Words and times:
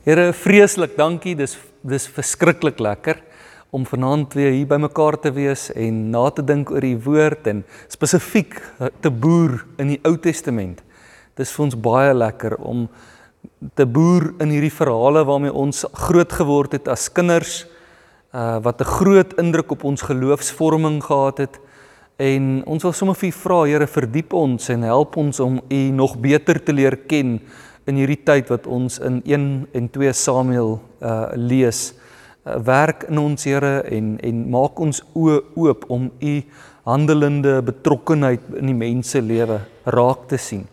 Here, 0.00 0.30
vreeslik 0.32 0.94
dankie. 0.96 1.34
Dis 1.36 1.58
dis 1.84 2.06
verskriklik 2.08 2.78
lekker 2.80 3.18
om 3.68 3.82
vanaand 3.84 4.32
weer 4.32 4.54
hier 4.54 4.68
bymekaar 4.68 5.18
te 5.20 5.28
wees 5.36 5.66
en 5.76 5.98
na 6.12 6.22
te 6.32 6.40
dink 6.40 6.72
oor 6.72 6.80
die 6.80 6.96
woord 7.04 7.50
en 7.52 7.60
spesifiek 7.92 8.56
te 9.04 9.12
boer 9.12 9.58
in 9.76 9.92
die 9.92 10.00
Ou 10.08 10.14
Testament. 10.16 10.80
Dis 11.36 11.52
vir 11.52 11.66
ons 11.66 11.76
baie 11.76 12.16
lekker 12.16 12.56
om 12.64 12.86
te 13.76 13.84
boer 13.84 14.30
in 14.40 14.56
hierdie 14.56 14.72
verhale 14.72 15.26
waarmee 15.28 15.52
ons 15.52 15.84
groot 16.08 16.32
geword 16.32 16.80
het 16.80 16.88
as 16.88 17.10
kinders 17.12 17.66
uh 18.32 18.56
wat 18.64 18.80
'n 18.80 18.92
groot 18.96 19.36
indruk 19.36 19.76
op 19.76 19.84
ons 19.84 20.00
geloofsvorming 20.00 21.02
gehad 21.04 21.44
het 21.44 21.60
en 22.16 22.64
ons 22.64 22.82
wil 22.82 22.92
sommer 22.92 23.16
vir 23.16 23.28
U 23.28 23.32
vra 23.32 23.64
Here 23.64 23.86
verdiep 23.86 24.32
ons 24.32 24.68
en 24.68 24.82
help 24.82 25.16
ons 25.16 25.40
om 25.40 25.60
U 25.68 25.90
nog 25.92 26.16
beter 26.16 26.64
te 26.64 26.72
leer 26.72 26.96
ken 26.96 27.40
in 27.86 27.96
hierdie 27.96 28.20
tyd 28.24 28.50
wat 28.52 28.66
ons 28.66 28.98
in 28.98 29.20
1 29.24 29.68
en 29.72 29.88
2 29.88 30.12
Samuel 30.12 30.78
uh 31.00 31.30
lees. 31.34 31.94
Uh, 32.44 32.56
werk 32.64 33.06
in 33.08 33.18
ons 33.18 33.44
Here 33.44 33.80
en 33.90 34.18
en 34.24 34.42
maak 34.50 34.80
ons 34.80 35.02
oë 35.14 35.40
oop 35.56 35.86
om 35.88 36.10
u 36.20 36.34
handelende 36.88 37.60
betrokkenheid 37.62 38.46
in 38.58 38.70
die 38.70 38.76
mense 38.76 39.20
lewe 39.20 39.60
raak 39.84 40.28
te 40.28 40.38
sien. 40.40 40.66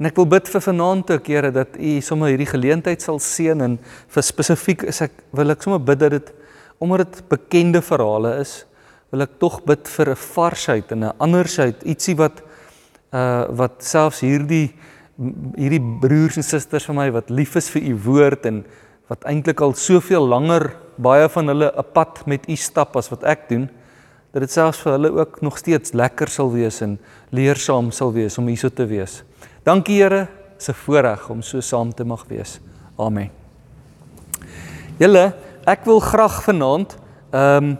En 0.00 0.08
ek 0.08 0.16
wil 0.18 0.26
bid 0.26 0.48
vir 0.50 0.64
vanaand 0.64 1.12
ook 1.14 1.28
Here 1.30 1.50
dat 1.54 1.76
u 1.78 1.98
sommer 2.02 2.32
hierdie 2.32 2.50
geleentheid 2.50 3.02
sal 3.04 3.20
seën 3.22 3.60
en 3.62 3.76
vir 4.16 4.26
spesifiek 4.26 4.86
is 4.90 5.02
ek 5.06 5.20
wil 5.36 5.54
ek 5.54 5.62
sommer 5.62 5.82
bid 5.82 6.00
dat 6.02 6.16
dit 6.16 6.32
omdat 6.82 7.14
dit 7.14 7.28
bekende 7.30 7.80
verhale 7.80 8.34
is, 8.42 8.64
wil 9.14 9.22
ek 9.24 9.36
tog 9.40 9.60
bid 9.64 9.86
vir 9.88 10.10
'n 10.10 10.16
varsheid 10.18 10.92
en 10.92 11.04
'n 11.04 11.16
andersheid, 11.18 11.84
ietsie 11.84 12.16
wat 12.16 12.42
uh 13.12 13.46
wat 13.54 13.78
selfs 13.78 14.20
hierdie 14.20 14.74
hierdie 15.54 15.82
broers 16.02 16.38
en 16.40 16.46
susters 16.46 16.86
van 16.88 16.98
my 16.98 17.06
wat 17.14 17.30
lief 17.30 17.54
is 17.58 17.70
vir 17.70 17.86
u 17.92 17.94
woord 18.06 18.48
en 18.50 18.64
wat 19.10 19.26
eintlik 19.30 19.60
al 19.62 19.74
soveel 19.78 20.26
langer 20.26 20.72
baie 20.98 21.28
van 21.28 21.50
hulle 21.52 21.70
'n 21.70 21.92
pad 21.92 22.26
met 22.26 22.48
u 22.48 22.56
stap 22.56 22.96
as 22.96 23.10
wat 23.10 23.22
ek 23.24 23.48
doen 23.48 23.68
dat 24.32 24.42
dit 24.42 24.50
selfs 24.50 24.80
vir 24.82 24.92
hulle 24.92 25.10
ook 25.10 25.40
nog 25.42 25.58
steeds 25.58 25.92
lekker 25.92 26.28
sal 26.28 26.50
wees 26.52 26.80
en 26.80 26.98
leersaam 27.30 27.92
sal 27.92 28.12
wees 28.12 28.38
om 28.38 28.46
hierso 28.46 28.68
te 28.68 28.86
wees. 28.86 29.22
Dankie 29.62 30.02
Here, 30.02 30.28
se 30.58 30.72
voorreg 30.72 31.30
om 31.30 31.42
so 31.42 31.60
saam 31.60 31.92
te 31.92 32.04
mag 32.04 32.24
wees. 32.28 32.60
Amen. 32.98 33.30
Julle, 34.98 35.34
ek 35.66 35.84
wil 35.84 36.00
graag 36.00 36.42
vanaand 36.42 36.96
ehm 37.30 37.64
um, 37.64 37.78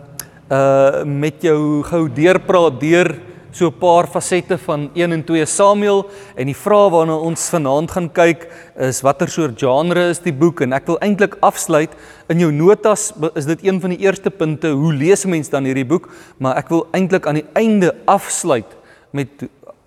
uh 0.50 1.04
met 1.04 1.42
jou 1.42 1.82
gou 1.82 2.08
deurpraat 2.08 2.80
deur, 2.80 3.08
deur 3.08 3.33
so 3.54 3.68
'n 3.70 3.78
paar 3.78 4.06
fasette 4.06 4.58
van 4.58 4.90
1 4.94 5.12
en 5.12 5.24
2 5.24 5.46
Samuel 5.46 6.10
en 6.34 6.46
die 6.46 6.56
vraag 6.56 6.90
waarna 6.90 7.16
ons 7.16 7.48
vanaand 7.48 7.90
gaan 7.90 8.10
kyk 8.12 8.48
is 8.76 9.00
watter 9.00 9.28
soort 9.28 9.58
genre 9.58 10.08
is 10.10 10.18
die 10.18 10.32
boek? 10.32 10.60
En 10.60 10.72
ek 10.72 10.86
wil 10.86 10.98
eintlik 10.98 11.36
afsluit. 11.40 11.90
In 12.28 12.38
jou 12.38 12.50
notas 12.52 13.12
is 13.34 13.46
dit 13.46 13.64
een 13.64 13.80
van 13.80 13.90
die 13.90 14.02
eerste 14.02 14.30
punte 14.30 14.68
hoe 14.68 14.92
lees 14.92 15.24
'n 15.24 15.30
mens 15.30 15.48
dan 15.48 15.64
hierdie 15.64 15.86
boek? 15.86 16.08
Maar 16.38 16.56
ek 16.56 16.68
wil 16.68 16.86
eintlik 16.92 17.26
aan 17.26 17.34
die 17.34 17.50
einde 17.54 17.94
afsluit 18.06 18.76
met 19.12 19.28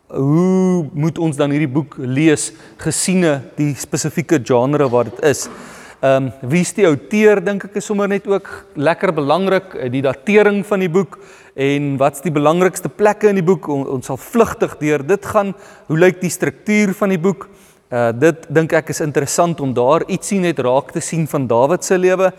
hoe 0.07 0.89
moet 0.93 1.17
ons 1.17 1.35
dan 1.35 1.51
hierdie 1.51 1.73
boek 1.73 1.95
lees 1.97 2.53
gesiene 2.77 3.41
die 3.57 3.75
spesifieke 3.75 4.39
genre 4.43 4.89
wat 4.89 5.05
dit 5.05 5.23
is? 5.23 5.49
Ehm 5.99 6.25
um, 6.25 6.49
wie 6.49 6.61
is 6.61 6.73
die 6.73 6.85
outeur 6.85 7.43
dink 7.43 7.63
ek 7.65 7.75
is 7.75 7.85
sommer 7.85 8.07
net 8.07 8.27
ook 8.27 8.47
lekker 8.75 9.11
belangrik 9.13 9.91
die 9.91 10.01
datering 10.01 10.65
van 10.65 10.79
die 10.79 10.89
boek 10.89 11.17
en 11.57 11.95
wat's 11.97 12.21
die 12.21 12.33
belangrikste 12.33 12.89
plekke 12.89 13.31
in 13.31 13.39
die 13.39 13.45
boek? 13.45 13.65
On, 13.73 13.81
ons 13.97 14.05
sal 14.05 14.19
vlugtig 14.21 14.75
deur. 14.77 15.01
Dit 15.01 15.25
gaan 15.25 15.55
hoe 15.89 15.97
lyk 15.97 16.21
die 16.21 16.29
struktuur 16.29 16.93
van 16.99 17.15
die 17.15 17.21
boek? 17.21 17.47
Uh 17.87 18.11
dit 18.11 18.41
dink 18.51 18.73
ek 18.75 18.89
is 18.91 18.99
interessant 18.99 19.61
om 19.63 19.71
daar 19.73 20.03
ietsie 20.11 20.41
net 20.43 20.59
raak 20.59 20.91
te 20.91 21.01
sien 21.01 21.23
van 21.31 21.47
Dawid 21.47 21.85
se 21.87 21.97
lewe. 21.97 22.33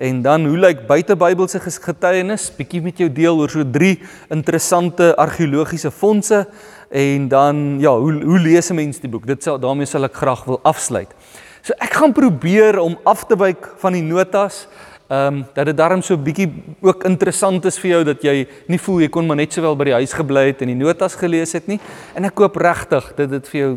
En 0.00 0.22
dan 0.24 0.46
hoe 0.48 0.56
lyk 0.58 0.86
buite 0.88 1.14
Bybelse 1.14 1.60
getuienis? 1.60 2.48
Bietjie 2.56 2.80
met 2.82 2.98
jou 2.98 3.10
deel 3.12 3.38
oor 3.38 3.52
so 3.52 3.62
drie 3.62 3.98
interessante 4.32 5.12
argeologiese 5.20 5.92
fondse. 5.92 6.46
En 6.90 7.28
dan 7.28 7.78
ja 7.80 7.92
hoe 7.94 8.16
hoe 8.24 8.40
lees 8.40 8.70
'n 8.70 8.74
mens 8.74 8.98
die 8.98 9.10
boek? 9.10 9.26
Dit 9.26 9.42
sal 9.42 9.58
daarmee 9.58 9.86
sal 9.86 10.04
ek 10.04 10.16
graag 10.16 10.44
wil 10.44 10.60
afsluit. 10.62 11.14
So 11.62 11.72
ek 11.78 11.94
gaan 11.94 12.12
probeer 12.12 12.78
om 12.78 12.98
af 13.04 13.24
te 13.24 13.36
wyk 13.36 13.70
van 13.76 13.92
die 13.92 14.02
notas 14.02 14.66
Ehm 15.14 15.34
um, 15.34 15.44
dat 15.54 15.66
dit 15.68 15.76
darm 15.76 16.02
so 16.02 16.16
bietjie 16.16 16.48
ook 16.82 17.04
interessant 17.04 17.64
is 17.68 17.76
vir 17.78 17.90
jou 17.90 18.04
dat 18.08 18.22
jy 18.24 18.46
nie 18.72 18.78
voel 18.80 19.02
jy 19.04 19.08
kon 19.12 19.26
maar 19.28 19.38
net 19.38 19.52
sowel 19.52 19.76
by 19.78 19.90
die 19.90 19.98
huis 20.00 20.14
gebly 20.16 20.46
het 20.48 20.62
en 20.64 20.72
die 20.72 20.78
notas 20.78 21.14
gelees 21.20 21.52
het 21.54 21.68
nie. 21.70 21.78
En 22.16 22.24
ek 22.24 22.34
koop 22.40 22.56
regtig 22.56 23.10
dat 23.18 23.30
dit 23.30 23.50
vir 23.52 23.60
jou 23.60 23.74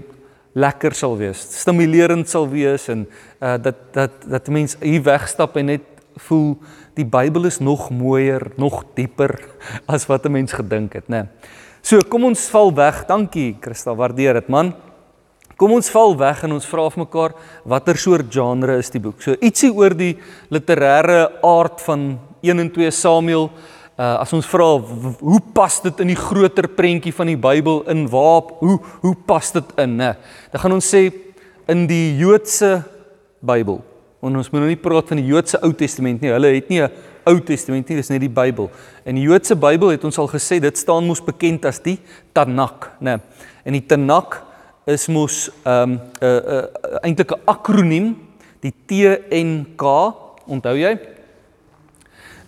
lekker 0.58 0.96
sal 0.98 1.18
wees, 1.20 1.44
stimulerend 1.60 2.30
sal 2.32 2.48
wees 2.50 2.88
en 2.90 3.06
uh 3.42 3.58
dat 3.62 3.84
dat 3.94 4.26
dat 4.26 4.50
mense 4.50 4.80
hier 4.82 5.04
wegstap 5.06 5.60
en 5.60 5.74
net 5.76 5.86
voel 6.30 6.56
die 6.98 7.06
Bybel 7.06 7.46
is 7.46 7.60
nog 7.60 7.92
mooier, 7.94 8.48
nog 8.58 8.84
dieper 8.96 9.38
as 9.94 10.08
wat 10.08 10.26
'n 10.26 10.32
mens 10.32 10.54
gedink 10.54 10.94
het, 10.94 11.08
né? 11.10 11.28
So, 11.82 12.00
kom 12.10 12.26
ons 12.26 12.50
val 12.50 12.74
weg. 12.76 13.06
Dankie, 13.08 13.58
Christa, 13.62 13.94
waardeer 13.96 14.34
dit, 14.34 14.48
man. 14.50 14.74
Kom 15.58 15.74
ons 15.74 15.90
val 15.90 16.14
weg 16.20 16.44
en 16.46 16.54
ons 16.54 16.68
vra 16.70 16.84
vir 16.94 17.02
mekaar 17.02 17.34
watter 17.66 17.98
soort 17.98 18.30
genre 18.30 18.76
is 18.78 18.92
die 18.94 19.02
boek. 19.02 19.18
So 19.26 19.34
ietsie 19.42 19.72
oor 19.74 19.96
die 19.98 20.14
literêre 20.54 21.24
aard 21.42 21.82
van 21.82 22.12
1 22.46 22.62
en 22.62 22.70
2 22.76 22.94
Samuel. 22.94 23.50
Uh 23.98 24.12
as 24.22 24.34
ons 24.38 24.46
vra 24.46 24.68
hoe 24.78 25.40
pas 25.58 25.80
dit 25.82 26.04
in 26.06 26.14
die 26.14 26.20
groter 26.20 26.70
prentjie 26.70 27.16
van 27.18 27.32
die 27.32 27.40
Bybel 27.42 27.82
in 27.90 28.06
waar 28.12 28.54
hoe 28.62 28.78
hoe 29.02 29.16
pas 29.26 29.50
dit 29.56 29.74
in, 29.82 29.98
né? 29.98 30.14
Dan 30.54 30.62
gaan 30.62 30.78
ons 30.78 30.94
sê 30.94 31.08
in 31.74 31.88
die 31.90 32.14
Joodse 32.22 32.84
Bybel. 33.42 33.82
En 34.22 34.38
ons 34.38 34.54
moet 34.54 34.62
nou 34.62 34.70
nie 34.70 34.78
praat 34.78 35.10
van 35.10 35.18
die 35.18 35.26
Joodse 35.26 35.58
Ou 35.66 35.74
Testament 35.74 36.22
nie. 36.22 36.36
Hulle 36.38 36.54
het 36.54 36.70
nie 36.70 36.84
'n 36.84 36.92
Ou 37.26 37.40
Testament 37.42 37.90
nie, 37.90 37.98
dis 37.98 38.10
net 38.10 38.22
die 38.22 38.30
Bybel. 38.30 38.70
In 39.06 39.16
die 39.16 39.26
Joodse 39.26 39.56
Bybel 39.56 39.90
het 39.90 40.06
ons 40.06 40.20
al 40.20 40.28
gesê 40.28 40.62
dit 40.62 40.78
staan 40.78 41.08
mos 41.08 41.20
bekend 41.20 41.66
as 41.66 41.80
die 41.80 41.98
Tanakh, 42.34 42.94
né? 43.02 43.20
En 43.66 43.74
die 43.74 43.82
Tanakh 43.82 44.47
is 44.88 45.08
mos 45.12 45.50
ehm 45.64 45.92
um, 45.92 45.92
'n 45.92 46.02
uh, 46.24 46.28
uh, 46.28 46.64
uh, 46.64 47.04
eintlik 47.04 47.32
'n 47.36 47.42
akroniem, 47.46 48.16
die 48.64 48.74
TNK, 48.88 49.84
onthou 50.48 50.76
jy? 50.78 50.96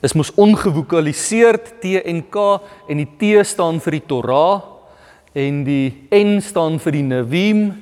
Is 0.02 0.16
mos 0.16 0.32
ongevokaliseerd 0.32 1.82
TNK 1.84 2.36
en 2.88 2.98
die 2.98 3.10
T 3.20 3.44
staan 3.44 3.80
vir 3.84 4.00
die 4.00 4.06
Torah 4.08 4.64
en 5.36 5.64
die 5.64 6.08
N 6.12 6.40
staan 6.42 6.80
vir 6.80 6.92
die 6.92 7.04
Nevim 7.04 7.74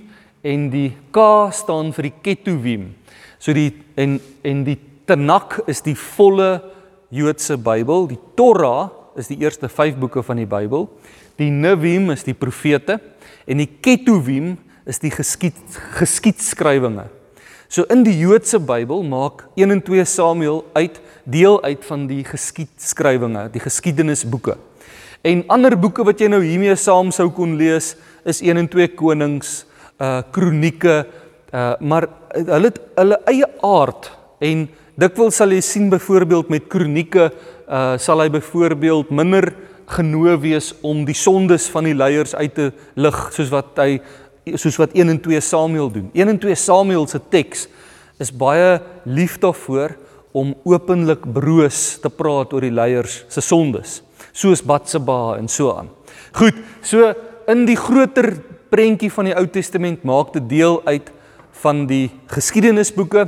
en 0.41 0.69
die 0.73 0.97
K 1.13 1.51
staan 1.53 1.93
vir 1.93 2.09
die 2.09 2.15
Ketuvim. 2.23 2.95
So 3.37 3.53
die 3.53 3.71
en 3.95 4.19
en 4.43 4.63
die 4.63 4.79
Tanakh 5.05 5.61
is 5.67 5.81
die 5.81 5.95
volle 5.95 6.61
Joodse 7.09 7.57
Bybel. 7.57 8.07
Die 8.07 8.19
Torah 8.35 8.89
is 9.15 9.27
die 9.27 9.37
eerste 9.37 9.69
5 9.69 9.95
boeke 9.95 10.23
van 10.23 10.37
die 10.37 10.49
Bybel. 10.49 10.89
Die 11.37 11.51
Nevim 11.51 12.09
is 12.09 12.25
die 12.25 12.33
profete 12.33 12.99
en 13.47 13.61
die 13.63 13.69
Ketuvim 13.81 14.55
is 14.87 14.99
die 15.03 15.11
geskied 15.11 15.57
geskiedskrywinge. 15.97 17.07
So 17.67 17.83
in 17.91 18.05
die 18.07 18.15
Joodse 18.15 18.59
Bybel 18.63 19.03
maak 19.03 19.43
1 19.59 19.73
en 19.75 19.81
2 19.83 20.05
Samuel 20.07 20.61
uit 20.77 21.01
deel 21.27 21.57
uit 21.63 21.83
van 21.83 22.05
die 22.07 22.23
geskiedskrywinge, 22.23 23.49
die 23.51 23.59
geskiedenisboeke. 23.59 24.55
En 25.27 25.43
ander 25.51 25.75
boeke 25.75 26.05
wat 26.07 26.21
jy 26.23 26.29
nou 26.31 26.39
hiermee 26.43 26.75
saam 26.79 27.11
sou 27.11 27.27
kon 27.35 27.57
lees 27.59 27.95
is 28.27 28.39
1 28.39 28.61
en 28.63 28.69
2 28.71 28.93
Konings, 28.95 29.65
uh 29.99 30.21
Kronieke, 30.31 31.01
uh 31.51 31.73
maar 31.79 32.07
hulle 32.35 32.71
het 32.71 32.79
hulle 32.95 33.19
eie 33.31 33.47
aard 33.65 34.11
en 34.43 34.67
dikwels 34.99 35.39
sal 35.41 35.51
jy 35.51 35.61
sien 35.65 35.89
byvoorbeeld 35.91 36.51
met 36.53 36.69
Kronieke 36.71 37.31
uh 37.67 37.97
sal 37.99 38.23
hy 38.23 38.29
byvoorbeeld 38.31 39.11
minder 39.11 39.51
genooi 39.87 40.35
wees 40.43 40.73
om 40.85 41.05
die 41.07 41.15
sondes 41.15 41.67
van 41.71 41.87
die 41.87 41.95
leiers 41.95 42.35
uit 42.35 42.55
te 42.55 42.71
lig 42.99 43.19
soos 43.35 43.51
wat 43.53 43.77
hy 43.79 43.99
soos 44.55 44.77
wat 44.79 44.93
1 44.95 45.11
en 45.11 45.19
2 45.19 45.41
Samuel 45.43 45.89
doen. 45.91 46.09
1 46.13 46.29
en 46.31 46.39
2 46.39 46.55
Samuel 46.55 47.07
se 47.07 47.19
teks 47.31 47.67
is 48.23 48.31
baie 48.31 48.77
lief 49.03 49.37
daarvoor 49.43 49.95
om 50.37 50.53
openlik 50.67 51.25
broos 51.33 51.97
te 52.01 52.11
praat 52.13 52.53
oor 52.53 52.63
die 52.63 52.73
leiers 52.73 53.23
se 53.31 53.41
sondes, 53.43 54.01
soos 54.31 54.63
Batseba 54.63 55.37
en 55.37 55.49
so 55.51 55.73
aan. 55.75 55.89
Goed, 56.37 56.57
so 56.81 57.11
in 57.49 57.65
die 57.67 57.77
groter 57.79 58.35
prentjie 58.71 59.11
van 59.13 59.29
die 59.29 59.35
Ou 59.37 59.45
Testament 59.51 60.03
maak 60.07 60.33
dit 60.35 60.49
deel 60.57 60.81
uit 60.85 61.11
van 61.63 61.85
die 61.89 62.07
geskiedenisboeke 62.31 63.27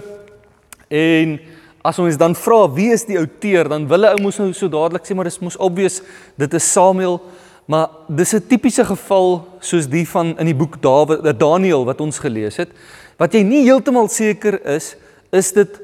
en 0.89 1.39
As 1.81 1.99
ons 1.99 2.17
dan 2.19 2.35
vra 2.35 2.65
wie 2.75 2.89
is 2.91 3.05
die 3.07 3.17
outeur, 3.17 3.69
dan 3.69 3.87
wil 3.87 4.03
'n 4.05 4.17
ou 4.17 4.21
mos 4.23 4.37
nou 4.37 4.53
so 4.53 4.67
dadelik 4.67 5.05
sê 5.05 5.15
maar 5.15 5.25
dis 5.25 5.39
mos 5.39 5.57
obvious 5.57 6.01
dit 6.37 6.53
is 6.53 6.71
Samuel, 6.71 7.21
maar 7.67 7.89
dis 8.07 8.33
'n 8.33 8.47
tipiese 8.47 8.85
geval 8.85 9.47
soos 9.59 9.87
die 9.87 10.07
van 10.07 10.37
in 10.37 10.45
die 10.45 10.55
boek 10.55 10.81
Dawid, 10.81 11.25
eh, 11.25 11.33
Daniël 11.33 11.85
wat 11.85 12.01
ons 12.01 12.19
gelees 12.19 12.57
het. 12.57 12.69
Wat 13.17 13.33
jy 13.33 13.43
nie 13.43 13.63
heeltemal 13.63 14.07
seker 14.07 14.65
is, 14.65 14.95
is 15.31 15.51
dit 15.51 15.79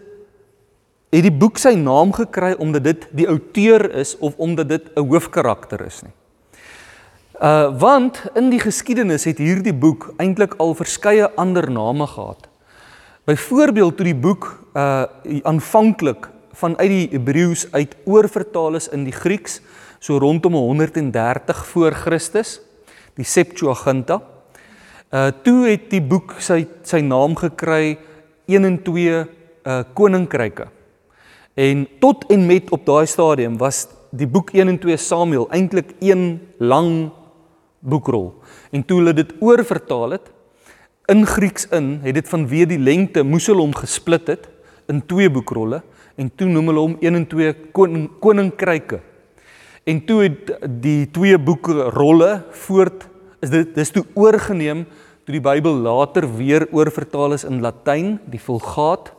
het 1.11 1.23
die 1.23 1.31
boek 1.31 1.57
sy 1.57 1.75
naam 1.75 2.11
gekry 2.11 2.55
omdat 2.59 2.83
dit 2.83 3.07
die 3.11 3.27
outeur 3.27 3.87
is 3.95 4.17
of 4.19 4.33
omdat 4.37 4.69
dit 4.69 4.83
'n 4.95 5.07
hoofkarakter 5.07 5.85
is 5.85 6.01
nie. 6.01 6.13
Uh 7.41 7.79
want 7.79 8.23
in 8.35 8.49
die 8.49 8.59
geskiedenis 8.59 9.23
het 9.23 9.37
hierdie 9.37 9.73
boek 9.73 10.13
eintlik 10.17 10.53
al 10.57 10.75
verskeie 10.75 11.29
ander 11.35 11.71
name 11.71 12.07
gehad. 12.07 12.47
Byvoorbeeld 13.25 13.95
toe 13.97 14.05
die 14.05 14.17
boek 14.21 14.51
uh 14.77 15.05
aanvanklik 15.49 16.27
vanuit 16.55 16.91
die 16.91 17.07
Hebreëus 17.09 17.65
uit 17.73 17.95
oorvertaal 18.05 18.77
is 18.77 18.87
in 18.93 19.07
die 19.07 19.15
Grieks 19.15 19.61
so 19.99 20.19
rondom 20.21 20.53
130 20.53 21.63
voor 21.71 21.97
Christus, 21.97 22.59
die 23.17 23.25
Septuaginta. 23.25 24.19
Uh 25.09 25.31
toe 25.41 25.71
het 25.71 25.89
die 25.89 26.03
boek 26.05 26.35
sy 26.37 26.67
sy 26.85 27.01
naam 27.01 27.33
gekry 27.39 27.97
1 28.45 28.69
en 28.69 28.77
2 28.85 29.17
uh 29.17 29.81
koninkryke. 29.97 30.69
En 31.57 31.87
tot 31.99 32.29
en 32.29 32.45
met 32.45 32.69
op 32.69 32.85
daai 32.85 33.07
stadium 33.09 33.57
was 33.57 33.87
die 34.13 34.29
boek 34.29 34.53
1 34.53 34.69
en 34.69 34.79
2 34.85 35.01
Samuel 35.01 35.49
eintlik 35.49 35.95
een 35.97 36.37
lang 36.61 37.09
boekrol. 37.79 38.35
En 38.69 38.85
toe 38.85 39.01
hulle 39.01 39.17
dit 39.17 39.33
oorvertaal 39.41 40.19
het 40.19 40.34
in 41.11 41.25
Grieks 41.25 41.67
in, 41.75 41.99
het 42.01 42.17
dit 42.17 42.29
vanweë 42.29 42.69
die 42.73 42.81
lengte 42.81 43.23
moes 43.23 43.45
hulle 43.49 43.61
hom 43.61 43.75
gesplit 43.77 44.29
het 44.31 44.47
in 44.89 45.01
twee 45.05 45.29
boekrolle 45.29 45.81
en 46.17 46.31
toe 46.33 46.47
noem 46.49 46.71
hulle 46.71 46.85
hom 46.85 46.95
1 47.01 47.19
en 47.19 47.25
2 47.29 47.53
koning, 47.75 48.07
koninkryke. 48.23 49.01
En 49.85 49.99
toe 50.07 50.23
het 50.23 50.53
die 50.81 51.05
twee 51.13 51.37
boeke 51.37 51.91
rolle 51.93 52.29
voort 52.65 53.05
is 53.45 53.51
dit 53.53 53.75
dis 53.75 53.93
toe 53.93 54.05
oorgeneem 54.17 54.85
toe 55.25 55.35
die 55.35 55.43
Bybel 55.43 55.77
later 55.85 56.25
weer 56.37 56.67
oorvertaal 56.73 57.35
is 57.37 57.45
in 57.45 57.61
Latyn, 57.61 58.15
die 58.29 58.41
Vulgaat. 58.41 59.11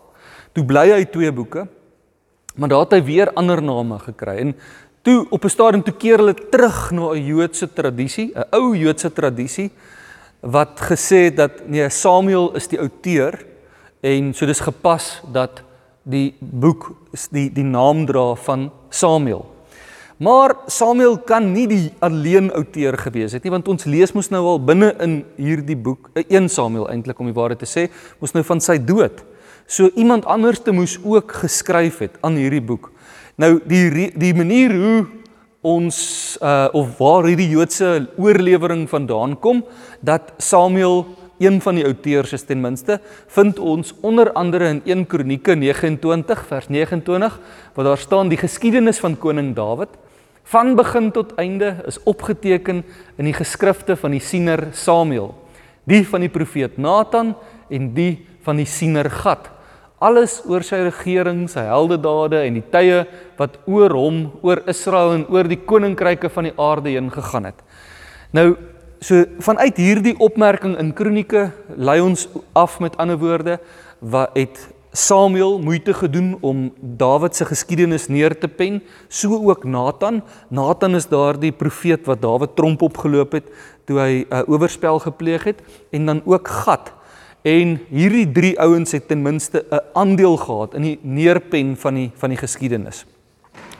Toe 0.54 0.64
bly 0.66 0.88
hy 0.92 1.04
twee 1.10 1.32
boeke. 1.34 1.66
Maar 2.56 2.72
daar 2.72 2.84
het 2.86 2.94
hy 2.96 3.02
weer 3.04 3.32
ander 3.36 3.60
name 3.62 3.98
gekry. 4.00 4.36
En 4.42 4.54
toe 5.02 5.26
op 5.30 5.44
'n 5.44 5.50
stadium 5.50 5.82
toe 5.82 5.94
keer 5.94 6.18
hulle 6.18 6.34
terug 6.34 6.90
na 6.90 7.12
'n 7.12 7.26
Joodse 7.26 7.72
tradisie, 7.72 8.32
'n 8.34 8.46
ou 8.50 8.74
Joodse 8.74 9.12
tradisie 9.12 9.70
wat 10.50 10.80
gesê 10.90 11.26
het 11.28 11.36
dat 11.36 11.66
nee 11.66 11.88
Samuel 11.90 12.52
is 12.54 12.68
die 12.70 12.80
outeur 12.80 13.38
en 14.00 14.32
so 14.34 14.46
dis 14.46 14.62
gepas 14.62 15.20
dat 15.32 15.62
die 16.06 16.34
boek 16.40 16.92
die 17.34 17.48
die 17.52 17.66
naam 17.66 18.04
dra 18.06 18.34
van 18.46 18.70
Samuel. 18.90 19.44
Maar 20.16 20.54
Samuel 20.72 21.18
kan 21.18 21.50
nie 21.52 21.66
die 21.68 21.92
alleen 22.00 22.48
outeur 22.54 22.96
gewees 22.98 23.34
het 23.36 23.44
nie 23.44 23.52
want 23.52 23.68
ons 23.68 23.88
lees 23.90 24.14
mos 24.16 24.30
nou 24.32 24.44
al 24.54 24.62
binne 24.62 24.92
in 25.04 25.18
hierdie 25.36 25.76
boek 25.76 26.10
'n 26.14 26.24
1 26.28 26.48
Samuel 26.48 26.88
eintlik 26.90 27.18
om 27.18 27.26
die 27.26 27.36
waarheid 27.36 27.58
te 27.58 27.66
sê, 27.66 27.90
mos 28.20 28.32
nou 28.32 28.44
van 28.44 28.60
sy 28.60 28.78
dood. 28.78 29.24
So 29.66 29.90
iemand 29.94 30.24
anders 30.24 30.62
te 30.62 30.72
moes 30.72 30.98
ook 31.02 31.32
geskryf 31.32 31.98
het 31.98 32.18
aan 32.22 32.36
hierdie 32.36 32.62
boek. 32.62 32.92
Nou 33.36 33.60
die 33.66 34.12
die 34.14 34.34
manier 34.34 34.72
hoe 34.72 35.06
ons 35.66 35.96
uh 36.42 36.68
of 36.76 36.98
waar 37.00 37.26
hierdie 37.26 37.50
Joodse 37.50 38.06
oorlewering 38.16 38.86
vandaan 38.90 39.34
kom 39.42 39.64
dat 40.00 40.32
Samuel 40.38 41.04
een 41.42 41.58
van 41.60 41.76
die 41.76 41.84
outeurs 41.84 42.32
is 42.32 42.46
ten 42.46 42.60
minste 42.62 43.00
vind 43.34 43.58
ons 43.58 43.92
onder 44.00 44.30
andere 44.32 44.68
in 44.76 44.80
1 44.84 45.06
Kronieke 45.10 45.56
29 45.58 46.44
vers 46.46 46.68
29 46.68 47.40
waar 47.74 47.88
daar 47.90 47.98
staan 47.98 48.30
die 48.30 48.40
geskiedenis 48.40 49.02
van 49.02 49.18
koning 49.18 49.54
Dawid 49.56 49.98
van 50.46 50.76
begin 50.78 51.10
tot 51.10 51.34
einde 51.34 51.74
is 51.86 51.98
opgeteken 52.04 52.84
in 53.18 53.26
die 53.26 53.36
geskrifte 53.36 53.96
van 53.96 54.14
die 54.14 54.22
siener 54.22 54.68
Samuel 54.72 55.34
die 55.84 56.04
van 56.06 56.22
die 56.22 56.32
profeet 56.32 56.78
Nathan 56.78 57.34
en 57.68 57.92
die 57.94 58.26
van 58.46 58.62
die 58.62 58.70
siener 58.70 59.10
Gad 59.10 59.50
alles 59.98 60.42
oor 60.44 60.64
sy 60.66 60.82
regering, 60.84 61.46
sy 61.48 61.64
heldedade 61.64 62.42
en 62.44 62.58
die 62.58 62.64
tye 62.72 63.04
wat 63.38 63.56
oor 63.64 63.94
hom, 63.96 64.22
oor 64.44 64.60
Israel 64.68 65.14
en 65.16 65.26
oor 65.32 65.48
die 65.48 65.60
koninkryke 65.64 66.28
van 66.32 66.50
die 66.50 66.56
aarde 66.60 66.92
heen 66.92 67.08
gegaan 67.12 67.48
het. 67.48 67.62
Nou, 68.36 68.56
so 69.00 69.24
vanuit 69.44 69.76
hierdie 69.80 70.16
opmerking 70.20 70.76
in 70.80 70.92
Kronieke 70.96 71.50
lei 71.76 72.00
ons 72.04 72.26
af 72.56 72.80
met 72.80 72.96
ander 73.00 73.20
woorde 73.20 73.58
wat 74.00 74.36
het 74.36 74.60
Samuel 74.96 75.58
moeite 75.60 75.92
gedoen 75.92 76.38
om 76.40 76.70
Dawid 76.80 77.36
se 77.36 77.44
geskiedenis 77.44 78.08
neer 78.08 78.32
te 78.32 78.48
pen, 78.48 78.80
so 79.08 79.36
ook 79.36 79.64
Nathan. 79.64 80.22
Nathan 80.48 80.96
is 80.96 81.08
daardie 81.10 81.52
profeet 81.52 82.06
wat 82.08 82.22
Dawid 82.22 82.54
tromp 82.56 82.82
opgeloop 82.82 83.36
het 83.36 83.50
toe 83.84 84.00
hy 84.00 84.24
'n 84.24 84.32
uh, 84.32 84.48
oorspel 84.48 84.98
gepleeg 84.98 85.44
het 85.44 85.60
en 85.92 86.06
dan 86.06 86.22
ook 86.24 86.48
Gad 86.48 86.92
En 87.46 87.76
hierdie 87.94 88.26
drie 88.34 88.54
ouens 88.58 88.90
het 88.96 89.06
ten 89.08 89.22
minste 89.22 89.64
'n 89.70 89.80
aandeel 89.94 90.36
gehad 90.36 90.74
in 90.74 90.82
die 90.82 90.98
neerpen 91.02 91.76
van 91.76 91.94
die 91.94 92.10
van 92.14 92.30
die 92.30 92.38
geskiedenis. 92.38 93.04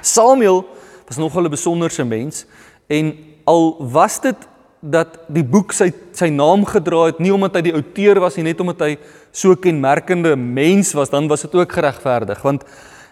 Samuel 0.01 0.67
was 1.07 1.17
nogal 1.17 1.45
'n 1.45 1.51
besonderse 1.51 2.05
mens 2.05 2.47
en 2.87 3.15
al 3.45 3.77
was 3.91 4.21
dit 4.21 4.37
dat 4.81 5.19
die 5.29 5.45
boek 5.45 5.73
sy 5.73 5.93
sy 6.13 6.29
naam 6.29 6.65
gedra 6.65 7.07
het 7.07 7.19
nie 7.19 7.33
omdat 7.33 7.55
hy 7.55 7.63
die 7.63 7.75
outeur 7.75 8.21
was 8.21 8.37
nie 8.37 8.45
net 8.45 8.61
omdat 8.61 8.81
hy 8.81 8.99
so 9.31 9.55
kenmerkende 9.55 10.37
mens 10.37 10.93
was 10.93 11.11
dan 11.11 11.29
was 11.29 11.43
dit 11.43 11.55
ook 11.55 11.73
geregverdig 11.73 12.43
want 12.43 12.65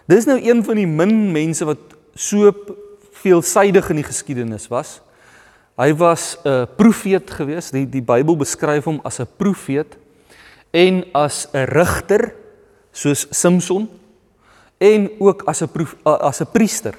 dis 0.07 0.25
nou 0.25 0.39
een 0.39 0.63
van 0.63 0.75
die 0.75 0.87
min 0.87 1.31
mense 1.31 1.65
wat 1.65 1.79
so 2.15 2.53
veelsidig 3.11 3.89
in 3.89 3.95
die 3.95 4.07
geskiedenis 4.07 4.67
was. 4.67 5.01
Hy 5.77 5.93
was 5.93 6.37
'n 6.45 6.67
profeet 6.77 7.31
geweest. 7.31 7.71
Die 7.71 7.89
die 7.89 8.01
Bybel 8.01 8.37
beskryf 8.37 8.85
hom 8.85 8.99
as 9.03 9.19
'n 9.19 9.27
profeet 9.37 9.97
en 10.75 11.03
as 11.15 11.47
'n 11.53 11.65
rigter 11.71 12.33
soos 12.91 13.27
Samson 13.31 13.87
en 14.77 15.09
ook 15.19 15.43
as 15.47 15.61
'n 15.61 15.69
as 16.03 16.41
'n 16.41 16.51
priester. 16.51 16.95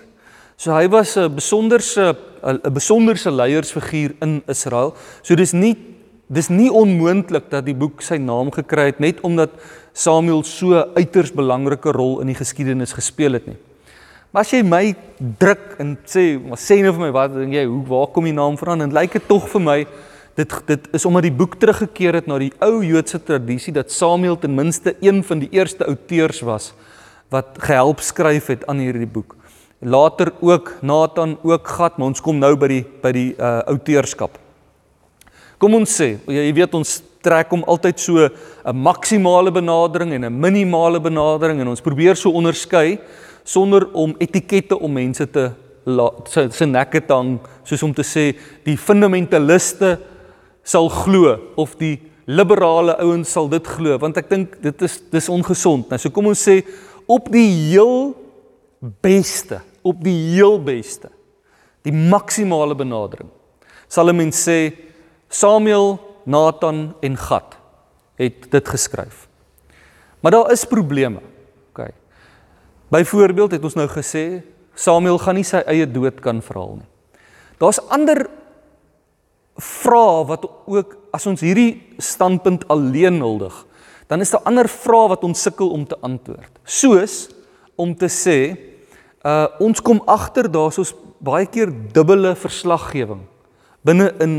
So 0.56 0.72
hy 0.72 0.88
was 0.88 1.16
'n 1.16 1.34
besonderse 1.34 2.16
'n 2.42 2.72
besonderse 2.72 3.30
leiersfiguur 3.30 4.14
in 4.20 4.42
Israel. 4.48 4.94
So 5.22 5.34
dis 5.34 5.52
nie 5.52 5.76
dis 6.28 6.48
nie 6.48 6.72
onmoontlik 6.72 7.50
dat 7.50 7.64
die 7.64 7.74
boek 7.74 8.02
sy 8.02 8.16
naam 8.16 8.50
gekry 8.50 8.86
het 8.90 8.98
net 8.98 9.20
omdat 9.20 9.50
Samuel 9.92 10.42
so 10.42 10.74
uiters 10.96 11.30
belangrike 11.32 11.92
rol 11.92 12.20
in 12.20 12.26
die 12.26 12.34
geskiedenis 12.34 12.92
gespeel 12.92 13.32
het 13.32 13.46
nie. 13.46 13.56
Maar 14.32 14.42
as 14.42 14.50
jy 14.50 14.62
my 14.62 14.94
druk 15.38 15.76
en 15.78 15.96
sê, 16.04 16.36
maar 16.42 16.58
sê 16.58 16.82
nou 16.82 16.92
vir 16.92 17.04
my 17.06 17.12
wat 17.14 17.34
dink 17.34 17.54
jy, 17.54 17.64
hoe 17.64 17.84
waar 17.86 18.10
kom 18.12 18.24
die 18.24 18.34
naam 18.34 18.58
vandaan? 18.58 18.88
En 18.88 18.92
lyk 18.92 19.12
dit 19.12 19.28
tog 19.28 19.48
vir 19.48 19.60
my 19.60 19.86
Dit 20.36 20.52
dit 20.68 20.88
is 20.92 21.04
omdat 21.08 21.24
die 21.24 21.32
boek 21.32 21.56
teruggekeer 21.56 22.18
het 22.20 22.26
na 22.28 22.36
die 22.38 22.52
ou 22.60 22.82
Joodse 22.84 23.22
tradisie 23.24 23.72
dat 23.72 23.92
Samuel 23.92 24.36
ten 24.38 24.54
minste 24.54 24.92
een 25.00 25.22
van 25.24 25.40
die 25.40 25.48
eerste 25.50 25.86
outeurs 25.88 26.42
was 26.44 26.74
wat 27.32 27.56
gehelp 27.58 28.00
skryf 28.04 28.46
het 28.52 28.66
aan 28.70 28.78
hierdie 28.78 29.08
boek. 29.08 29.34
Later 29.80 30.32
ook 30.40 30.74
Nathan 30.80 31.38
ook 31.42 31.68
Gad, 31.68 31.96
maar 31.96 32.06
ons 32.12 32.20
kom 32.20 32.38
nou 32.38 32.52
by 32.56 32.68
die 32.68 32.84
by 33.02 33.12
die 33.12 33.30
uh 33.34 33.64
outeurskap. 33.72 34.36
Kom 35.58 35.74
ons 35.74 35.96
sê, 35.96 36.18
jy 36.28 36.52
weet 36.52 36.74
ons 36.76 36.98
trek 37.24 37.50
hom 37.50 37.64
altyd 37.64 38.00
so 38.00 38.28
'n 38.28 38.76
maksimale 38.76 39.50
benadering 39.50 40.12
en 40.12 40.24
'n 40.24 40.40
minimale 40.40 41.00
benadering 41.00 41.60
en 41.60 41.68
ons 41.68 41.80
probeer 41.80 42.16
so 42.16 42.30
onderskei 42.30 42.98
sonder 43.44 43.88
om 43.92 44.14
etikette 44.18 44.78
om 44.78 44.92
mense 44.92 45.26
te 45.30 45.50
se 46.50 46.66
nekke 46.66 47.00
te 47.00 47.14
hang 47.14 47.38
soos 47.64 47.82
om 47.82 47.94
te 47.94 48.02
sê 48.02 48.36
die 48.64 48.76
fundamentaliste 48.76 49.98
sal 50.66 50.90
glo 50.90 51.36
of 51.56 51.76
die 51.78 52.00
liberale 52.26 52.96
ouens 52.98 53.30
sal 53.30 53.46
dit 53.50 53.66
glo 53.76 53.98
want 54.02 54.18
ek 54.18 54.30
dink 54.30 54.56
dit 54.64 54.82
is 54.82 54.98
dis 55.12 55.28
ongesond. 55.30 55.86
Nou 55.90 55.98
so 56.00 56.10
kom 56.10 56.32
ons 56.32 56.42
sê 56.48 56.60
op 57.06 57.30
die 57.30 57.46
heel 57.70 58.16
beste, 59.02 59.60
op 59.86 60.02
die 60.02 60.16
heel 60.34 60.58
beste. 60.62 61.12
Die 61.86 61.94
maksimale 61.94 62.74
benadering. 62.74 63.30
Sal 63.88 64.10
'n 64.10 64.16
mens 64.16 64.42
sê 64.42 64.74
Samuel, 65.30 65.98
Nathan 66.24 66.94
en 67.00 67.16
Gad 67.16 67.56
het 68.18 68.50
dit 68.50 68.68
geskryf. 68.68 69.28
Maar 70.20 70.32
daar 70.32 70.52
is 70.52 70.64
probleme. 70.64 71.20
OK. 71.70 71.90
Byvoorbeeld 72.88 73.50
het 73.50 73.64
ons 73.64 73.74
nou 73.74 73.88
gesê 73.88 74.42
Samuel 74.74 75.18
gaan 75.18 75.34
nie 75.34 75.44
sy 75.44 75.62
eie 75.66 75.86
dood 75.86 76.20
kan 76.20 76.42
verhaal 76.42 76.76
nie. 76.80 76.88
Daar's 77.58 77.80
ander 77.88 78.26
vrae 79.56 80.24
wat 80.28 80.44
ook 80.66 80.96
as 81.16 81.26
ons 81.26 81.40
hierdie 81.40 81.82
standpunt 82.02 82.66
alleen 82.72 83.20
huldig, 83.24 83.54
dan 84.06 84.20
is 84.20 84.30
daar 84.30 84.44
ander 84.46 84.68
vrae 84.68 85.08
wat 85.14 85.24
ons 85.24 85.42
sukkel 85.42 85.72
om 85.74 85.86
te 85.88 85.98
antwoord. 86.04 86.52
Soos 86.64 87.26
om 87.76 87.94
te 87.96 88.10
sê, 88.12 88.38
uh 89.26 89.46
ons 89.60 89.80
kom 89.82 90.02
agter 90.06 90.46
daar's 90.52 90.78
ons 90.78 90.94
baie 91.18 91.46
keer 91.50 91.72
dubbele 91.92 92.34
verslaggewing 92.38 93.24
binne 93.86 94.10
in 94.22 94.34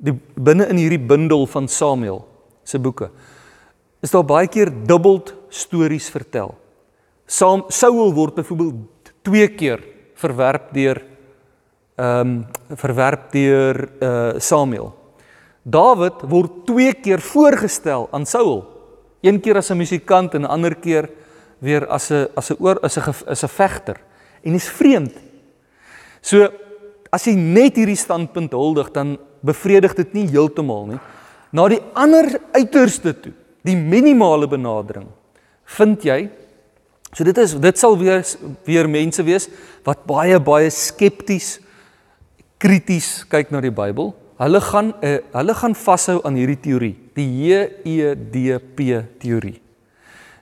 die 0.00 0.14
binne 0.36 0.66
in 0.70 0.78
hierdie 0.80 1.00
bundel 1.00 1.46
van 1.50 1.68
Samuel 1.68 2.22
se 2.64 2.78
boeke. 2.78 3.10
Is 4.00 4.12
daar 4.14 4.24
baie 4.24 4.48
keer 4.48 4.70
dubbeld 4.70 5.34
stories 5.52 6.08
vertel. 6.12 6.54
Saam 7.26 7.66
Saul 7.68 8.14
word 8.16 8.38
byvoorbeeld 8.38 9.12
twee 9.26 9.48
keer 9.54 9.82
verwerp 10.20 10.70
deur 10.74 11.02
ehm 12.00 12.20
um, 12.20 12.76
verwerp 12.80 13.28
deur 13.34 13.76
uh 14.00 14.40
Samuel. 14.40 14.94
Dawid 15.62 16.22
word 16.24 16.64
twee 16.64 16.94
keer 16.96 17.20
voorgestel 17.20 18.08
aan 18.10 18.24
Saul. 18.26 18.64
Een 19.20 19.40
keer 19.40 19.60
as 19.60 19.70
'n 19.70 19.76
musikant 19.76 20.34
en 20.34 20.42
'n 20.42 20.48
ander 20.48 20.74
keer 20.74 21.10
weer 21.58 21.86
as 21.86 22.10
'n 22.10 22.28
as 22.34 22.50
'n 22.50 22.56
oor 22.58 22.80
as 22.80 22.96
'n 22.96 23.14
as 23.26 23.42
'n 23.44 23.48
vegter. 23.48 23.96
En 24.42 24.52
dis 24.52 24.68
vreemd. 24.68 25.14
So 26.22 26.48
as 27.12 27.24
jy 27.24 27.34
net 27.34 27.76
hierdie 27.76 27.96
standpunt 27.96 28.52
huldig, 28.52 28.90
dan 28.92 29.18
bevredig 29.40 29.94
dit 29.94 30.12
nie 30.12 30.28
heeltemal 30.28 30.86
nie. 30.86 31.00
Na 31.52 31.68
die 31.68 31.82
ander 31.94 32.40
uiterste 32.52 33.20
toe, 33.20 33.32
die 33.62 33.76
minimale 33.76 34.48
benadering 34.48 35.06
vind 35.64 36.02
jy 36.02 36.30
so 37.12 37.24
dit 37.24 37.38
is 37.38 37.54
dit 37.58 37.78
sal 37.78 37.98
weer 37.98 38.22
weer 38.64 38.88
mense 38.88 39.22
wees 39.22 39.48
wat 39.84 40.06
baie 40.06 40.38
baie 40.40 40.70
skepties 40.70 41.58
krities 42.60 43.22
kyk 43.32 43.50
na 43.54 43.62
die 43.64 43.72
Bybel. 43.72 44.12
Hulle 44.40 44.60
gaan 44.64 44.92
uh, 45.04 45.16
hulle 45.34 45.56
gaan 45.56 45.74
vashou 45.76 46.18
aan 46.24 46.36
hierdie 46.36 46.60
teorie, 46.60 46.94
die 47.16 47.28
JEDP 47.44 48.80
teorie. 49.20 49.58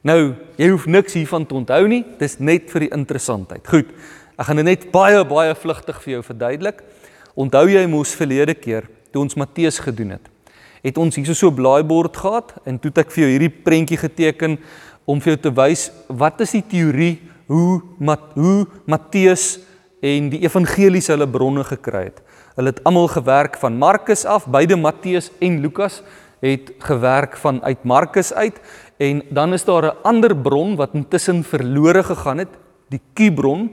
Nou, 0.06 0.34
jy 0.58 0.68
hoef 0.70 0.86
niks 0.90 1.16
hiervan 1.18 1.46
te 1.46 1.56
onthou 1.58 1.82
nie, 1.90 2.04
dis 2.20 2.38
net 2.38 2.70
vir 2.70 2.86
die 2.86 2.92
interessantheid. 2.94 3.66
Goed. 3.66 3.90
Ek 4.38 4.46
gaan 4.46 4.60
dit 4.60 4.68
net 4.68 4.86
baie 4.94 5.24
baie 5.26 5.54
vlugtig 5.58 5.98
vir 6.04 6.16
jou 6.16 6.24
verduidelik. 6.28 6.82
Onthou 7.38 7.64
jy 7.70 7.82
mos 7.90 8.14
verlede 8.18 8.54
keer 8.54 8.86
toe 9.12 9.24
ons 9.24 9.38
Matteus 9.38 9.80
gedoen 9.82 10.14
het? 10.16 10.30
Het 10.86 10.98
ons 10.98 11.18
hierso 11.18 11.34
so 11.34 11.50
'n 11.50 11.58
blaaibord 11.58 12.16
gehad 12.16 12.54
en 12.64 12.78
toe 12.78 12.90
het 12.90 12.98
ek 12.98 13.10
vir 13.10 13.24
jou 13.24 13.30
hierdie 13.30 13.62
prentjie 13.64 13.98
geteken 13.98 14.58
om 15.06 15.20
vir 15.20 15.34
jou 15.34 15.40
te 15.42 15.54
wys 15.54 15.90
wat 16.08 16.40
is 16.40 16.52
die 16.52 16.62
teorie 16.62 17.18
hoe 17.48 17.82
Mat, 17.98 18.34
hoe 18.34 18.66
Matteus 18.86 19.58
en 20.00 20.30
die 20.30 20.40
evangelies 20.46 21.10
hulle 21.10 21.28
bronne 21.28 21.64
gekry 21.64 22.04
het. 22.10 22.22
Hulle 22.56 22.72
het 22.72 22.82
almal 22.84 23.08
gewerk 23.08 23.56
van 23.58 23.78
Markus 23.78 24.24
af, 24.24 24.46
beide 24.46 24.76
Matteus 24.76 25.30
en 25.40 25.60
Lukas 25.60 26.02
het 26.40 26.72
gewerk 26.78 27.36
van 27.36 27.62
uit 27.62 27.84
Markus 27.84 28.32
uit 28.34 28.60
en 28.98 29.22
dan 29.30 29.52
is 29.52 29.64
daar 29.64 29.84
'n 29.84 29.96
ander 30.02 30.36
bron 30.36 30.76
wat 30.76 30.94
intussen 30.94 31.44
verlore 31.44 32.02
gegaan 32.02 32.38
het, 32.38 32.48
die 32.88 33.00
Q-bron. 33.14 33.70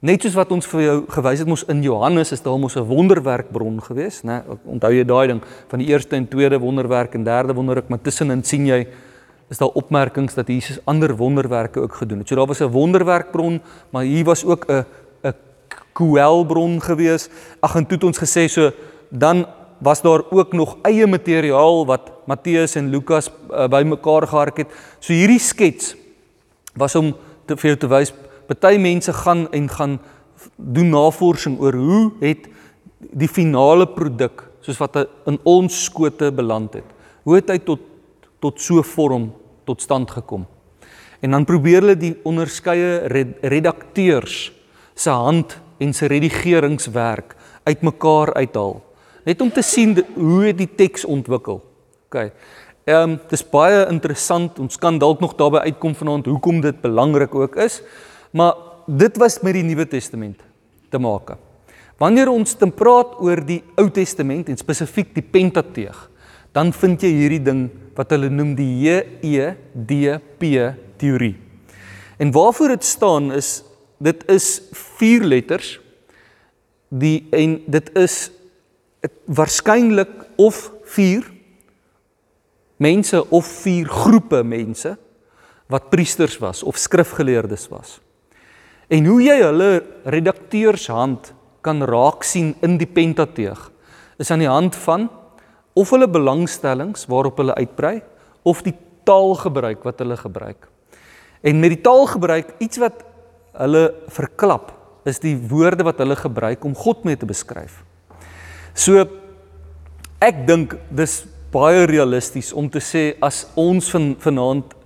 Net 0.00 0.22
soos 0.22 0.34
wat 0.34 0.50
ons 0.50 0.66
vir 0.66 0.80
jou 0.80 1.04
gewys 1.08 1.38
het 1.38 1.48
mos 1.48 1.64
in 1.64 1.82
Johannes 1.82 2.32
is 2.32 2.42
daar 2.42 2.58
mos 2.58 2.76
'n 2.76 2.88
wonderwerkbron 2.88 3.82
gewees, 3.82 4.22
né? 4.22 4.42
Onthou 4.64 4.92
jy 4.92 5.04
daai 5.04 5.26
ding 5.26 5.42
van 5.68 5.78
die 5.78 5.88
eerste 5.88 6.16
en 6.16 6.28
tweede 6.28 6.58
wonderwerk 6.58 7.14
en 7.14 7.24
derde 7.24 7.54
wonderwerk, 7.54 7.88
maar 7.88 8.00
tussenin 8.02 8.44
sien 8.44 8.66
jy 8.66 8.86
is 9.48 9.58
daar 9.58 9.68
opmerkings 9.68 10.34
dat 10.34 10.48
Jesus 10.48 10.80
ander 10.84 11.16
wonderwerke 11.16 11.80
ook 11.80 11.94
gedoen 11.94 12.18
het. 12.18 12.28
So 12.28 12.34
daar 12.34 12.46
was 12.46 12.60
'n 12.60 12.70
wonderwerkbron, 12.70 13.60
maar 13.90 14.02
hier 14.02 14.24
was 14.24 14.44
ook 14.44 14.64
'n 14.68 14.84
'n 15.92 16.10
kwelbron 16.10 16.80
gewees. 16.80 17.28
Ag 17.60 17.76
en 17.76 17.86
toe 17.86 17.96
het 17.96 18.04
ons 18.04 18.18
gesê 18.18 18.48
so 18.48 18.72
dan 19.08 19.46
was 19.78 20.02
daar 20.02 20.22
ook 20.30 20.52
nog 20.52 20.76
eie 20.82 21.06
materiaal 21.06 21.86
wat 21.86 22.12
Matteus 22.26 22.74
en 22.74 22.88
Lukas 22.88 23.30
uh, 23.50 23.68
bymekaar 23.68 24.26
gehark 24.26 24.56
het. 24.56 24.68
So 25.00 25.12
hierdie 25.12 25.40
skets 25.40 25.96
was 26.74 26.94
om 26.94 27.16
te 27.46 27.56
vir 27.56 27.72
jou 27.72 27.78
te 27.78 27.88
wys 27.90 28.12
party 28.46 28.78
mense 28.78 29.12
gaan 29.12 29.50
en 29.50 29.68
gaan 29.68 29.98
doen 30.56 30.88
navorsing 30.88 31.58
oor 31.60 31.74
hoe 31.74 32.12
het 32.20 32.48
die 32.98 33.28
finale 33.28 33.86
produk 33.86 34.46
soos 34.62 34.78
wat 34.78 35.02
in 35.26 35.38
ons 35.42 35.84
skote 35.84 36.30
beland 36.32 36.74
het. 36.78 36.86
Hoe 37.26 37.36
het 37.40 37.50
hy 37.50 37.58
tot 37.58 37.80
tot 38.42 38.58
so 38.60 38.82
vorm 38.82 39.30
tot 39.66 39.82
stand 39.82 40.10
gekom? 40.10 40.46
En 41.22 41.30
dan 41.30 41.44
probeer 41.46 41.80
hulle 41.80 41.98
die 41.98 42.16
onderskeie 42.26 43.06
redakteurs 43.42 44.50
se 44.94 45.10
hand 45.10 45.58
en 45.82 45.92
se 45.94 46.08
redigeringswerk 46.10 47.36
uitmekaar 47.66 48.34
uithaal. 48.38 48.80
Net 49.26 49.40
om 49.40 49.50
te 49.52 49.62
sien 49.62 49.96
hoe 50.14 50.52
die 50.54 50.68
teks 50.68 51.04
ontwikkel. 51.04 51.60
OK. 52.08 52.32
Ehm 52.82 53.12
um, 53.12 53.18
dis 53.30 53.44
baie 53.46 53.84
interessant. 53.86 54.58
Ons 54.58 54.78
kan 54.78 54.98
dalk 54.98 55.20
nog 55.22 55.36
daarby 55.38 55.62
uitkom 55.68 55.94
vanaand 55.94 56.26
hoekom 56.26 56.60
dit 56.60 56.80
belangrik 56.82 57.34
ook 57.34 57.56
is. 57.62 57.82
Maar 58.34 58.54
dit 58.86 59.16
was 59.22 59.38
met 59.42 59.54
die 59.54 59.62
Nuwe 59.62 59.86
Testament 59.86 60.40
te 60.90 60.98
maak. 60.98 61.36
Wanneer 62.02 62.28
ons 62.32 62.56
dan 62.58 62.72
praat 62.74 63.14
oor 63.22 63.44
die 63.46 63.62
Ou 63.78 63.86
Testament 63.90 64.48
en 64.50 64.58
spesifiek 64.58 65.12
die 65.14 65.22
Pentateeg, 65.22 66.08
dan 66.52 66.72
vind 66.74 67.04
jy 67.04 67.12
hierdie 67.14 67.42
ding 67.44 67.68
wat 67.94 68.10
hulle 68.10 68.30
noem 68.32 68.56
die 68.58 68.70
JEDP 68.82 70.42
teorie. 70.98 71.36
En 72.18 72.32
waarvoor 72.34 72.74
dit 72.74 72.84
staan 72.84 73.30
is 73.32 73.62
dit 74.02 74.24
is 74.30 74.46
vier 74.98 75.24
letters 75.24 75.76
die 76.92 77.22
en 77.32 77.60
dit 77.70 77.90
is 77.98 78.30
waarskynlik 79.26 80.12
of 80.42 80.68
vier 80.94 81.24
mense 82.82 83.20
of 83.30 83.48
vier 83.62 83.88
groepe 83.88 84.42
mense 84.44 84.96
wat 85.72 85.90
priesters 85.90 86.36
was 86.42 86.62
of 86.62 86.76
skrifgeleerdes 86.76 87.68
was. 87.72 88.00
En 88.92 89.06
hoe 89.08 89.22
jy 89.24 89.38
hulle 89.40 89.70
redakteurshand 90.04 91.32
kan 91.64 91.84
raak 91.86 92.26
sien 92.26 92.52
in 92.66 92.76
die 92.80 92.90
Pentateeg 92.90 93.70
is 94.20 94.30
aan 94.34 94.42
die 94.42 94.50
hand 94.50 94.76
van 94.84 95.08
of 95.78 95.94
hulle 95.94 96.10
belangstellings 96.10 97.06
waarop 97.08 97.38
hulle 97.40 97.56
uitbrei 97.56 98.02
of 98.44 98.60
die 98.66 98.74
taalgebruik 99.08 99.86
wat 99.86 100.02
hulle 100.02 100.18
gebruik. 100.18 100.68
En 101.40 101.62
met 101.62 101.72
die 101.72 101.80
taalgebruik 101.86 102.52
iets 102.62 102.82
wat 102.82 103.00
hulle 103.58 103.84
verklap 104.08 104.72
is 105.08 105.18
die 105.22 105.34
woorde 105.36 105.84
wat 105.84 105.98
hulle 105.98 106.16
gebruik 106.16 106.64
om 106.64 106.74
God 106.78 107.04
mee 107.04 107.18
te 107.18 107.26
beskryf. 107.28 107.82
So 108.74 109.02
ek 110.22 110.44
dink 110.46 110.76
dis 110.90 111.22
baie 111.52 111.84
realisties 111.90 112.52
om 112.56 112.68
te 112.72 112.80
sê 112.80 113.12
as 113.20 113.44
ons 113.58 113.90
van 113.92 114.12
vanaand 114.22 114.76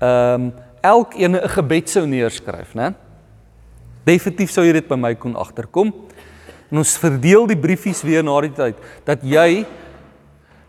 ehm 0.00 0.46
um, 0.48 0.52
elkeen 0.84 1.36
'n 1.36 1.48
gebed 1.48 1.88
sou 1.88 2.04
neerskryf, 2.06 2.74
né? 2.74 2.94
Definitief 4.04 4.50
sou 4.52 4.64
jy 4.64 4.72
dit 4.72 4.88
by 4.88 4.96
my 4.96 5.14
kon 5.14 5.36
agterkom. 5.36 5.92
En 6.70 6.78
ons 6.78 6.98
verdeel 6.98 7.46
die 7.46 7.56
briefies 7.56 8.02
weer 8.02 8.22
na 8.22 8.40
die 8.40 8.52
tyd 8.52 8.76
dat 9.06 9.22
jy 9.22 9.64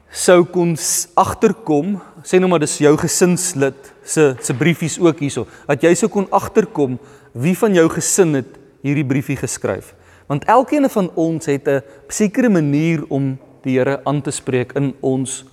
sou 0.10 0.46
kon 0.46 0.76
agterkom, 1.16 2.00
sê 2.24 2.40
nou 2.40 2.48
maar 2.48 2.60
dis 2.64 2.78
jou 2.80 2.96
gesinslid 2.98 3.76
se 4.04 4.36
se 4.40 4.54
briefies 4.54 5.00
ook 5.00 5.20
hierso, 5.20 5.48
dat 5.68 5.84
jy 5.84 5.94
sou 5.96 6.10
kon 6.10 6.28
agterkom 6.32 7.00
wie 7.36 7.56
van 7.58 7.76
jou 7.76 7.86
gesin 7.92 8.38
het 8.40 8.58
hierdie 8.86 9.06
briefie 9.06 9.38
geskryf. 9.38 9.94
Want 10.30 10.46
elkeen 10.50 10.90
van 10.90 11.12
ons 11.14 11.46
het 11.46 11.68
'n 11.68 11.84
sekere 12.08 12.50
manier 12.50 13.04
om 13.10 13.38
die 13.62 13.78
Here 13.78 14.00
aan 14.04 14.22
te 14.22 14.32
spreek 14.32 14.74
in 14.74 14.94
ons 15.02 15.46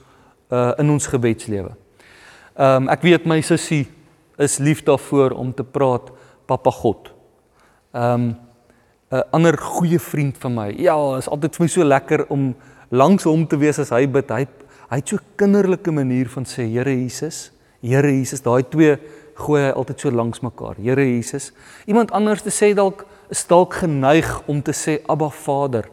uh 0.51 0.73
in 0.79 0.91
ons 0.91 1.07
gebedslewe. 1.07 1.73
Um 2.57 2.89
ek 2.89 3.03
weet 3.03 3.27
my 3.27 3.41
sussie 3.41 3.87
is 4.39 4.59
lief 4.59 4.83
daarvoor 4.83 5.31
om 5.31 5.55
te 5.55 5.65
praat 5.65 6.11
Papa 6.47 6.71
God. 6.71 7.13
Um 7.93 8.37
'n 9.11 9.23
ander 9.31 9.59
goeie 9.59 9.99
vriend 9.99 10.39
van 10.39 10.55
my. 10.55 10.75
Ja, 10.79 11.17
is 11.17 11.29
altyd 11.29 11.57
vir 11.57 11.65
my 11.65 11.69
so 11.69 11.85
lekker 11.85 12.27
om 12.29 12.55
langs 12.91 13.25
hom 13.25 13.47
te 13.47 13.57
wees 13.57 13.79
as 13.79 13.91
hy 13.91 14.07
bid. 14.07 14.31
Hy 14.31 14.47
hy 14.91 14.97
het 14.97 15.09
so 15.09 15.19
kinderlike 15.37 15.91
manier 15.91 16.29
van 16.29 16.45
sê 16.45 16.69
Here 16.69 16.91
Jesus, 16.91 17.51
Here 17.81 18.09
Jesus, 18.09 18.41
daai 18.41 18.63
twee 18.69 18.99
gooi 19.43 19.63
hy 19.67 19.73
altyd 19.75 20.01
so 20.01 20.11
langs 20.15 20.43
mekaar. 20.45 20.79
Here 20.79 21.05
Jesus. 21.05 21.51
Iemand 21.87 22.13
anders 22.15 22.43
te 22.43 22.53
sê 22.55 22.73
dalk 22.75 23.05
is 23.33 23.45
dalk 23.49 23.81
geneig 23.83 24.29
om 24.51 24.63
te 24.63 24.75
sê 24.77 25.01
Abba 25.09 25.31
Vader. 25.45 25.89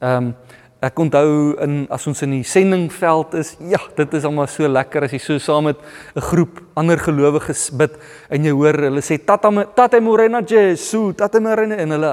Ehm 0.00 0.30
um, 0.30 0.32
ek 0.80 0.96
onthou 1.02 1.32
in 1.60 1.82
as 1.92 2.06
ons 2.08 2.22
in 2.24 2.38
die 2.38 2.44
sendingveld 2.48 3.34
is, 3.36 3.50
ja, 3.68 3.80
dit 3.98 4.14
is 4.16 4.24
almal 4.24 4.46
so 4.48 4.68
lekker 4.68 5.04
as 5.04 5.12
jy 5.12 5.18
so 5.20 5.36
saam 5.38 5.66
met 5.68 5.76
'n 6.16 6.24
groep 6.24 6.62
ander 6.74 6.96
gelowiges 6.96 7.68
bid 7.76 7.98
en 8.30 8.44
jy 8.44 8.50
hoor 8.50 8.78
hulle 8.88 9.02
sê 9.04 9.18
tata 9.20 9.50
tata 9.76 10.00
morena 10.00 10.40
Jesu, 10.40 11.12
tata 11.12 11.40
morena 11.40 11.76
en 11.76 11.90
hulle 11.90 12.12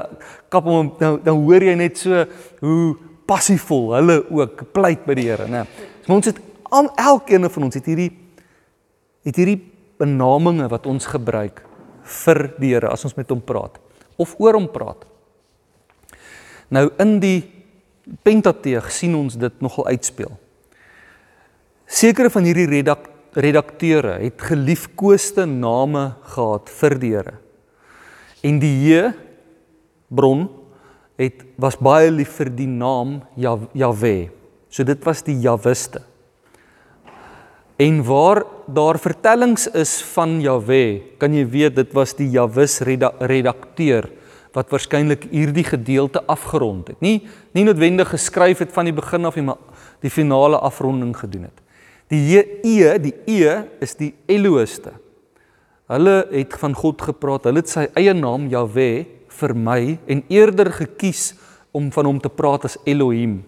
kap 0.50 0.64
hom 0.64 0.92
nou 1.00 1.16
dan 1.16 1.40
hoor 1.44 1.62
jy 1.62 1.74
net 1.76 1.96
so 1.96 2.26
hoe 2.60 2.96
passievol 3.26 3.94
hulle 3.96 4.24
ook 4.30 4.72
pleit 4.72 5.06
by 5.06 5.14
die 5.14 5.28
Here, 5.28 5.48
né? 5.48 5.64
So 6.04 6.12
ons 6.12 6.26
het 6.26 6.36
al 6.70 6.92
elkeen 6.96 7.48
van 7.50 7.62
ons 7.62 7.74
het 7.74 7.86
hierdie 7.86 8.12
het 9.24 9.36
hierdie 9.36 9.62
benaminge 9.98 10.68
wat 10.70 10.86
ons 10.86 11.06
gebruik 11.10 11.62
vir 12.24 12.42
die 12.58 12.72
Here 12.72 12.90
as 12.92 13.04
ons 13.04 13.16
met 13.18 13.30
hom 13.30 13.42
praat 13.44 13.78
of 14.18 14.34
oor 14.42 14.56
hom 14.58 14.68
praat. 14.72 15.04
Nou 16.74 16.88
in 17.00 17.18
die 17.22 17.38
Pentateeg 18.24 18.88
sien 18.92 19.12
ons 19.18 19.36
dit 19.36 19.60
nogal 19.60 19.92
uitspeel. 19.92 20.32
Sekere 21.88 22.32
van 22.32 22.46
hierdie 22.48 22.68
redak 22.70 23.06
redakteure 23.38 24.16
het 24.18 24.40
geliefkoeste 24.42 25.44
name 25.46 26.14
gehad 26.32 26.70
vir 26.80 26.94
die 26.98 27.10
Here. 27.12 27.34
En 28.42 28.58
die 28.62 28.72
J 28.88 29.12
bron 30.08 30.46
het 31.20 31.44
was 31.60 31.76
baie 31.76 32.10
lief 32.10 32.38
vir 32.40 32.50
die 32.54 32.66
naam 32.70 33.18
Jahwe. 33.36 34.30
So 34.72 34.84
dit 34.86 35.04
was 35.04 35.22
die 35.26 35.36
Jawiste. 35.44 36.02
En 37.78 38.00
waar 38.02 38.42
daar 38.66 38.98
vertellings 38.98 39.68
is 39.70 40.00
van 40.14 40.40
Jahwe, 40.42 41.14
kan 41.18 41.34
jy 41.34 41.44
weet 41.46 41.76
dit 41.76 41.92
was 41.94 42.16
die 42.18 42.26
Jawis 42.34 42.80
redakteur 42.82 44.08
wat 44.56 44.72
waarskynlik 44.72 45.28
hierdie 45.30 45.62
gedeelte 45.62 46.24
afgerond 46.26 46.88
het. 46.90 46.98
Nie 47.04 47.28
nie 47.54 47.62
noodwendig 47.68 48.10
geskryf 48.10 48.64
het 48.64 48.72
van 48.74 48.88
die 48.88 48.96
begin 48.96 49.28
af 49.28 49.36
nie, 49.38 49.46
maar 49.46 49.60
die 50.02 50.10
finale 50.10 50.58
afronding 50.58 51.14
gedoen 51.16 51.46
het. 51.46 51.62
Die 52.10 52.40
E, 52.64 52.98
die 52.98 53.14
E 53.28 53.62
is 53.84 53.94
die 53.94 54.14
Elohiste. 54.26 54.94
Hulle 55.88 56.26
het 56.32 56.56
van 56.58 56.74
God 56.74 57.02
gepraat. 57.02 57.46
Hulle 57.46 57.62
het 57.62 57.70
sy 57.70 57.86
eie 57.94 58.14
naam 58.16 58.48
Jahwe 58.50 59.06
vir 59.38 59.54
my 59.54 59.98
en 60.08 60.24
eerder 60.32 60.72
gekies 60.72 61.36
om 61.70 61.92
van 61.94 62.08
hom 62.08 62.18
te 62.20 62.32
praat 62.32 62.66
as 62.66 62.78
Elohim. 62.88 63.42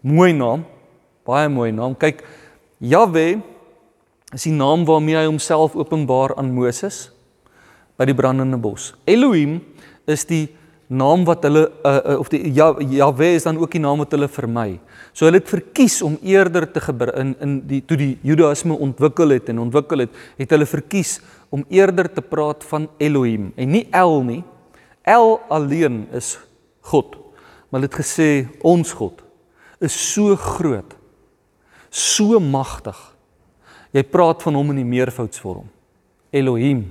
Mooi 0.00 0.32
naam. 0.32 0.64
Baie 1.26 1.50
mooi 1.52 1.70
naam. 1.74 1.94
Kyk, 1.98 2.22
Jahwe 2.80 3.42
is 4.32 4.46
die 4.46 4.54
naam 4.56 4.86
waarmee 4.88 5.18
hy 5.18 5.26
homself 5.26 5.74
openbaar 5.76 6.32
aan 6.40 6.54
Moses 6.56 7.10
by 8.00 8.06
die 8.08 8.16
brandende 8.16 8.56
bos. 8.56 8.94
Elohim 9.04 9.58
is 10.08 10.24
die 10.24 10.46
naam 10.90 11.26
wat 11.28 11.44
hulle 11.46 11.66
uh, 11.86 11.90
uh, 11.92 12.16
of 12.18 12.30
die 12.32 12.40
Jahwe 12.56 13.28
is 13.36 13.44
dan 13.46 13.60
ook 13.60 13.76
die 13.76 13.82
naam 13.82 14.00
wat 14.00 14.14
hulle 14.16 14.30
vermy. 14.32 14.80
So 15.12 15.28
hulle 15.28 15.42
het 15.42 15.50
verkies 15.52 16.00
om 16.02 16.16
eerder 16.24 16.66
te 16.72 16.80
in 17.20 17.36
in 17.40 17.60
die 17.68 17.82
toe 17.84 17.96
die 18.00 18.18
Judaïsme 18.22 18.74
ontwikkel 18.74 19.36
het 19.36 19.48
en 19.48 19.58
ontwikkel 19.58 20.06
het, 20.06 20.10
het 20.38 20.50
hulle 20.50 20.66
verkies 20.66 21.20
om 21.50 21.64
eerder 21.68 22.08
te 22.08 22.22
praat 22.22 22.64
van 22.64 22.88
Elohim 22.98 23.52
en 23.56 23.70
nie 23.70 23.86
El 23.92 24.22
nie. 24.22 24.44
El 25.04 25.40
alleen 25.48 26.06
is 26.12 26.38
God. 26.80 27.16
Maar 27.70 27.80
hulle 27.80 27.90
het 27.90 28.00
gesê 28.00 28.48
ons 28.62 28.92
God 28.92 29.22
is 29.80 29.94
so 29.94 30.36
groot, 30.36 30.96
so 31.90 32.38
magtig 32.40 32.98
Jy 33.90 34.04
praat 34.06 34.42
van 34.46 34.54
hom 34.54 34.70
in 34.70 34.84
die 34.84 34.86
meervoudsvorm. 34.86 35.66
Elohim. 36.30 36.84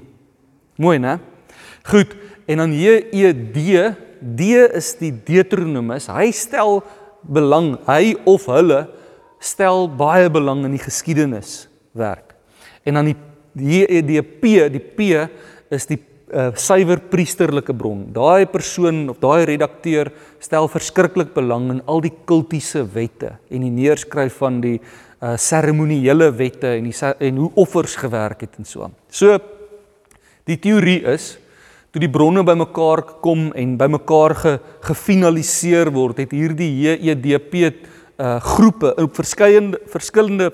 Mooi, 0.79 0.98
né? 1.00 1.18
Goed. 1.88 2.15
En 2.50 2.60
dan 2.63 2.74
J 2.75 3.06
E 3.13 3.32
D, 3.32 4.58
is 4.75 4.91
die 5.00 5.13
Deuteronomus. 5.13 6.10
Hy 6.12 6.27
stel 6.36 6.82
belang, 7.24 7.77
hy 7.88 8.18
of 8.27 8.48
hulle 8.51 8.82
stel 9.39 9.88
baie 9.88 10.27
belang 10.34 10.65
in 10.68 10.75
die 10.75 10.84
geskiedenis 10.84 11.70
werk. 11.96 12.34
En 12.84 13.00
dan 13.00 13.13
die 13.13 13.15
J 13.56 13.86
E 13.88 14.01
D 14.03 14.20
P, 14.20 14.68
die 14.74 14.84
P 14.84 15.13
is 15.72 15.88
die 15.88 16.01
uh, 16.33 16.50
suiwer 16.55 17.00
priesterlike 17.12 17.74
bron. 17.74 18.05
Daai 18.13 18.45
persoon 18.50 19.09
of 19.09 19.19
daai 19.21 19.45
redakteur 19.50 20.12
stel 20.41 20.69
verskriklik 20.71 21.33
belang 21.36 21.69
in 21.74 21.81
al 21.88 22.01
die 22.05 22.13
kultiese 22.29 22.83
wette 22.93 23.36
en 23.50 23.65
die 23.65 23.74
neerskryf 23.74 24.41
van 24.43 24.62
die 24.63 24.79
uh 25.19 25.33
seremoniele 25.36 26.29
wette 26.31 26.69
en 26.77 26.86
die 26.88 26.95
en 27.27 27.39
hoe 27.41 27.50
offers 27.59 27.98
gewerk 28.00 28.45
het 28.45 28.53
en 28.57 28.65
so 28.65 28.86
aan. 28.86 28.93
So 29.12 29.36
die 30.48 30.55
teorie 30.57 31.01
is 31.12 31.33
toe 31.91 32.00
die 32.00 32.12
bronne 32.12 32.43
bymekaar 32.45 33.01
kom 33.19 33.50
en 33.57 33.75
bymekaar 33.77 34.36
ge, 34.38 34.53
gefinaliseer 34.86 35.89
word, 35.91 36.21
het 36.24 36.31
hierdie 36.31 36.71
HEDP 36.86 37.57
uh 38.19 38.38
groepe 38.43 38.93
op 39.00 39.15
verskeiende 39.15 39.79
verskillende 39.91 40.51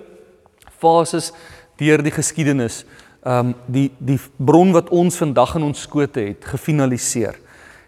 fases 0.82 1.32
deur 1.78 2.02
die 2.06 2.14
geskiedenis 2.14 2.84
um 3.26 3.56
die 3.66 3.90
die 3.98 4.20
bron 4.38 4.72
wat 4.76 4.92
ons 4.94 5.18
vandag 5.18 5.56
in 5.58 5.66
ons 5.66 5.82
skote 5.88 6.22
het 6.22 6.46
gefinaliseer. 6.46 7.40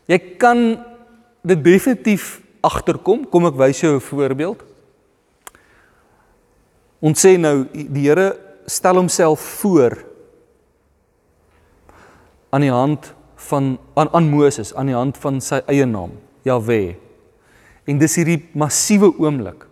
Jy 0.10 0.18
kan 0.42 0.64
dit 1.46 1.64
definitief 1.64 2.40
agterkom. 2.66 3.28
Kom 3.30 3.46
ek 3.46 3.60
wys 3.60 3.82
jou 3.82 3.96
'n 3.96 4.02
voorbeeld. 4.02 4.64
Ons 7.00 7.26
sê 7.26 7.38
nou 7.38 7.68
die 7.72 8.10
Here 8.10 8.38
stel 8.66 8.96
homself 8.96 9.40
voor 9.40 10.04
aan 12.50 12.62
die 12.62 12.72
hand 12.72 13.14
van 13.36 13.78
aan 13.94 14.10
aan 14.12 14.30
Moses 14.30 14.74
aan 14.74 14.86
die 14.86 14.96
hand 14.96 15.18
van 15.18 15.42
sy 15.42 15.62
eie 15.68 15.86
naam, 15.86 16.12
Jahwe. 16.44 16.96
En 17.86 17.98
dis 17.98 18.16
hierdie 18.16 18.50
massiewe 18.54 19.14
oomblik. 19.20 19.68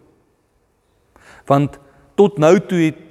Want 1.45 1.79
tot 2.15 2.37
nou 2.37 2.59
toe 2.59 2.79
het 2.79 3.01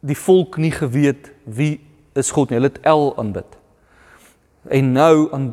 die 0.00 0.16
volk 0.16 0.56
nie 0.56 0.70
geweet 0.70 1.31
wie 1.44 1.80
is 2.18 2.30
God 2.30 2.50
nie. 2.50 2.58
Hulle 2.58 2.70
het 2.72 2.80
El 2.86 3.12
aanbid. 3.18 3.58
En 4.70 4.92
nou 4.94 5.14
aan 5.34 5.48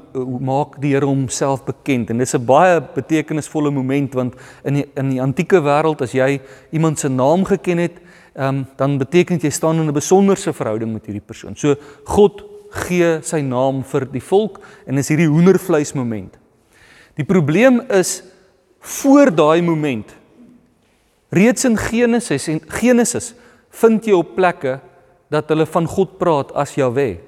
maak 0.45 0.75
die 0.81 0.93
Here 0.93 1.07
homself 1.09 1.63
bekend 1.65 2.11
en 2.13 2.19
dis 2.21 2.35
'n 2.35 2.45
baie 2.45 2.81
betekenisvolle 2.81 3.71
moment 3.71 4.13
want 4.13 4.35
in 4.63 4.73
die, 4.73 4.85
in 4.95 5.09
die 5.09 5.21
antieke 5.21 5.61
wêreld 5.61 6.01
as 6.01 6.11
jy 6.11 6.39
iemand 6.71 6.99
se 6.99 7.09
naam 7.09 7.43
geken 7.43 7.77
het, 7.77 7.97
um, 8.37 8.67
dan 8.75 8.97
beteken 8.97 9.35
dit 9.35 9.43
jy 9.43 9.49
staan 9.49 9.79
in 9.79 9.87
'n 9.87 9.93
besonderse 9.93 10.53
verhouding 10.53 10.93
met 10.93 11.05
hierdie 11.05 11.25
persoon. 11.25 11.55
So 11.55 11.75
God 12.05 12.43
gee 12.69 13.19
sy 13.21 13.41
naam 13.41 13.83
vir 13.83 14.05
die 14.05 14.21
volk 14.21 14.59
en 14.85 14.97
is 14.97 15.09
hierdie 15.09 15.27
hoendervleis 15.27 15.93
moment. 15.93 16.37
Die 17.15 17.25
probleem 17.25 17.81
is 17.89 18.23
voor 18.79 19.35
daai 19.35 19.61
moment 19.61 20.15
reeds 21.29 21.65
in 21.65 21.77
Genesis 21.77 22.47
en 22.47 22.61
Genesis 22.67 23.33
vind 23.81 24.05
jy 24.05 24.13
op 24.17 24.35
plekke 24.35 24.79
dat 25.29 25.49
hulle 25.51 25.65
van 25.69 25.87
God 25.87 26.17
praat 26.21 26.53
as 26.57 26.75
Jahwe. 26.77 27.19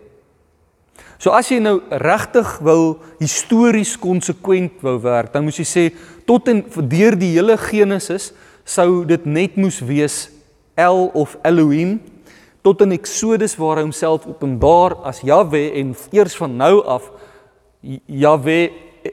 So 1.22 1.34
as 1.38 1.52
jy 1.52 1.60
nou 1.62 1.80
regtig 2.02 2.56
wil 2.66 2.96
histories 3.20 3.94
konsekwent 4.02 4.82
wou 4.82 4.98
werk, 5.04 5.34
dan 5.34 5.46
moes 5.46 5.60
jy 5.62 5.68
sê 5.70 5.84
tot 6.26 6.50
en 6.50 6.64
deur 6.90 7.18
die 7.18 7.36
hele 7.36 7.58
Genesis 7.62 8.32
sou 8.66 9.04
dit 9.06 9.26
net 9.30 9.58
moes 9.58 9.82
wees 9.86 10.30
El 10.80 11.10
of 11.18 11.36
Elohim 11.46 12.00
tot 12.66 12.82
in 12.86 12.94
Exodus 12.94 13.54
waar 13.58 13.82
hy 13.82 13.86
homself 13.86 14.26
openbaar 14.30 14.98
as 15.10 15.22
Jahwe 15.26 15.68
en 15.78 15.94
eers 16.14 16.38
van 16.38 16.58
nou 16.58 16.82
af 16.86 17.10
Jahwe 17.82 18.60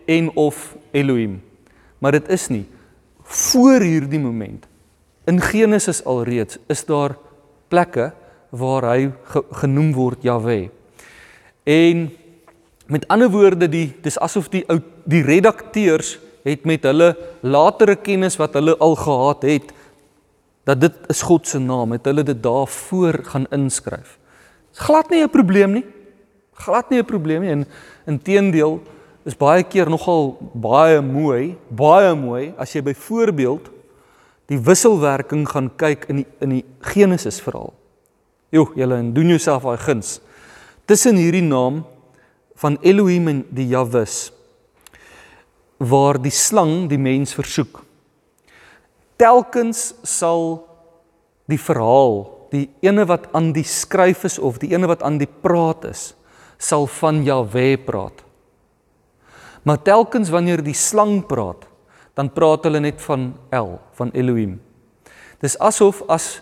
en 0.05 0.33
of 0.37 0.77
Elohim. 0.93 1.39
Maar 2.01 2.21
dit 2.21 2.29
is 2.33 2.49
nie 2.53 2.67
voor 3.29 3.85
hierdie 3.85 4.21
moment 4.21 4.65
in 5.29 5.41
Genesis 5.45 6.01
alreeds 6.09 6.57
is 6.73 6.85
daar 6.89 7.17
plekke 7.69 8.13
waar 8.51 8.85
hy 8.95 9.11
ge, 9.33 9.43
genoem 9.61 9.93
word 9.93 10.23
Jahwe. 10.23 10.71
En 11.65 12.09
met 12.89 13.05
ander 13.09 13.29
woorde 13.31 13.69
die 13.69 13.93
dis 14.03 14.19
asof 14.19 14.49
die 14.53 14.65
ou 14.73 14.81
die 15.05 15.23
redakteurs 15.23 16.17
het 16.47 16.65
met 16.65 16.87
hulle 16.89 17.13
latere 17.45 17.97
kennis 18.01 18.39
wat 18.41 18.57
hulle 18.57 18.77
al 18.81 18.97
gehad 18.97 19.45
het 19.49 19.75
dat 20.69 20.81
dit 20.81 20.97
is 21.13 21.23
God 21.25 21.49
se 21.49 21.61
naam 21.61 21.93
het 21.97 22.09
hulle 22.09 22.25
dit 22.25 22.43
daarvoor 22.43 23.21
gaan 23.33 23.47
inskryf. 23.53 24.19
Glad 24.73 25.11
nie 25.11 25.23
'n 25.23 25.31
probleem 25.31 25.73
nie. 25.73 25.87
Glad 26.53 26.91
nie 26.91 27.01
'n 27.01 27.05
probleem 27.05 27.41
nie 27.43 27.51
en 27.51 27.67
inteendeel 28.07 28.81
is 29.25 29.37
baie 29.37 29.63
keer 29.63 29.91
nogal 29.91 30.39
baie 30.55 31.01
mooi, 31.01 31.57
baie 31.69 32.15
mooi 32.15 32.55
as 32.57 32.73
jy 32.73 32.83
byvoorbeeld 32.83 33.71
die 34.47 34.59
wisselwerking 34.59 35.49
gaan 35.49 35.71
kyk 35.77 36.09
in 36.09 36.17
die 36.17 36.27
in 36.41 36.49
die 36.49 36.65
Genesis 36.81 37.41
verhaal. 37.41 37.78
Jo, 38.51 38.71
julle 38.77 39.03
doen 39.13 39.35
jouself 39.35 39.67
daai 39.69 39.81
guns 39.83 40.19
tussen 40.89 41.19
hierdie 41.21 41.45
naam 41.45 41.83
van 42.57 42.79
Elohim 42.81 43.29
en 43.29 43.41
die 43.53 43.69
Jahwes 43.69 44.31
waar 45.79 46.17
die 46.19 46.33
slang 46.35 46.89
die 46.91 46.99
mens 46.99 47.35
versoek. 47.37 47.83
Telkens 49.21 49.93
sal 50.03 50.65
die 51.51 51.59
verhaal, 51.61 52.25
die 52.51 52.67
ene 52.83 53.05
wat 53.07 53.29
aan 53.37 53.53
die 53.55 53.67
skryf 53.67 54.25
is 54.27 54.39
of 54.43 54.59
die 54.63 54.73
ene 54.73 54.89
wat 54.91 55.05
aan 55.07 55.21
die 55.21 55.29
praat 55.29 55.85
is, 55.91 56.13
sal 56.59 56.89
van 56.99 57.21
Jahwe 57.27 57.77
praat. 57.85 58.25
Maar 59.63 59.83
telkens 59.85 60.33
wanneer 60.33 60.63
die 60.65 60.75
slang 60.75 61.21
praat, 61.29 61.67
dan 62.19 62.33
praat 62.35 62.65
hulle 62.67 62.81
net 62.83 62.99
van 63.05 63.31
El, 63.55 63.77
van 63.95 64.11
Elohim. 64.17 64.57
Dis 65.39 65.55
asof 65.63 66.03
as 66.11 66.41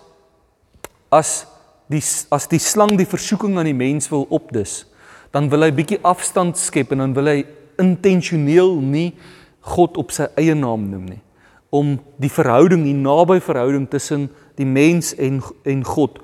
as 1.13 1.45
die 1.93 2.03
as 2.31 2.49
die 2.51 2.61
slang 2.63 2.97
die 2.99 3.09
versoeking 3.09 3.59
aan 3.59 3.69
die 3.69 3.77
mens 3.77 4.11
wil 4.11 4.27
opdis, 4.31 4.85
dan 5.31 5.51
wil 5.51 5.63
hy 5.67 5.71
bietjie 5.75 6.01
afstand 6.03 6.59
skep 6.59 6.93
en 6.93 7.05
dan 7.05 7.15
wil 7.15 7.31
hy 7.31 7.45
intentioneel 7.83 8.79
nie 8.81 9.13
God 9.61 9.99
op 10.01 10.13
sy 10.15 10.29
eie 10.39 10.55
naam 10.55 10.89
noem 10.91 11.07
nie 11.11 11.23
om 11.75 11.97
die 12.23 12.31
verhouding, 12.31 12.85
die 12.87 12.95
naby 12.95 13.41
verhouding 13.43 13.89
tussen 13.91 14.29
die 14.57 14.67
mens 14.67 15.13
en 15.19 15.43
en 15.67 15.85
God 15.85 16.21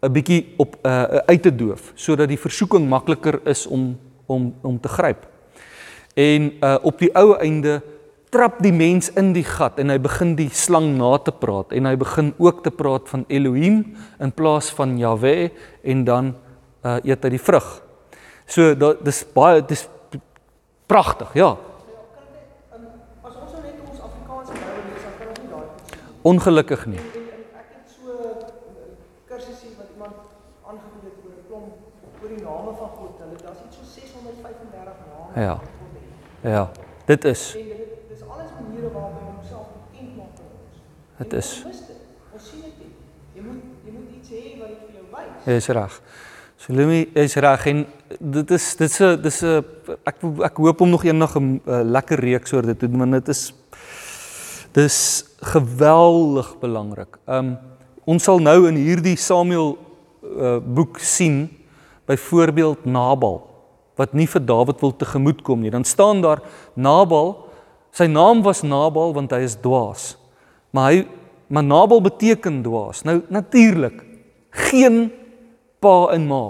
'n 0.00 0.12
bietjie 0.12 0.54
op 0.56 0.76
uh, 0.86 1.02
uit 1.26 1.42
te 1.42 1.54
doof 1.54 1.92
sodat 1.94 2.28
die 2.28 2.38
versoeking 2.38 2.88
makliker 2.88 3.40
is 3.44 3.66
om 3.66 3.98
om 4.26 4.54
om 4.62 4.80
te 4.80 4.88
gryp. 4.88 5.26
En 6.14 6.52
uh, 6.60 6.76
op 6.82 6.98
die 6.98 7.10
ou 7.14 7.36
einde 7.36 7.82
trap 8.30 8.58
die 8.62 8.72
mens 8.72 9.08
in 9.16 9.32
die 9.32 9.44
gat 9.46 9.78
en 9.80 9.90
hy 9.92 9.98
begin 9.98 10.34
die 10.36 10.48
slang 10.52 10.96
na 10.98 11.16
te 11.24 11.32
praat 11.32 11.72
en 11.72 11.88
hy 11.88 11.94
begin 11.96 12.32
ook 12.38 12.62
te 12.64 12.72
praat 12.74 13.08
van 13.08 13.24
Elohim 13.28 13.96
in 14.20 14.32
plaas 14.32 14.70
van 14.76 14.98
Jahwe 15.00 15.50
en 15.82 16.04
dan 16.04 16.34
uh, 16.84 16.98
eet 17.04 17.24
hy 17.24 17.30
die 17.36 17.42
vrug. 17.42 17.68
So 18.48 18.74
dit 18.74 19.04
dis 19.04 19.22
baie 19.34 19.64
dis 19.64 19.86
pragtig, 20.88 21.34
ja. 21.36 21.56
Ongelukkig 26.28 26.86
nie. 26.90 27.00
ek 27.56 27.68
het 27.72 27.92
so 27.92 28.12
kursusse 29.28 29.70
wat 29.78 29.88
iemand 29.94 30.16
aangebied 30.66 31.04
het 31.08 31.16
oor 31.24 31.32
'n 31.32 31.44
klomp 31.48 31.72
oor 32.20 32.28
die 32.28 32.42
name 32.42 32.72
van 32.80 32.90
God. 32.98 33.12
Hulle 33.22 33.36
daar's 33.44 33.62
iets 33.64 33.76
so 33.76 33.84
635 33.84 34.92
name. 35.08 35.46
Ja. 35.46 35.60
Ja, 36.42 36.70
dit 37.04 37.24
is 37.24 37.54
En 37.54 37.66
dit 37.66 38.08
dis 38.08 38.22
alles 38.28 38.50
maniere 38.60 38.90
waarop 38.92 39.14
hy 39.18 39.24
homself 39.30 39.66
bekend 39.76 40.16
maak 40.16 40.38
aan 40.42 40.52
En 41.18 41.36
is. 41.38 41.64
ons 42.32 42.50
sien 42.50 42.62
dit 42.62 42.74
nie. 42.78 42.92
Jy 43.34 43.42
moet 43.42 43.62
jy 43.84 43.92
moet 43.92 44.16
iets 44.18 44.30
hê 44.30 44.42
wat 44.60 44.68
dit 44.68 44.82
vir 44.86 44.98
jou 45.00 45.06
wys. 45.12 45.46
jy 45.46 45.56
is 45.62 45.70
reg. 45.78 46.00
Lemmy 46.68 47.08
is 47.16 47.34
reg 47.40 47.66
en 47.70 47.86
dit 48.20 48.50
is 48.50 48.76
dit 48.76 48.90
is 48.90 49.00
'n 49.00 49.22
dis 49.22 49.42
'n 49.42 49.64
ek 50.04 50.16
ek 50.44 50.56
hoop 50.56 50.80
om 50.80 50.90
nog 50.90 51.04
eendag 51.04 51.36
'n 51.36 51.60
uh, 51.66 51.82
lekker 51.82 52.20
reeks 52.20 52.52
oor 52.52 52.62
dit 52.62 52.78
te 52.78 52.88
doen 52.88 52.98
want 52.98 53.12
dit 53.12 53.28
is 53.28 53.54
dis 54.72 55.24
geweldig 55.40 56.58
belangrik. 56.60 57.18
Um 57.26 57.56
ons 58.04 58.24
sal 58.24 58.38
nou 58.38 58.68
in 58.68 58.74
hierdie 58.74 59.16
Samuel 59.16 59.78
uh, 60.22 60.58
boek 60.60 60.98
sien 60.98 61.48
byvoorbeeld 62.06 62.84
Nabal 62.84 63.48
wat 63.96 64.12
nie 64.12 64.26
vir 64.26 64.44
Dawid 64.44 64.80
wil 64.80 64.94
tegemoet 64.96 65.42
kom 65.42 65.60
nie. 65.60 65.70
Dan 65.70 65.84
staan 65.84 66.20
daar 66.22 66.42
Nabal, 66.74 67.48
sy 67.90 68.06
naam 68.06 68.42
was 68.42 68.62
Nabal 68.62 69.14
want 69.14 69.30
hy 69.30 69.40
is 69.42 69.56
dwaas. 69.56 70.17
Maar 70.70 70.92
hy 70.92 71.06
maar 71.48 71.64
Nabal 71.64 72.02
beteken 72.04 72.62
dwaas. 72.62 73.02
Nou 73.08 73.22
natuurlik 73.32 74.02
geen 74.50 75.08
pa 75.80 76.10
en 76.12 76.26
ma 76.28 76.42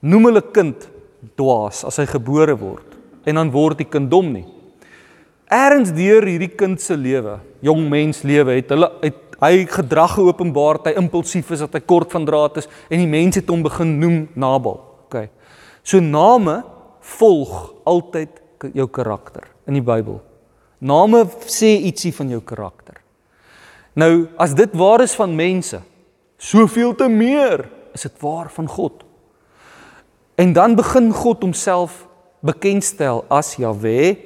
noem 0.00 0.30
hulle 0.30 0.42
kind 0.54 0.86
dwaas 1.36 1.82
as 1.84 1.98
hy 2.00 2.06
gebore 2.08 2.54
word 2.56 2.96
en 3.28 3.36
dan 3.36 3.52
word 3.52 3.82
die 3.82 3.88
kind 3.88 4.08
dom 4.10 4.30
nie. 4.32 4.46
Eerens 5.50 5.90
deur 5.92 6.24
hierdie 6.24 6.52
kind 6.54 6.80
se 6.80 6.94
lewe, 6.96 7.36
jong 7.60 7.88
mens 7.90 8.22
lewe, 8.24 8.54
het 8.56 8.70
hulle 8.72 8.88
het 9.02 9.18
hy 9.40 9.64
gedrag 9.68 10.14
geopenbaar 10.18 10.78
dat 10.78 10.90
hy 10.90 11.00
impulsief 11.00 11.50
is, 11.52 11.64
dat 11.64 11.74
hy 11.76 11.82
kort 11.84 12.12
van 12.12 12.26
draad 12.28 12.60
is 12.60 12.68
en 12.88 13.00
die 13.00 13.08
mense 13.10 13.40
het 13.40 13.50
hom 13.50 13.64
begin 13.64 13.96
noem 14.00 14.18
Nabal. 14.38 14.78
OK. 15.08 15.26
So 15.82 16.00
name 16.00 16.60
volg 17.18 17.54
altyd 17.88 18.40
jou 18.76 18.86
karakter 18.92 19.48
in 19.68 19.78
die 19.78 19.84
Bybel. 19.84 20.20
Name 20.80 21.24
sê 21.48 21.74
ietsie 21.88 22.12
van 22.16 22.30
jou 22.32 22.40
karakter. 22.44 22.79
Nou, 23.92 24.28
as 24.36 24.54
dit 24.54 24.74
waar 24.78 25.02
is 25.02 25.14
van 25.14 25.34
mense, 25.34 25.80
soveel 26.36 26.94
te 26.94 27.08
meer 27.08 27.68
is 27.92 28.06
dit 28.06 28.20
waar 28.22 28.50
van 28.50 28.68
God. 28.68 29.04
En 30.34 30.52
dan 30.52 30.74
begin 30.74 31.12
God 31.12 31.42
homself 31.42 32.06
bekendstel 32.40 33.24
as 33.28 33.56
Jahwe 33.60 34.16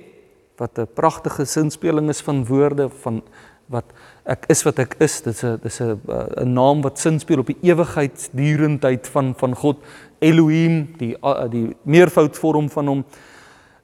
wat 0.57 0.79
'n 0.79 0.87
pragtige 0.95 1.45
sinspeling 1.45 2.09
is 2.09 2.21
van 2.21 2.47
woorde 2.47 2.89
van 2.89 3.23
wat 3.67 3.85
ek 4.25 4.45
is 4.49 4.63
wat 4.63 4.79
ek 4.79 4.95
is. 4.99 5.23
Dit 5.23 5.35
is 5.35 5.43
'n 5.43 5.59
dis 5.63 5.81
'n 5.81 6.01
'n 6.37 6.53
naam 6.53 6.83
wat 6.83 6.99
sinspeel 6.99 7.39
op 7.39 7.47
die 7.47 7.59
ewigheidsdurendheid 7.63 9.09
van 9.09 9.35
van 9.37 9.55
God 9.55 9.77
Elohim, 10.19 10.95
die 10.99 11.17
die 11.51 11.77
meervoudsvorm 11.83 12.71
van 12.71 12.87
hom. 12.87 13.05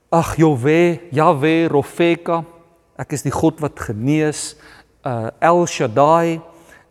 Ag 0.09 0.37
Jahwe, 0.37 1.01
Jahwe 1.11 1.69
Rofeka. 1.69 2.45
Ek 2.97 3.13
is 3.13 3.23
die 3.23 3.33
God 3.33 3.61
wat 3.61 3.81
genees. 3.81 4.57
Uh 5.05 5.29
El 5.39 5.67
Shaddai. 5.67 6.41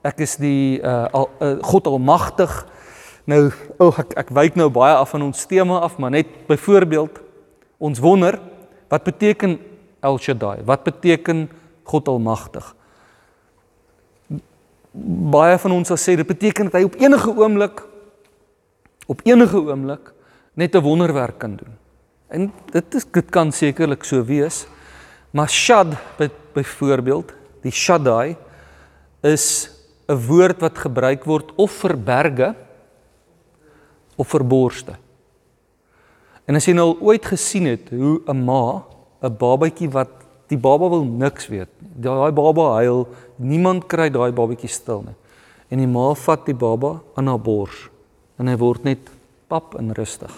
Ek 0.02 0.20
is 0.20 0.38
die 0.42 0.80
uh, 0.82 1.06
al, 1.12 1.30
uh 1.42 1.58
God 1.62 1.88
almagtig. 1.88 2.66
Nou, 3.30 3.52
oh, 3.78 3.94
ek 4.00 4.16
ek 4.18 4.34
wyk 4.34 4.56
nou 4.56 4.70
baie 4.74 4.96
af 4.96 5.12
van 5.14 5.28
ons 5.28 5.46
tema 5.46 5.80
af, 5.86 5.98
maar 5.98 6.12
net 6.12 6.28
byvoorbeeld 6.48 7.22
ons 7.78 8.00
wonder 8.00 8.40
wat 8.90 9.04
beteken 9.04 9.60
El 10.02 10.18
Shaddai? 10.18 10.64
Wat 10.66 10.84
beteken 10.84 11.50
God 11.84 12.08
almagtig? 12.08 12.76
baie 15.32 15.58
van 15.62 15.76
ons 15.76 15.90
sal 15.92 16.00
sê 16.02 16.16
dit 16.18 16.28
beteken 16.28 16.70
dat 16.70 16.80
hy 16.80 16.88
op 16.88 16.98
enige 17.00 17.34
oomblik 17.38 17.84
op 19.10 19.22
enige 19.26 19.58
oomblik 19.58 20.12
net 20.54 20.76
'n 20.76 20.84
wonderwerk 20.84 21.40
kan 21.40 21.56
doen. 21.56 21.74
En 22.28 22.52
dit 22.72 22.96
is 22.96 23.06
dit 23.06 23.30
kan 23.30 23.52
sekerlik 23.52 24.04
so 24.04 24.24
wees. 24.24 24.68
Maar 25.32 25.50
shad 25.50 25.88
by, 26.18 26.30
byvoorbeeld, 26.54 27.34
die 27.64 27.72
shaddai 27.72 28.38
is 29.24 29.70
'n 30.08 30.16
woord 30.16 30.62
wat 30.62 30.78
gebruik 30.78 31.26
word 31.26 31.52
of 31.58 31.72
vir 31.72 31.98
berge 31.98 32.56
of 34.18 34.28
vir 34.28 34.44
borste. 34.44 34.96
En 36.48 36.56
as 36.56 36.66
jy 36.66 36.74
nou 36.74 36.98
ooit 37.02 37.26
gesien 37.26 37.66
het 37.66 37.90
hoe 37.90 38.22
'n 38.28 38.46
ma 38.46 38.84
'n 39.22 39.38
babatjie 39.38 39.90
wat 39.90 40.10
die 40.48 40.58
baba 40.58 40.90
wil 40.90 41.04
niks 41.04 41.48
weet. 41.48 41.70
Daai 41.80 42.32
baba 42.32 42.74
huil, 42.82 43.08
Niemand 43.40 43.88
kry 43.88 44.10
daai 44.12 44.34
babatjie 44.36 44.70
stil 44.72 45.06
nie. 45.08 45.16
En 45.72 45.80
die 45.80 45.88
ma 45.88 46.12
vat 46.18 46.44
die 46.46 46.58
baba 46.58 47.00
aan 47.16 47.30
haar 47.32 47.40
bors 47.40 47.88
en 48.40 48.48
hy 48.48 48.56
word 48.60 48.84
net 48.88 49.10
pap 49.52 49.76
en 49.80 49.94
rustig. 49.96 50.32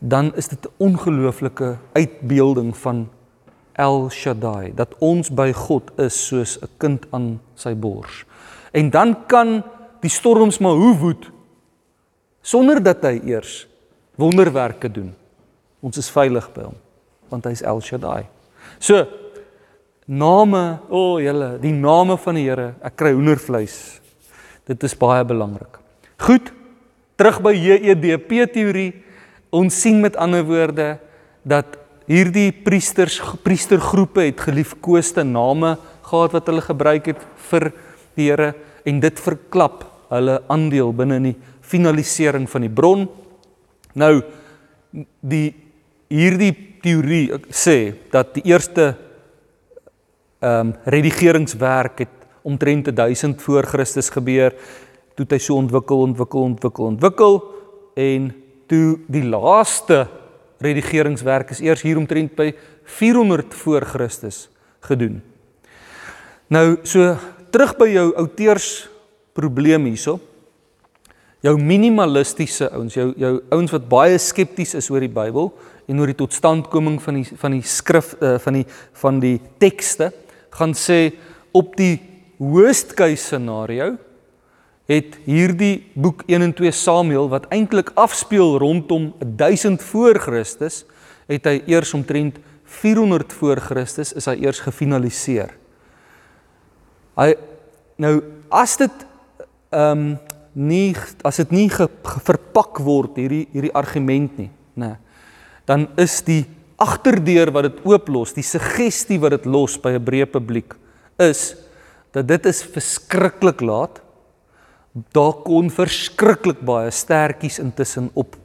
Dan 0.00 0.32
is 0.36 0.48
dit 0.48 0.64
'n 0.64 0.72
ongelooflike 0.78 1.78
uitbeelding 1.94 2.76
van 2.76 3.08
El 3.78 4.08
Shaddai 4.10 4.72
dat 4.76 4.96
ons 5.04 5.30
by 5.30 5.52
God 5.54 5.92
is 6.02 6.16
soos 6.26 6.58
'n 6.62 6.68
kind 6.78 7.06
aan 7.10 7.40
sy 7.54 7.74
bors. 7.74 8.24
En 8.72 8.90
dan 8.90 9.26
kan 9.26 9.62
die 10.00 10.10
storms 10.10 10.58
maar 10.58 10.74
hoe 10.74 10.96
woed 10.96 11.30
sonder 12.42 12.82
dat 12.82 13.02
hy 13.02 13.20
eers 13.24 13.66
wonderwerke 14.16 14.90
doen. 14.90 15.14
Ons 15.80 15.96
is 15.96 16.10
veilig 16.10 16.52
by 16.52 16.62
hom 16.62 16.76
want 17.28 17.44
hy's 17.44 17.62
El 17.62 17.80
Shaddai. 17.80 18.26
So 18.78 19.06
Name, 20.08 20.78
o 20.88 20.96
oh, 20.96 21.16
julle, 21.20 21.58
die 21.60 21.74
name 21.76 22.14
van 22.16 22.38
die 22.38 22.46
Here. 22.46 22.70
Ek 22.80 22.94
kry 22.96 23.10
hoendervleis. 23.12 23.74
Dit 24.64 24.86
is 24.88 24.94
baie 24.96 25.20
belangrik. 25.28 25.76
Goed. 26.24 26.48
Terug 27.20 27.42
by 27.44 27.52
JEDP 27.52 28.46
teorie. 28.54 29.02
Ons 29.52 29.76
sien 29.82 30.00
met 30.00 30.16
ander 30.16 30.46
woorde 30.48 30.94
dat 31.44 31.76
hierdie 32.08 32.50
priesters 32.64 33.18
priestergroepe 33.44 34.24
het 34.30 34.40
geliefkoeste 34.40 35.24
name 35.28 35.76
gehad 36.08 36.32
wat 36.32 36.48
hulle 36.48 36.64
gebruik 36.64 37.10
het 37.12 37.24
vir 37.50 37.70
die 38.16 38.30
Here 38.30 38.54
en 38.88 39.00
dit 39.00 39.20
verklap 39.20 39.84
hulle 40.08 40.38
aandeel 40.48 40.94
binne 40.96 41.18
in 41.20 41.26
die 41.30 41.36
finalisering 41.68 42.48
van 42.48 42.64
die 42.64 42.72
bron. 42.72 43.04
Nou 43.92 44.14
die 45.20 45.52
hierdie 46.08 46.54
teorie 46.82 47.26
sê 47.52 47.92
dat 48.12 48.32
die 48.38 48.46
eerste 48.48 48.94
ehm 50.38 50.68
um, 50.70 50.74
redigeringswerk 50.86 52.04
het 52.06 52.18
omtrent 52.46 52.88
1000 52.96 53.42
voor 53.42 53.66
Christus 53.66 54.08
gebeur. 54.14 54.54
Toe 55.14 55.26
het 55.26 55.34
hy 55.34 55.40
so 55.42 55.58
ontwikkel, 55.58 56.00
ontwikkel, 56.06 56.44
ontwikkel, 56.52 56.84
ontwikkel 56.94 57.40
en 57.98 58.30
toe 58.70 59.00
die 59.10 59.24
laaste 59.26 60.06
redigeringswerk 60.64 61.52
is 61.54 61.62
eers 61.62 61.82
hier 61.86 61.98
omtrent 62.00 62.34
by 62.36 62.52
400 62.98 63.54
voor 63.54 63.86
Christus 63.86 64.46
gedoen. 64.86 65.20
Nou 66.48 66.78
so 66.82 67.14
terug 67.52 67.76
by 67.78 67.88
jou 67.92 68.08
outeurs 68.18 68.88
probleem 69.36 69.86
hierso. 69.90 70.18
Jou 71.44 71.54
minimalistiese 71.62 72.66
ouens, 72.74 72.96
jou 72.98 73.12
jou 73.20 73.34
ouens 73.54 73.74
wat 73.76 73.86
baie 73.90 74.18
skepties 74.18 74.74
is 74.78 74.88
oor 74.90 75.04
die 75.04 75.12
Bybel 75.12 75.52
en 75.88 76.00
oor 76.00 76.10
die 76.10 76.18
totstandkoming 76.18 76.98
van 77.02 77.20
die 77.20 77.38
van 77.38 77.54
die 77.54 77.62
skrif 77.62 78.16
uh, 78.18 78.36
van 78.42 78.58
die 78.58 78.66
van 79.02 79.20
die 79.22 79.36
tekste 79.62 80.10
gaan 80.58 80.74
sê 80.74 81.12
op 81.54 81.76
die 81.78 82.00
worst 82.38 82.96
case 82.98 83.22
scenario 83.22 83.94
het 84.88 85.18
hierdie 85.28 85.84
boek 85.92 86.22
1 86.26 86.42
en 86.46 86.54
2 86.56 86.72
Samuel 86.72 87.28
wat 87.28 87.48
eintlik 87.52 87.90
afspeel 87.94 88.56
rondom 88.58 89.10
1000 89.20 89.82
voor 89.84 90.18
Christus 90.18 90.84
het 91.28 91.44
hy 91.44 91.58
eers 91.68 91.92
omtrent 91.94 92.38
400 92.68 93.32
voor 93.36 93.60
Christus 93.60 94.14
is 94.16 94.28
hy 94.28 94.38
eers 94.40 94.60
gefinaliseer. 94.64 95.52
Hy 97.18 97.34
nou 98.00 98.14
as 98.48 98.78
dit 98.80 99.06
ehm 99.74 100.08
um, 100.08 100.10
nie 100.58 100.96
as 101.22 101.38
dit 101.38 101.52
nie 101.54 101.68
ge, 101.70 101.86
ge, 101.86 102.20
verpak 102.26 102.80
word 102.82 103.18
hierdie 103.20 103.44
hierdie 103.52 103.74
argument 103.76 104.40
nie, 104.40 104.48
nê. 104.80 104.96
Dan 105.68 105.84
is 106.00 106.16
die 106.26 106.42
agterdeur 106.80 107.52
wat 107.54 107.68
dit 107.68 107.84
ooplos, 107.86 108.32
die 108.34 108.46
suggestie 108.46 109.20
wat 109.22 109.36
dit 109.36 109.46
los 109.46 109.76
by 109.78 109.92
'n 109.94 110.04
breë 110.04 110.26
publiek 110.32 110.74
is 111.18 111.54
dat 112.12 112.26
dit 112.26 112.46
is 112.46 112.62
verskriklik 112.62 113.60
laat. 113.60 114.00
Daar 115.12 115.32
kon 115.44 115.70
verskriklik 115.70 116.60
baie 116.66 116.90
stertjies 116.90 117.58
intussen 117.58 118.10
op 118.12 118.36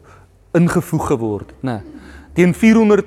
ingevoeg 0.54 1.08
geword, 1.08 1.54
né? 1.62 1.72
Nee. 1.72 2.02
Teen 2.34 2.54
400 2.54 3.06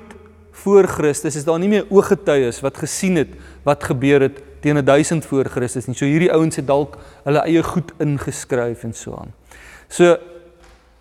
voor 0.51 0.87
Christus 0.87 1.35
is 1.35 1.43
daar 1.43 1.59
nie 1.59 1.69
meer 1.69 1.85
ooggetuies 1.89 2.61
wat 2.63 2.77
gesien 2.77 3.19
het 3.19 3.33
wat 3.67 3.83
gebeur 3.83 4.21
het 4.21 4.39
teen 4.63 4.79
1000 4.85 5.25
voor 5.25 5.45
Christus 5.51 5.85
nie. 5.85 5.95
So 5.95 6.05
hierdie 6.05 6.31
ouens 6.33 6.55
het 6.55 6.67
dalk 6.67 6.97
hulle 7.23 7.43
eie 7.45 7.63
goed 7.63 7.91
ingeskryf 8.03 8.83
en 8.87 8.95
so 8.95 9.19
aan. 9.19 9.33
So 9.87 10.15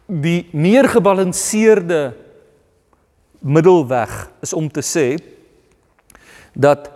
die 0.06 0.48
meer 0.52 0.88
gebalanseerde 0.90 2.14
middelweg 3.40 4.12
is 4.42 4.52
om 4.52 4.68
te 4.70 4.82
sê 4.82 5.06
dat 6.54 6.90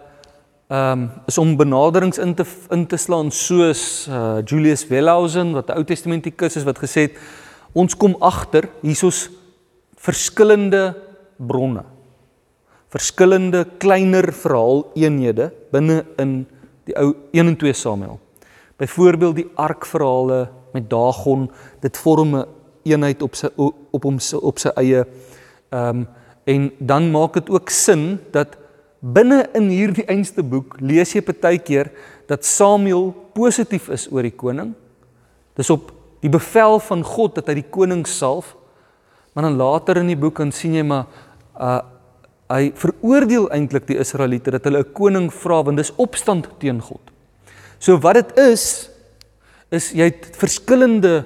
ehm 0.70 1.02
um, 1.02 1.10
is 1.26 1.38
om 1.38 1.56
benaderings 1.58 2.18
in 2.18 2.34
te 2.34 2.44
in 2.70 2.86
te 2.86 2.96
slaan 2.96 3.30
soos 3.34 4.06
uh, 4.08 4.38
Julius 4.44 4.86
Wellhausen 4.86 5.52
wat 5.52 5.68
'n 5.68 5.78
Ou 5.78 5.84
Testamentikus 5.84 6.56
is 6.56 6.64
wat 6.64 6.78
gesê 6.78 7.00
het 7.10 7.16
ons 7.72 7.96
kom 7.96 8.14
agter 8.20 8.68
hiersoos 8.82 9.30
verskillende 9.96 10.94
bronne 11.36 11.82
verskillende 12.88 13.64
kleiner 13.78 14.32
verhaal 14.32 14.86
eenhede 14.94 15.50
binne 15.72 16.04
in 16.18 16.46
die 16.84 16.94
ou 16.98 17.14
1 17.32 17.46
en 17.46 17.56
2 17.56 17.72
Samuel. 17.72 18.18
Byvoorbeeld 18.76 19.36
die 19.36 19.50
arkverhale 19.54 20.48
met 20.72 20.90
Dagon, 20.90 21.50
dit 21.80 21.96
vorm 21.96 22.36
'n 22.36 22.46
eenheid 22.82 23.22
op 23.22 23.34
sy 23.34 23.48
op 23.90 24.02
hom 24.02 24.18
op 24.40 24.58
sy 24.58 24.70
eie 24.76 25.04
ehm 25.70 25.88
um, 25.96 26.08
En 26.44 26.72
dan 26.78 27.10
maak 27.10 27.32
dit 27.32 27.50
ook 27.50 27.68
sin 27.68 28.20
dat 28.30 28.56
binne 29.00 29.46
in 29.56 29.70
hierdie 29.72 30.04
einste 30.12 30.42
boek 30.44 30.76
lees 30.80 31.14
jy 31.14 31.22
partykeer 31.24 31.90
dat 32.28 32.44
Samuel 32.44 33.10
positief 33.34 33.88
is 33.88 34.06
oor 34.12 34.22
die 34.22 34.36
koning. 34.36 34.74
Dis 35.56 35.70
op 35.72 35.90
die 36.20 36.30
bevel 36.32 36.78
van 36.84 37.02
God 37.04 37.38
dat 37.38 37.48
hy 37.48 37.60
die 37.62 37.70
koning 37.72 38.04
salf. 38.08 38.54
Maar 39.32 39.48
dan 39.48 39.56
later 39.60 40.00
in 40.02 40.10
die 40.12 40.18
boek 40.20 40.42
dan 40.42 40.52
sien 40.52 40.76
jy 40.76 40.84
maar 40.86 41.08
uh 41.56 41.80
hy 42.50 42.72
veroordeel 42.74 43.44
eintlik 43.54 43.84
die 43.86 44.00
Israeliete 44.02 44.50
dat 44.50 44.64
hulle 44.66 44.80
'n 44.82 44.92
koning 44.92 45.28
vra 45.30 45.62
want 45.62 45.78
dis 45.78 45.92
opstand 46.02 46.48
teen 46.58 46.80
God. 46.82 47.00
So 47.78 47.96
wat 48.02 48.14
dit 48.14 48.38
is 48.38 48.90
is 49.70 49.92
jy 49.94 50.10
het 50.10 50.34
verskillende 50.34 51.24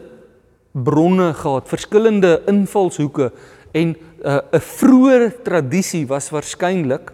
bronne 0.74 1.32
gehad, 1.32 1.68
verskillende 1.68 2.42
invalshoeke 2.46 3.32
en 3.72 3.96
'n 3.96 3.96
uh, 4.20 4.40
'n 4.52 4.60
vroeë 4.60 5.42
tradisie 5.42 6.06
was 6.06 6.28
waarskynlik 6.28 7.12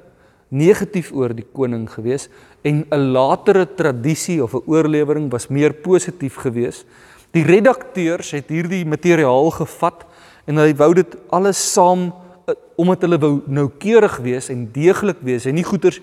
negatief 0.51 1.13
oor 1.15 1.33
die 1.35 1.47
koning 1.47 1.87
gewees 1.91 2.29
en 2.63 2.85
'n 2.91 3.13
latere 3.13 3.67
tradisie 3.67 4.43
of 4.43 4.55
'n 4.55 4.63
oorlewering 4.67 5.31
was 5.31 5.49
meer 5.49 5.73
positief 5.73 6.37
gewees. 6.37 6.85
Die 7.33 7.45
redakteurs 7.45 8.31
het 8.31 8.49
hierdie 8.49 8.85
materiaal 8.85 9.51
gevat 9.51 10.05
en 10.47 10.57
hulle 10.57 10.75
wou 10.75 10.95
dit 10.95 11.17
alles 11.31 11.73
saam 11.73 12.13
uh, 12.47 12.55
omdat 12.77 13.03
hulle 13.03 13.19
wou 13.19 13.43
noukeurig 13.47 14.17
wees 14.17 14.49
en 14.49 14.69
deeglik 14.73 15.21
wees 15.23 15.47
en 15.47 15.55
nie 15.55 15.65
goeters 15.65 16.01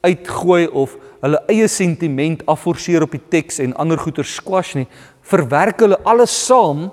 uitgooi 0.00 0.68
of 0.68 0.96
hulle 1.20 1.40
eie 1.48 1.66
sentiment 1.68 2.46
afforceer 2.46 3.02
op 3.02 3.10
die 3.10 3.22
teks 3.28 3.58
en 3.58 3.74
ander 3.74 3.98
goeie 3.98 4.22
squash 4.22 4.74
nie, 4.74 4.86
verwerk 5.22 5.80
hulle 5.80 5.98
alles 6.04 6.46
saam 6.46 6.92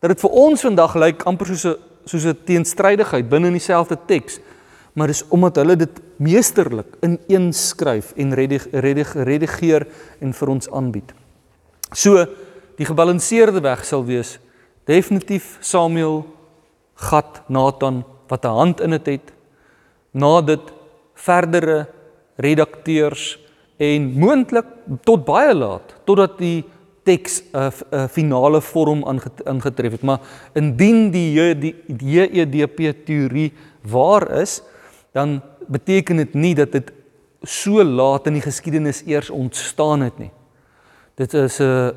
dat 0.00 0.10
dit 0.10 0.20
vir 0.20 0.30
ons 0.30 0.60
vandag 0.66 0.96
lyk 0.98 1.22
amper 1.26 1.46
soos 1.46 1.64
'n 1.64 1.76
soos 2.06 2.24
'n 2.24 2.38
teenstrydigheid 2.44 3.28
binne 3.28 3.46
in 3.46 3.58
dieselfde 3.58 3.98
teks. 4.06 4.40
Maar 4.94 5.06
dis 5.06 5.24
omdat 5.28 5.56
hulle 5.56 5.76
dit 5.76 6.00
meesterlik 6.16 6.96
in 7.00 7.18
een 7.28 7.52
skryf 7.52 8.12
en 8.16 8.34
redig, 8.34 8.66
redig, 8.72 9.14
redigeer 9.14 9.86
en 10.20 10.32
vir 10.32 10.48
ons 10.48 10.70
aanbied. 10.70 11.12
So 11.92 12.26
die 12.76 12.86
gebalanseerde 12.88 13.60
weg 13.64 13.84
sal 13.84 14.04
wees 14.04 14.38
definitief 14.86 15.56
Samuel, 15.60 16.24
Gad, 16.94 17.42
Nathan 17.48 18.04
wat 18.28 18.44
'n 18.44 18.48
hand 18.48 18.80
in 18.80 18.90
dit 18.90 19.06
het. 19.06 19.32
Na 20.12 20.40
dit 20.40 20.72
verdere 21.14 21.88
redakteurs 22.36 23.38
en 23.76 24.12
moontlik 24.18 24.66
tot 25.04 25.24
baie 25.24 25.54
laat 25.54 25.94
totdat 26.04 26.38
die 26.38 26.64
teks 27.06 27.42
'n 27.42 27.56
uh, 27.56 27.70
uh, 27.92 28.06
finale 28.08 28.60
vorm 28.60 29.04
aangetref 29.44 29.92
het 29.92 30.02
maar 30.02 30.20
indien 30.54 31.10
die 31.10 31.54
die 31.54 31.74
JEDP 31.86 33.04
teorie 33.04 33.52
waar 33.82 34.30
is 34.40 34.62
dan 35.12 35.40
beteken 35.66 36.16
dit 36.16 36.34
nie 36.34 36.54
dat 36.54 36.72
dit 36.72 36.92
so 37.42 37.84
laat 37.84 38.26
in 38.26 38.38
die 38.38 38.44
geskiedenis 38.44 39.02
eers 39.06 39.30
ontstaan 39.30 40.00
het 40.00 40.18
nie. 40.18 40.30
Dit 41.14 41.34
is 41.34 41.58
'n 41.60 41.62
uh, 41.62 41.90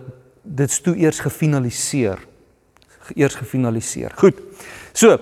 dit 0.43 0.69
is 0.69 0.81
toe 0.81 0.95
eers 0.95 1.19
gefinaliseer. 1.19 2.19
Eers 3.15 3.35
gefinaliseer. 3.35 4.11
Goed. 4.15 4.37
So 4.93 5.17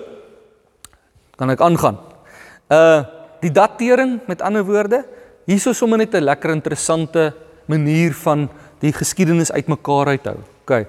kan 1.36 1.50
ek 1.50 1.60
aangaan? 1.60 1.98
Uh 2.68 3.04
die 3.40 3.52
datering 3.54 4.20
met 4.26 4.42
ander 4.42 4.64
woorde 4.64 5.04
hierso 5.46 5.72
sommer 5.72 5.98
net 5.98 6.14
'n 6.14 6.24
lekker 6.24 6.50
interessante 6.50 7.34
manier 7.66 8.14
van 8.14 8.48
die 8.80 8.92
geskiedenis 8.92 9.52
uitmekaar 9.52 10.06
uithou. 10.06 10.36
OK. 10.62 10.86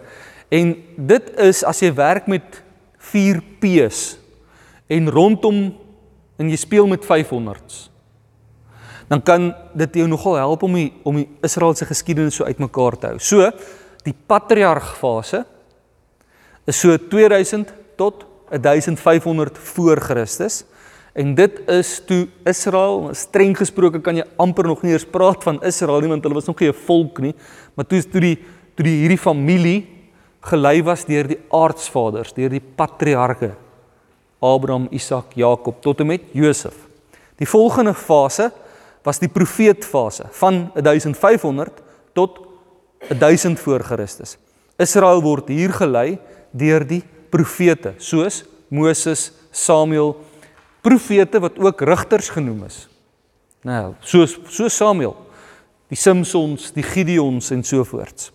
En 0.49 0.75
dit 0.97 1.37
is 1.37 1.63
as 1.63 1.79
jy 1.79 1.93
werk 1.93 2.27
met 2.27 2.63
4 2.97 3.41
P's 3.59 4.17
en 4.87 5.09
rondom 5.09 5.77
en 6.39 6.49
jy 6.49 6.57
speel 6.59 6.87
met 6.87 7.03
500s. 7.05 7.89
Dan 9.09 9.21
kan 9.25 9.49
dit 9.73 10.01
jou 10.01 10.07
nogal 10.07 10.37
help 10.39 10.63
om 10.63 10.75
die 10.77 10.89
om 11.03 11.17
die 11.19 11.27
Israeliese 11.45 11.87
geskiedenis 11.89 12.37
so 12.39 12.47
uitmekaar 12.47 12.97
te 12.97 13.11
hou. 13.11 13.19
So, 13.19 13.49
die 14.05 14.13
patriarg 14.13 14.93
fase 14.99 15.43
is 16.69 16.79
so 16.79 16.95
2000 16.97 17.73
tot 17.97 18.25
1500 18.49 19.57
voor 19.73 20.01
Christus. 20.01 20.63
En 21.13 21.33
dit 21.35 21.59
is 21.67 21.95
toe 22.05 22.27
Israel, 22.47 23.09
streng 23.17 23.57
gesproke 23.57 23.99
kan 24.01 24.15
jy 24.15 24.25
amper 24.39 24.69
nog 24.69 24.83
nie 24.85 24.93
eens 24.93 25.07
praat 25.09 25.43
van 25.43 25.57
Israel 25.65 26.05
nie 26.05 26.11
want 26.13 26.23
hulle 26.23 26.37
was 26.37 26.47
nog 26.47 26.59
nie 26.61 26.69
'n 26.69 26.83
volk 26.85 27.19
nie, 27.19 27.35
maar 27.75 27.85
toe 27.85 27.97
is 27.97 28.05
toe 28.05 28.21
die 28.21 28.37
toe 28.75 28.85
die 28.85 29.01
hierdie 29.01 29.19
familie 29.19 29.87
gelei 30.41 30.83
was 30.83 31.03
deur 31.03 31.27
die 31.27 31.39
aardsvaders, 31.51 32.33
deur 32.33 32.49
die 32.49 32.63
patriarge 32.75 33.55
Abraham, 34.39 34.87
Isak, 34.91 35.33
Jakob 35.35 35.81
tot 35.81 35.99
en 35.99 36.07
met 36.07 36.21
Josef. 36.31 36.75
Die 37.39 37.47
volgende 37.47 37.93
fase 37.93 38.51
was 39.03 39.19
die 39.19 39.31
profeetfase 39.31 40.27
van 40.31 40.71
1500 40.73 41.81
tot 42.13 42.39
1000 43.07 43.59
voor 43.59 43.83
Christus. 43.83 44.37
Israel 44.77 45.21
word 45.21 45.47
hier 45.47 45.73
gelei 45.75 46.19
deur 46.51 46.85
die 46.87 47.03
profete 47.29 47.93
soos 47.97 48.43
Moses, 48.69 49.31
Samuel, 49.51 50.13
profete 50.85 51.39
wat 51.41 51.57
ook 51.59 51.81
rigters 51.81 52.29
genoem 52.29 52.63
is. 52.67 52.83
Nou, 53.65 53.95
soos 53.99 54.37
so 54.47 54.69
Samuel, 54.71 55.15
die 55.89 55.97
Simsons, 55.97 56.69
die 56.75 56.85
Gideons 56.85 57.49
en 57.51 57.63
so 57.65 57.83
voorts. 57.83 58.29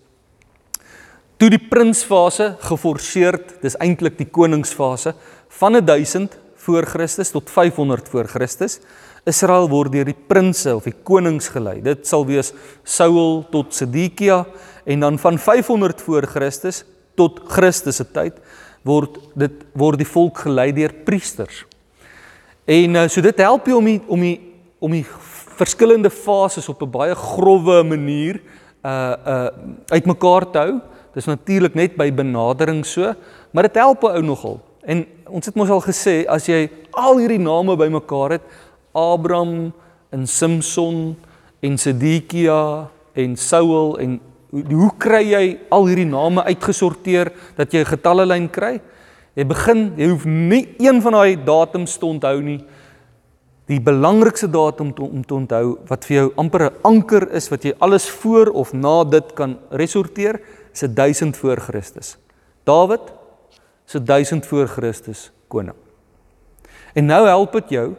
Toe 1.39 1.49
die 1.51 1.59
prinsfase 1.59 2.53
geforseerd, 2.63 3.57
dis 3.63 3.75
eintlik 3.83 4.19
die 4.19 4.29
koningsfase 4.31 5.15
van 5.47 5.85
1000 5.85 6.37
voor 6.55 6.85
Christus 6.85 7.29
tot 7.31 7.49
500 7.49 8.09
voor 8.09 8.27
Christus. 8.27 8.79
Israel 9.25 9.69
word 9.69 9.91
deur 9.91 10.05
die 10.05 10.17
prinse 10.27 10.75
of 10.75 10.83
die 10.83 10.95
konings 11.03 11.47
gelei. 11.53 11.79
Dit 11.81 12.07
sal 12.07 12.25
wees 12.25 12.53
Saul 12.83 13.45
tot 13.51 13.73
Sedekia 13.73 14.45
en 14.85 14.99
dan 14.99 15.19
van 15.19 15.39
500 15.39 16.01
voor 16.01 16.27
Christus 16.29 16.83
tot 17.15 17.39
Christus 17.47 17.95
se 17.95 18.05
tyd 18.11 18.37
word 18.85 19.17
dit 19.33 19.63
word 19.73 19.97
die 19.97 20.09
volk 20.09 20.43
gelei 20.45 20.69
deur 20.75 20.93
priesters. 21.07 21.63
En 22.65 22.97
uh, 22.97 23.07
so 23.09 23.21
dit 23.21 23.41
help 23.41 23.65
jou 23.69 23.79
om 23.79 23.89
die, 23.89 24.01
om 24.07 24.21
die 24.21 24.37
om 24.85 24.93
die 24.93 25.05
verskillende 25.57 26.11
fases 26.11 26.67
op 26.69 26.81
'n 26.83 26.91
baie 26.91 27.15
grouwe 27.15 27.83
manier 27.83 28.41
uh 28.85 29.15
uh 29.25 29.49
uitmekaar 29.89 30.51
te 30.51 30.57
hou. 30.57 30.79
Dis 31.13 31.25
natuurlik 31.25 31.73
net 31.73 31.95
by 31.95 32.11
benadering 32.11 32.85
so, 32.85 33.13
maar 33.51 33.63
dit 33.63 33.75
help 33.75 34.03
'n 34.03 34.15
ou 34.19 34.21
nogal. 34.21 34.59
En 34.85 35.05
ons 35.25 35.45
het 35.45 35.55
mos 35.57 35.69
al 35.73 35.81
gesê 35.81 36.23
as 36.29 36.45
jy 36.49 36.67
al 36.93 37.17
hierdie 37.17 37.41
name 37.41 37.75
bymekaar 37.79 38.37
het, 38.37 38.45
Abraham 38.95 39.73
en 40.13 40.27
Samson 40.27 41.15
en 41.65 41.77
Sedekia 41.81 42.87
en 43.17 43.35
Saul 43.35 43.97
en 43.99 44.19
hoe, 44.53 44.63
hoe 44.69 44.91
kry 45.01 45.23
jy 45.31 45.45
al 45.73 45.89
hierdie 45.89 46.07
name 46.07 46.45
uitgesorteer 46.45 47.33
dat 47.57 47.73
jy 47.73 47.81
'n 47.81 47.91
getallelyn 47.95 48.49
kry? 48.49 48.79
Jy 49.35 49.45
begin, 49.45 49.93
jy 49.97 50.09
hoef 50.09 50.25
nie 50.25 50.75
een 50.79 51.01
van 51.01 51.11
daai 51.11 51.35
datums 51.43 51.97
te 51.97 52.05
onthou 52.05 52.41
nie. 52.41 52.63
Die 53.67 53.81
belangrikste 53.81 54.47
datum 54.47 54.93
to, 54.93 55.03
om 55.03 55.25
te 55.25 55.33
onthou 55.33 55.77
wat 55.89 56.05
vir 56.05 56.15
jou 56.17 56.33
amper 56.37 56.61
'n 56.69 56.75
anker 56.83 57.31
is 57.33 57.49
wat 57.49 57.63
jy 57.63 57.73
alles 57.79 58.09
voor 58.09 58.47
of 58.53 58.73
na 58.73 59.03
dit 59.03 59.33
kan 59.33 59.57
resorteer, 59.71 60.39
is 60.71 60.79
1000 60.79 61.37
voor 61.37 61.57
Christus. 61.57 62.17
Dawid 62.63 63.24
is 63.87 63.93
1000 64.03 64.45
voor 64.45 64.67
Christus 64.67 65.31
koning. 65.47 65.75
En 66.93 67.05
nou 67.05 67.27
help 67.27 67.51
dit 67.51 67.69
jou 67.69 67.93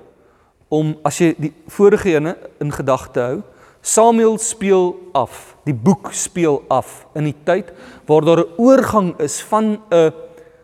om 0.68 0.96
as 1.06 1.18
jy 1.18 1.34
die 1.38 1.52
vorige 1.70 2.16
ene 2.16 2.36
in 2.58 2.72
gedagte 2.72 3.20
hou, 3.20 3.42
Samuel 3.86 4.38
speel 4.42 4.96
af, 5.14 5.54
die 5.62 5.74
boek 5.74 6.10
speel 6.16 6.64
af 6.72 7.04
in 7.14 7.28
die 7.28 7.36
tyd 7.46 7.70
waar 8.08 8.24
daar 8.24 8.42
'n 8.42 8.54
oorgang 8.58 9.14
is 9.20 9.40
van 9.42 9.78
'n 9.90 10.12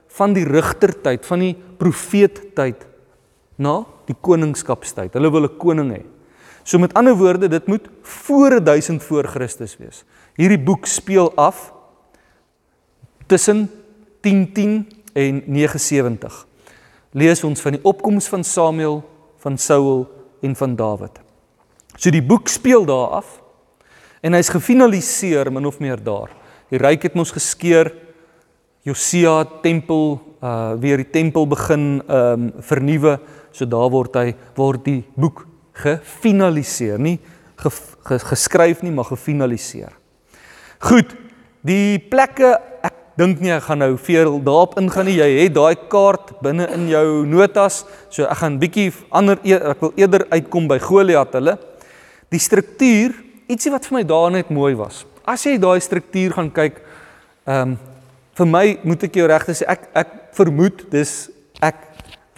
van 0.08 0.32
die 0.32 0.44
rigtertyd, 0.44 1.26
van 1.26 1.38
die 1.38 1.56
profeettyd 1.76 2.86
na 3.56 3.84
die 4.06 4.16
koningskapstyd. 4.20 5.14
Hulle 5.14 5.30
wil 5.30 5.44
'n 5.44 5.56
koning 5.58 5.92
hê. 5.92 6.02
So 6.64 6.78
met 6.78 6.94
ander 6.94 7.14
woorde, 7.14 7.48
dit 7.48 7.66
moet 7.66 7.88
voor 8.02 8.64
1000 8.64 9.02
voor 9.02 9.24
Christus 9.24 9.76
wees. 9.76 10.04
Hierdie 10.34 10.60
boek 10.60 10.86
speel 10.86 11.32
af 11.34 11.72
tussen 13.26 13.70
1010 14.20 15.01
en 15.12 15.42
79. 15.46 16.46
Lees 17.12 17.44
ons 17.44 17.60
van 17.60 17.76
die 17.76 17.82
opkoms 17.84 18.28
van 18.32 18.44
Samuel, 18.44 19.02
van 19.42 19.58
Saul 19.58 20.06
en 20.42 20.56
van 20.56 20.76
Dawid. 20.76 21.20
So 21.96 22.10
die 22.10 22.24
boek 22.24 22.48
speel 22.48 22.86
daar 22.88 23.18
af 23.20 23.38
en 24.22 24.36
hy's 24.38 24.52
gefinaliseer 24.54 25.50
min 25.52 25.66
of 25.66 25.80
meer 25.82 26.00
daar. 26.00 26.30
Die 26.70 26.80
ryk 26.80 27.08
het 27.08 27.18
mos 27.18 27.34
geskeur 27.34 27.90
Josia 28.86 29.44
tempel 29.62 30.16
uh 30.42 30.74
weer 30.80 30.98
die 30.98 31.10
tempel 31.10 31.46
begin 31.46 32.02
um 32.08 32.48
vernuwe. 32.58 33.18
So 33.52 33.68
daar 33.68 33.90
word 33.92 34.16
hy 34.16 34.32
word 34.56 34.84
die 34.88 35.02
boek 35.14 35.44
gefinaliseer, 35.82 36.98
nie 36.98 37.18
ge, 37.62 37.70
ge, 38.04 38.18
geskryf 38.18 38.82
nie, 38.82 38.92
maar 38.92 39.08
gefinaliseer. 39.10 39.92
Goed. 40.82 41.14
Die 41.62 41.98
plekke 42.10 42.56
ek 42.82 42.91
dink 43.18 43.42
nie 43.44 43.52
ek 43.52 43.66
gaan 43.66 43.82
nou 43.82 43.92
veel 44.00 44.38
daarop 44.44 44.78
ingaan 44.80 45.08
nie. 45.08 45.18
Jy 45.18 45.28
het 45.44 45.54
daai 45.56 45.76
kaart 45.92 46.34
binne 46.44 46.68
in 46.74 46.88
jou 46.90 47.06
notas. 47.28 47.82
So 48.10 48.24
ek 48.24 48.40
gaan 48.40 48.58
bietjie 48.62 48.90
ander 49.10 49.40
e, 49.44 49.54
ek 49.56 49.84
wil 49.84 49.92
eerder 50.00 50.26
uitkom 50.32 50.68
by 50.70 50.78
Goliat 50.82 51.36
hulle. 51.36 51.58
Die 52.32 52.40
struktuur, 52.40 53.14
ietsie 53.52 53.72
wat 53.72 53.86
vir 53.88 53.98
my 53.98 54.04
daar 54.08 54.32
net 54.32 54.52
mooi 54.54 54.72
was. 54.78 55.04
As 55.28 55.44
jy 55.46 55.58
daai 55.60 55.80
struktuur 55.84 56.38
gaan 56.38 56.52
kyk, 56.54 56.82
ehm 57.46 57.74
um, 57.74 57.80
vir 58.32 58.48
my 58.48 58.66
moet 58.88 59.02
ek 59.04 59.16
jou 59.20 59.26
regtig 59.28 59.58
sê 59.58 59.66
ek 59.68 59.90
ek 59.92 60.12
vermoed 60.32 60.86
dis 60.88 61.10
ek 61.60 61.82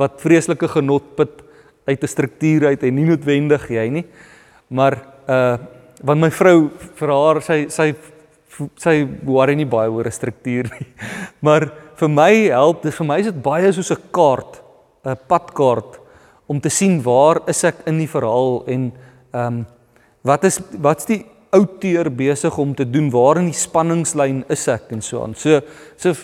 wat 0.00 0.16
vreeslike 0.18 0.66
genot 0.72 1.12
put 1.14 1.44
uit 1.86 2.02
'n 2.02 2.10
struktuur 2.10 2.66
uit 2.66 2.82
en 2.82 2.94
nie 2.94 3.06
noodwendig 3.06 3.70
jy 3.70 3.88
nie. 3.90 4.04
Maar 4.68 4.98
uh 5.28 5.58
want 6.02 6.20
my 6.20 6.30
vrou 6.30 6.70
vir 6.98 7.08
haar 7.08 7.40
sy 7.40 7.68
sy 7.70 7.94
sy 8.78 9.02
worry 9.26 9.56
nie 9.58 9.68
baie 9.68 9.90
oor 9.90 10.06
'n 10.06 10.12
struktuur 10.12 10.70
nie. 10.70 10.86
Maar 11.44 11.70
vir 11.96 12.08
my 12.08 12.32
help 12.50 12.82
dis 12.82 12.96
vir 12.96 13.06
my 13.06 13.18
is 13.20 13.26
dit 13.26 13.42
baie 13.42 13.72
soos 13.72 13.90
'n 13.90 14.10
kaart, 14.12 14.62
'n 15.04 15.16
padkaart 15.28 16.00
om 16.46 16.60
te 16.60 16.70
sien 16.70 17.02
waar 17.02 17.40
is 17.48 17.64
ek 17.64 17.86
in 17.86 17.98
die 17.98 18.10
verhaal 18.10 18.64
en 18.66 18.92
ehm 19.32 19.46
um, 19.46 19.66
wat 20.24 20.44
is 20.44 20.60
wat's 20.80 21.04
die 21.04 21.24
outeur 21.52 22.10
besig 22.10 22.58
om 22.58 22.74
te 22.74 22.84
doen? 22.90 23.10
Waar 23.10 23.38
in 23.38 23.50
die 23.50 23.58
spanningslyn 23.58 24.44
is 24.48 24.68
ek 24.68 24.90
en 24.90 25.02
so 25.02 25.22
aan. 25.22 25.34
So 25.34 25.60
so 25.96 26.14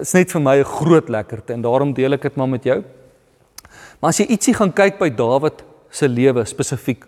is 0.00 0.14
net 0.14 0.32
vir 0.32 0.40
my 0.40 0.56
'n 0.58 0.64
groot 0.64 1.08
lekkerte 1.08 1.52
en 1.52 1.62
daarom 1.62 1.94
deel 1.94 2.12
ek 2.12 2.22
dit 2.22 2.36
maar 2.36 2.48
met 2.48 2.64
jou. 2.64 2.82
Maar 4.00 4.08
as 4.08 4.18
jy 4.18 4.26
ietsie 4.26 4.54
gaan 4.54 4.72
kyk 4.72 4.98
by 4.98 5.10
Dawid 5.10 5.64
se 5.90 6.08
lewe 6.08 6.44
spesifiek, 6.44 7.04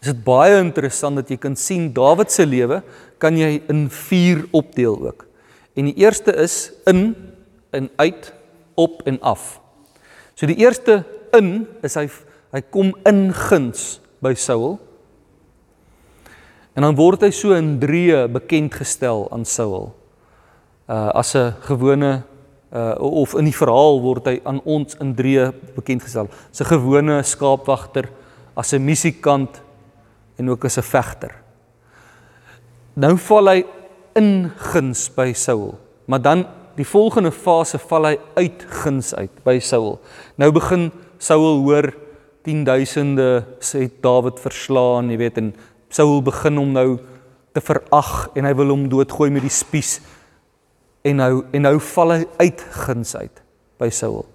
is 0.00 0.12
dit 0.12 0.24
baie 0.24 0.58
interessant 0.62 1.18
dat 1.18 1.30
jy 1.30 1.38
kan 1.42 1.56
sien 1.58 1.88
Dawid 1.94 2.30
se 2.30 2.46
lewe 2.46 2.82
kan 3.18 3.36
jy 3.36 3.58
in 3.68 3.88
4 3.90 4.44
opdeel 4.54 4.94
ook. 5.10 5.26
En 5.74 5.90
die 5.90 5.96
eerste 5.98 6.34
is 6.38 6.70
in 6.86 7.16
en 7.70 7.90
uit, 7.96 8.32
op 8.74 9.02
en 9.06 9.18
af. 9.20 9.58
So 10.38 10.46
die 10.46 10.58
eerste 10.62 11.02
in 11.36 11.66
is 11.82 11.98
hy 11.98 12.06
hy 12.54 12.62
kom 12.72 12.94
in 13.04 13.28
guns 13.36 13.98
by 14.24 14.32
Saul. 14.38 14.78
En 16.72 16.86
dan 16.86 16.96
word 16.96 17.26
hy 17.26 17.32
so 17.34 17.52
in 17.52 17.74
drie 17.82 18.14
bekend 18.30 18.78
gestel 18.78 19.26
aan 19.34 19.44
Saul. 19.44 19.90
Uh 20.88 21.10
as 21.18 21.34
'n 21.34 21.52
gewone 21.66 22.22
uh 22.72 22.94
of 22.98 23.34
in 23.34 23.44
die 23.44 23.58
verhaal 23.58 24.00
word 24.00 24.26
hy 24.26 24.40
aan 24.44 24.60
ons 24.64 24.94
in 25.00 25.14
drie 25.14 25.50
bekend 25.74 26.02
gestel. 26.02 26.28
'n 26.30 26.64
gewone 26.64 27.22
skaapwagter, 27.22 28.08
as 28.56 28.72
'n 28.72 28.84
musikant 28.84 29.60
en 30.38 30.50
ook 30.50 30.64
as 30.64 30.78
'n 30.78 30.82
vegter. 30.82 31.34
Nou 32.94 33.16
val 33.18 33.48
hy 33.48 33.64
in 34.14 34.50
guns 34.56 35.08
by 35.14 35.32
Saul, 35.32 35.78
maar 36.06 36.22
dan 36.22 36.46
die 36.76 36.86
volgende 36.86 37.30
fase 37.30 37.78
val 37.78 38.04
hy 38.04 38.18
uit 38.34 38.66
guns 38.82 39.14
uit 39.14 39.44
by 39.44 39.58
Saul. 39.58 40.00
Nou 40.36 40.50
begin 40.52 40.90
Saul 41.18 41.62
hoor 41.62 41.92
10 42.42 42.64
duisende 42.64 43.44
sê 43.60 43.90
Dawid 44.00 44.40
verslaan, 44.40 45.10
jy 45.10 45.18
weet 45.20 45.38
en 45.38 45.54
Saul 45.88 46.22
begin 46.22 46.56
hom 46.56 46.72
nou 46.72 46.98
te 47.52 47.60
verag 47.60 48.30
en 48.34 48.44
hy 48.44 48.54
wil 48.54 48.72
hom 48.74 48.88
doodgooi 48.88 49.30
met 49.30 49.42
die 49.42 49.52
spies 49.52 50.00
en 51.06 51.20
nou 51.22 51.44
en 51.52 51.62
nou 51.62 51.76
val 51.94 52.14
hy 52.16 52.24
uit 52.38 52.64
guns 52.84 53.14
uit 53.16 53.42
by 53.78 53.90
Saul. 53.94 54.26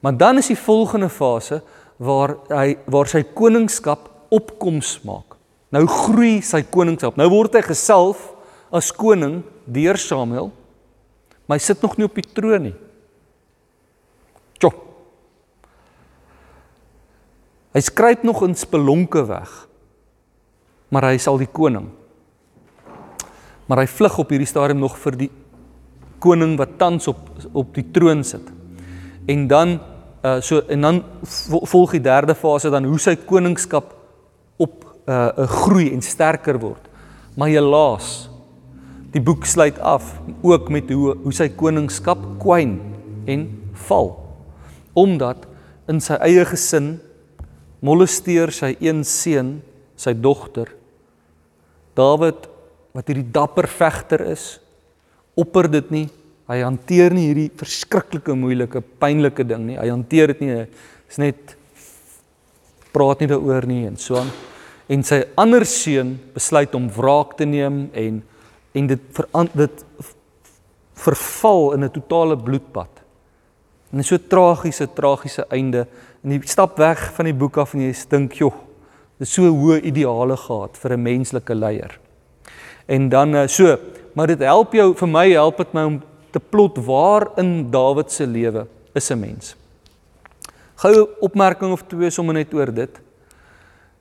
Maar 0.00 0.16
dan 0.16 0.38
is 0.38 0.48
die 0.52 0.58
volgende 0.58 1.10
fase 1.12 1.60
waar 1.98 2.36
hy 2.48 2.76
waar 2.86 3.10
sy 3.10 3.24
koningskap 3.34 4.08
opkoms 4.34 5.00
maak. 5.04 5.27
Nou 5.74 5.84
groei 5.86 6.40
sy 6.44 6.62
koningskap. 6.64 7.18
Nou 7.20 7.28
word 7.32 7.58
hy 7.58 7.62
gesalf 7.66 8.30
as 8.72 8.90
koning 8.92 9.42
deur 9.68 9.98
Samuel. 10.00 10.52
Maar 11.48 11.60
hy 11.60 11.64
sit 11.64 11.82
nog 11.84 11.96
nie 11.98 12.08
op 12.08 12.16
die 12.16 12.26
troon 12.26 12.68
nie. 12.68 12.74
Tjop. 14.60 14.76
Hy 17.76 17.82
skryp 17.84 18.24
nog 18.26 18.42
in 18.46 18.56
spelonke 18.58 19.24
weg 19.28 19.68
maar 20.88 21.10
hy 21.10 21.18
sal 21.20 21.38
die 21.40 21.50
koning. 21.52 21.88
Maar 23.68 23.82
hy 23.82 23.90
vlug 23.92 24.16
op 24.22 24.32
hierdie 24.32 24.48
stadium 24.48 24.80
nog 24.80 24.96
vir 25.00 25.18
die 25.26 25.30
koning 26.22 26.56
wat 26.58 26.78
tans 26.80 27.08
op 27.10 27.20
op 27.56 27.74
die 27.76 27.84
troon 27.94 28.24
sit. 28.24 28.48
En 29.28 29.46
dan 29.50 29.78
uh 30.24 30.40
so 30.42 30.64
en 30.66 30.82
dan 30.82 31.02
volg 31.70 31.94
die 31.94 32.02
derde 32.02 32.34
fase 32.34 32.70
dan 32.70 32.88
hoe 32.88 32.98
sy 32.98 33.14
koningskap 33.16 33.92
uh 35.08 35.30
uh, 35.32 35.48
groei 35.48 35.88
en 35.94 36.02
sterker 36.04 36.58
word. 36.60 36.84
Maar 37.36 37.48
helaas 37.48 38.28
die 39.14 39.22
boek 39.24 39.46
sluit 39.48 39.78
af 39.80 40.18
ook 40.44 40.68
met 40.68 40.90
hoe 40.92 41.16
hoe 41.22 41.32
sy 41.32 41.48
koningskap 41.48 42.20
kwyn 42.42 42.78
en 43.26 43.46
val. 43.88 44.12
Omdat 44.92 45.46
in 45.88 46.02
sy 46.04 46.18
eie 46.20 46.44
gesin 46.44 46.98
molesteer 47.80 48.52
sy 48.52 48.74
een 48.82 49.04
seun, 49.06 49.60
sy 49.96 50.12
dogter 50.12 50.74
Dawid 51.98 52.46
wat 52.94 53.10
hierdie 53.10 53.26
dapper 53.34 53.66
vegter 53.70 54.22
is, 54.30 54.56
opper 55.38 55.68
dit 55.70 55.90
nie. 55.94 56.06
Hy 56.48 56.60
hanteer 56.64 57.14
nie 57.14 57.26
hierdie 57.28 57.48
verskriklike 57.58 58.34
moeilike, 58.38 58.82
pynlike 59.02 59.44
ding 59.46 59.66
nie. 59.68 59.78
Hy 59.78 59.88
hanteer 59.90 60.32
dit 60.32 60.44
nie. 60.46 60.60
Is 61.10 61.18
net 61.20 61.56
praat 62.94 63.20
nie 63.22 63.28
daaroor 63.30 63.66
nie 63.68 63.82
en 63.88 63.98
so 64.00 64.18
aan. 64.20 64.30
En 64.88 65.02
sy 65.04 65.22
ander 65.36 65.66
seun 65.66 66.16
besluit 66.34 66.74
om 66.74 66.88
wraak 66.90 67.36
te 67.36 67.44
neem 67.44 67.88
en 67.92 68.22
en 68.72 68.86
dit 68.86 69.00
verant 69.12 69.50
dit 69.56 69.84
verval 70.94 71.72
in 71.74 71.84
'n 71.84 71.90
totale 71.90 72.36
bloedbad. 72.36 72.90
En 73.92 74.04
so 74.04 74.18
tragiese 74.18 74.88
tragiese 74.94 75.46
einde. 75.48 75.86
En 76.24 76.30
jy 76.30 76.40
stap 76.44 76.76
weg 76.76 77.12
van 77.14 77.24
die 77.24 77.34
boek 77.34 77.56
af 77.56 77.74
en 77.74 77.80
jy 77.80 77.94
dink, 78.08 78.32
"Joh, 78.32 78.54
Dis 79.18 79.32
so 79.34 79.50
hoë 79.50 79.80
ideale 79.88 80.36
gehad 80.38 80.76
vir 80.78 80.92
'n 80.94 81.02
menslike 81.02 81.54
leier. 81.54 81.98
En 82.86 83.08
dan 83.08 83.34
eh, 83.34 83.48
so, 83.48 83.76
maar 84.14 84.26
dit 84.26 84.38
help 84.38 84.72
jou 84.72 84.94
vir 84.94 85.08
my 85.08 85.30
help 85.30 85.56
dit 85.56 85.72
my 85.72 85.82
om 85.84 86.02
te 86.30 86.40
plot 86.40 86.78
waar 86.86 87.28
in 87.36 87.70
Dawid 87.70 88.12
se 88.12 88.26
lewe 88.26 88.66
is 88.94 89.10
'n 89.10 89.18
mens. 89.18 89.56
Goue 90.76 91.08
opmerking 91.20 91.72
of 91.72 91.82
twee 91.82 92.10
sommer 92.10 92.34
net 92.34 92.54
oor 92.54 92.72
dit. 92.72 93.00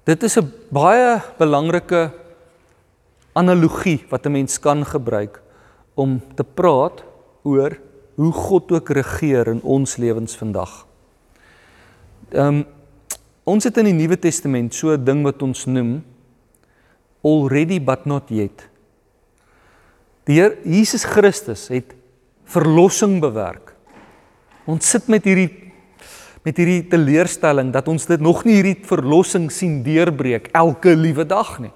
Dit 0.07 0.23
is 0.23 0.37
'n 0.39 0.51
baie 0.71 1.21
belangrike 1.37 2.11
analogie 3.33 4.05
wat 4.09 4.25
'n 4.25 4.31
mens 4.31 4.59
kan 4.59 4.85
gebruik 4.85 5.41
om 5.95 6.21
te 6.35 6.43
praat 6.43 7.03
oor 7.43 7.77
hoe 8.15 8.31
God 8.31 8.71
ook 8.71 8.89
regeer 8.89 9.47
in 9.47 9.61
ons 9.61 9.97
lewens 9.97 10.35
vandag. 10.35 10.87
Ehm 12.31 12.47
um, 12.47 12.65
Ons 13.47 13.63
het 13.63 13.77
in 13.79 13.87
die 13.87 13.95
Nuwe 13.95 14.17
Testament 14.19 14.75
so 14.75 14.91
'n 14.91 15.05
ding 15.05 15.23
wat 15.23 15.41
ons 15.41 15.65
noem 15.65 16.03
already 17.23 17.79
but 17.79 18.05
not 18.05 18.27
yet. 18.29 18.67
Die 20.25 20.35
Heer 20.35 20.57
Jesus 20.65 21.05
Christus 21.05 21.67
het 21.67 21.95
verlossing 22.43 23.21
bewerk. 23.21 23.73
Ons 24.65 24.89
sit 24.89 25.07
met 25.07 25.23
hierdie 25.23 25.66
met 26.47 26.55
hierdie 26.55 26.85
teleurstelling 26.87 27.73
dat 27.75 27.89
ons 27.91 28.07
dit 28.07 28.21
nog 28.23 28.45
nie 28.47 28.61
hierdie 28.61 28.77
verlossing 28.87 29.49
sien 29.51 29.81
deurbreek 29.83 30.47
elke 30.55 30.93
liewe 30.95 31.25
dag 31.27 31.57
nie. 31.59 31.73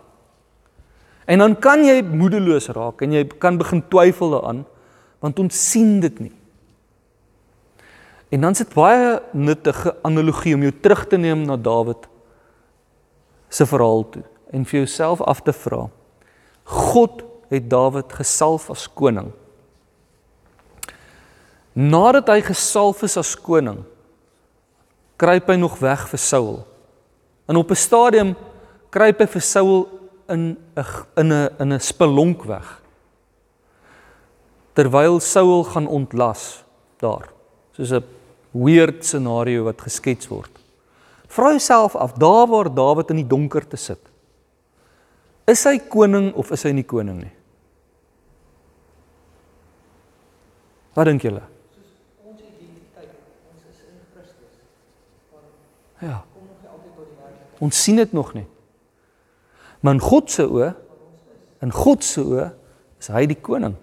En 1.27 1.43
dan 1.43 1.57
kan 1.59 1.83
jy 1.83 1.99
moedeloos 2.07 2.69
raak 2.75 3.03
en 3.03 3.17
jy 3.17 3.25
kan 3.41 3.59
begin 3.59 3.83
twyfel 3.91 4.37
daaraan 4.37 4.63
want 5.21 5.41
ons 5.43 5.57
sien 5.71 5.99
dit 6.01 6.23
nie. 6.23 6.31
En 8.31 8.47
dan 8.47 8.55
sit 8.55 8.71
baie 8.73 9.19
nuttige 9.35 9.91
analogie 10.07 10.55
om 10.55 10.63
jou 10.63 10.73
terug 10.79 11.03
te 11.11 11.19
neem 11.19 11.43
na 11.45 11.59
Dawid 11.59 12.07
se 13.51 13.67
verhaal 13.67 14.07
toe 14.13 14.23
en 14.55 14.63
vir 14.67 14.85
jouself 14.85 15.19
af 15.27 15.43
te 15.43 15.53
vra. 15.55 15.83
God 16.63 17.25
het 17.51 17.67
Dawid 17.69 18.15
gesalf 18.15 18.69
as 18.71 18.87
koning. 18.87 19.33
Nadat 21.75 22.31
hy 22.31 22.39
gesalf 22.43 23.03
is 23.03 23.19
as 23.19 23.35
koning, 23.35 23.83
kruip 25.21 25.49
hy 25.53 25.57
nog 25.61 25.77
weg 25.79 26.07
vir 26.09 26.21
Saul. 26.21 26.55
En 27.47 27.55
op 27.55 27.69
'n 27.71 27.77
stadium 27.77 28.35
kruip 28.89 29.19
hy 29.19 29.27
vir 29.27 29.41
Saul 29.41 29.87
in 30.27 30.57
'n 30.75 30.85
in 31.17 31.31
'n 31.33 31.49
in 31.59 31.73
'n 31.73 31.79
spelonk 31.79 32.43
weg. 32.43 32.81
Terwyl 34.73 35.19
Saul 35.19 35.63
gaan 35.63 35.87
ontlas 35.87 36.63
daar. 36.97 37.29
Soos 37.71 37.91
'n 37.91 38.03
weird 38.51 39.05
scenario 39.05 39.63
wat 39.63 39.81
geskets 39.81 40.27
word. 40.27 40.51
Vra 41.27 41.49
jouself 41.49 41.95
af, 41.95 42.13
daar 42.13 42.47
waar 42.47 42.73
Dawid 42.73 43.09
in 43.09 43.15
die 43.15 43.27
donker 43.27 43.67
te 43.67 43.77
sit. 43.77 43.99
Is 45.47 45.63
hy 45.63 45.79
koning 45.79 46.33
of 46.35 46.51
is 46.51 46.63
hy 46.63 46.73
nie 46.75 46.83
koning 46.83 47.21
nie? 47.23 47.31
Wat 50.93 51.07
dink 51.07 51.23
julle? 51.23 51.41
Ons 52.27 52.43
identiteit, 52.43 53.15
ons 53.47 53.63
is 53.71 53.79
in 53.87 54.03
Christus. 54.11 54.59
Ja. 56.01 56.23
Ons 57.61 57.83
sien 57.83 57.95
dit 58.01 58.11
nog 58.13 58.33
nie. 58.33 58.47
Maar 59.81 59.97
in 59.97 60.03
God 60.03 60.31
se 60.31 60.45
oë, 60.45 60.73
in 61.61 61.73
God 61.73 62.05
se 62.05 62.21
oë 62.25 62.49
is 63.01 63.09
hy 63.13 63.25
die 63.29 63.39
koning. 63.41 63.75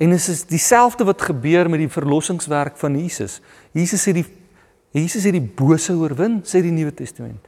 En 0.00 0.14
dit 0.14 0.28
is 0.32 0.44
dieselfde 0.48 1.04
wat 1.04 1.22
gebeur 1.28 1.68
met 1.70 1.82
die 1.82 1.92
verlossingswerk 1.92 2.78
van 2.80 2.96
Jesus. 2.98 3.40
Jesus 3.76 4.06
het 4.08 4.22
die 4.22 4.28
Jesus 4.90 5.22
het 5.22 5.36
die 5.36 5.44
bose 5.54 5.94
oorwin, 5.94 6.40
sê 6.42 6.64
die 6.64 6.72
Nuwe 6.74 6.90
Testament. 6.98 7.44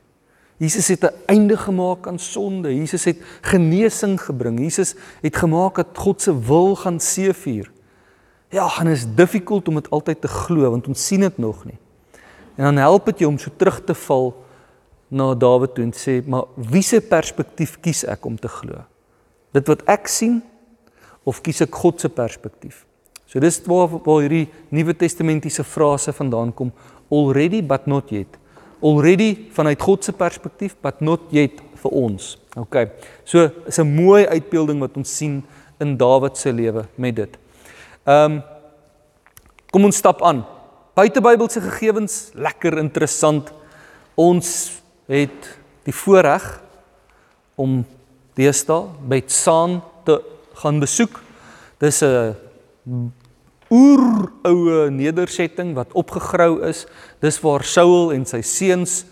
Jesus 0.63 0.87
het 0.89 1.03
'n 1.03 1.15
einde 1.27 1.57
gemaak 1.57 2.07
aan 2.07 2.19
sonde. 2.19 2.75
Jesus 2.75 3.05
het 3.05 3.19
genesing 3.41 4.21
gebring. 4.21 4.61
Jesus 4.61 4.95
het 5.21 5.37
gemaak 5.37 5.75
dat 5.75 5.99
God 5.99 6.23
se 6.23 6.31
wil 6.47 6.77
gaan 6.77 7.01
seëvier. 7.01 7.71
Ja, 8.49 8.79
en 8.79 8.87
is 8.87 9.07
difficult 9.15 9.69
om 9.69 9.75
dit 9.75 9.91
altyd 9.91 10.21
te 10.21 10.29
glo 10.29 10.71
want 10.71 10.87
ons 10.89 11.07
sien 11.07 11.21
dit 11.21 11.39
nog 11.39 11.65
nie. 11.65 11.79
En 12.57 12.65
dan 12.65 12.77
help 12.77 13.07
dit 13.11 13.25
jou 13.25 13.31
om 13.33 13.39
so 13.39 13.51
terug 13.57 13.81
te 13.85 13.95
val 13.95 14.33
na 15.13 15.35
Dawid 15.35 15.75
toe 15.75 15.85
en 15.85 15.93
sê, 15.97 16.21
maar 16.25 16.49
wie 16.57 16.83
se 16.85 17.01
perspektief 17.05 17.79
kies 17.85 18.05
ek 18.09 18.25
om 18.29 18.39
te 18.41 18.49
glo? 18.49 18.85
Dit 19.53 19.69
wat 19.69 19.85
ek 19.93 20.09
sien 20.09 20.41
of 21.29 21.43
kies 21.45 21.61
ek 21.65 21.75
God 21.83 22.01
se 22.01 22.09
perspektief? 22.13 22.85
So 23.29 23.41
dis 23.41 23.61
waar 23.69 23.89
waar 23.93 24.23
hierdie 24.25 24.47
Nuwe 24.73 24.95
Testamentiese 24.97 25.65
frase 25.65 26.13
vandaan 26.17 26.53
kom, 26.57 26.73
already 27.13 27.63
but 27.65 27.87
not 27.89 28.13
yet. 28.13 28.39
Already 28.83 29.49
vanuit 29.55 29.81
God 29.81 30.05
se 30.05 30.13
perspektief, 30.13 30.75
but 30.83 31.01
not 31.01 31.29
yet 31.33 31.61
vir 31.83 31.93
ons. 31.97 32.35
OK. 32.57 32.77
So 33.25 33.51
is 33.67 33.79
'n 33.79 33.95
mooi 33.95 34.27
uitbeelding 34.27 34.81
wat 34.81 34.97
ons 34.97 35.17
sien 35.17 35.45
in 35.81 35.97
Dawid 35.97 36.37
se 36.37 36.53
lewe 36.53 36.87
met 36.97 37.17
dit. 37.17 37.39
Ehm 38.05 38.33
um, 38.33 38.43
kom 39.71 39.85
ons 39.85 39.97
stap 39.97 40.23
aan. 40.23 40.45
Buitebybelse 40.93 41.63
gegevens, 41.65 42.15
lekker 42.37 42.75
interessant. 42.77 43.47
Ons 44.21 44.49
het 45.09 45.47
die 45.89 45.95
voorreg 45.97 46.45
om 47.57 47.79
deesdae 48.37 48.91
Betsaan 49.09 49.79
te 50.05 50.19
gaan 50.61 50.83
besoek. 50.85 51.17
Dis 51.81 52.03
'n 52.03 52.37
oeroue 53.71 54.91
nedersetting 54.91 55.73
wat 55.75 55.93
opgegrou 55.93 56.61
is. 56.69 56.87
Dis 57.21 57.41
waar 57.41 57.65
Saul 57.65 58.13
en 58.13 58.27
sy 58.27 58.43
seuns 58.43 59.05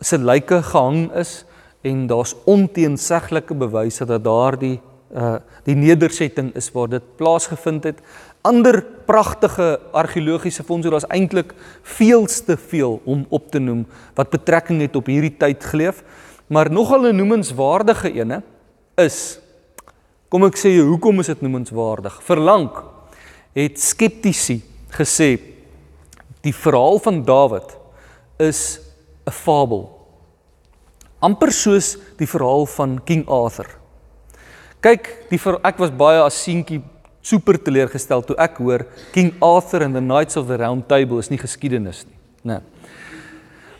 se 0.00 0.18
lyke 0.18 0.62
gehang 0.62 1.12
is 1.14 1.44
en 1.82 2.06
daar's 2.06 2.34
onteenseglike 2.44 3.54
bewyse 3.54 4.04
dat 4.04 4.24
daardie 4.24 4.80
uh 5.14 5.38
die 5.64 5.74
nedersetting 5.74 6.54
is 6.54 6.70
waar 6.72 6.88
dit 6.88 7.16
plaasgevind 7.16 7.84
het. 7.84 7.98
Ander 8.42 8.80
pragtige 9.06 9.80
argeologiese 9.92 10.64
fondse, 10.64 10.90
daar's 10.90 11.08
eintlik 11.12 11.52
veelste 11.82 12.56
veel 12.56 13.00
om 13.04 13.26
op 13.28 13.50
te 13.52 13.60
noem 13.60 13.84
wat 14.14 14.30
betrekking 14.30 14.80
het 14.80 14.96
op 14.96 15.10
hierdie 15.10 15.36
tyd 15.36 15.64
geleef, 15.64 16.02
maar 16.48 16.70
nogal 16.70 17.06
'n 17.06 17.16
noemenswaardige 17.16 18.12
ene 18.12 18.42
is 18.96 19.38
kom 20.28 20.44
ek 20.44 20.56
sê 20.56 20.70
jy 20.70 20.84
hoekom 20.86 21.20
is 21.20 21.26
dit 21.26 21.40
noemenswaardig? 21.42 22.22
Verlang 22.22 22.70
het 23.54 23.80
skeptici 23.80 24.62
gesê 24.90 25.40
die 26.42 26.54
verhaal 26.54 26.98
van 26.98 27.24
Dawid 27.24 27.76
is 28.38 28.80
'n 29.26 29.30
fabel. 29.30 30.00
amper 31.20 31.52
soos 31.52 31.98
die 32.16 32.28
verhaal 32.28 32.66
van 32.66 32.96
King 33.04 33.26
Arthur. 33.28 33.68
Kyk, 34.80 35.10
die 35.28 35.38
ver, 35.40 35.58
ek 35.68 35.80
was 35.82 35.92
baie 35.92 36.22
as 36.24 36.38
seentjie 36.40 36.80
super 37.22 37.58
teleurgestel 37.60 38.22
toe 38.24 38.36
ek 38.40 38.58
hoor 38.58 38.86
King 39.12 39.32
Arthur 39.40 39.84
and 39.84 39.94
the 39.94 40.00
Knights 40.00 40.36
of 40.36 40.46
the 40.46 40.56
Round 40.56 40.88
Table 40.88 41.18
is 41.18 41.30
nie 41.30 41.38
geskiedenis 41.38 42.06
nie. 42.06 42.16
Nee. 42.42 42.60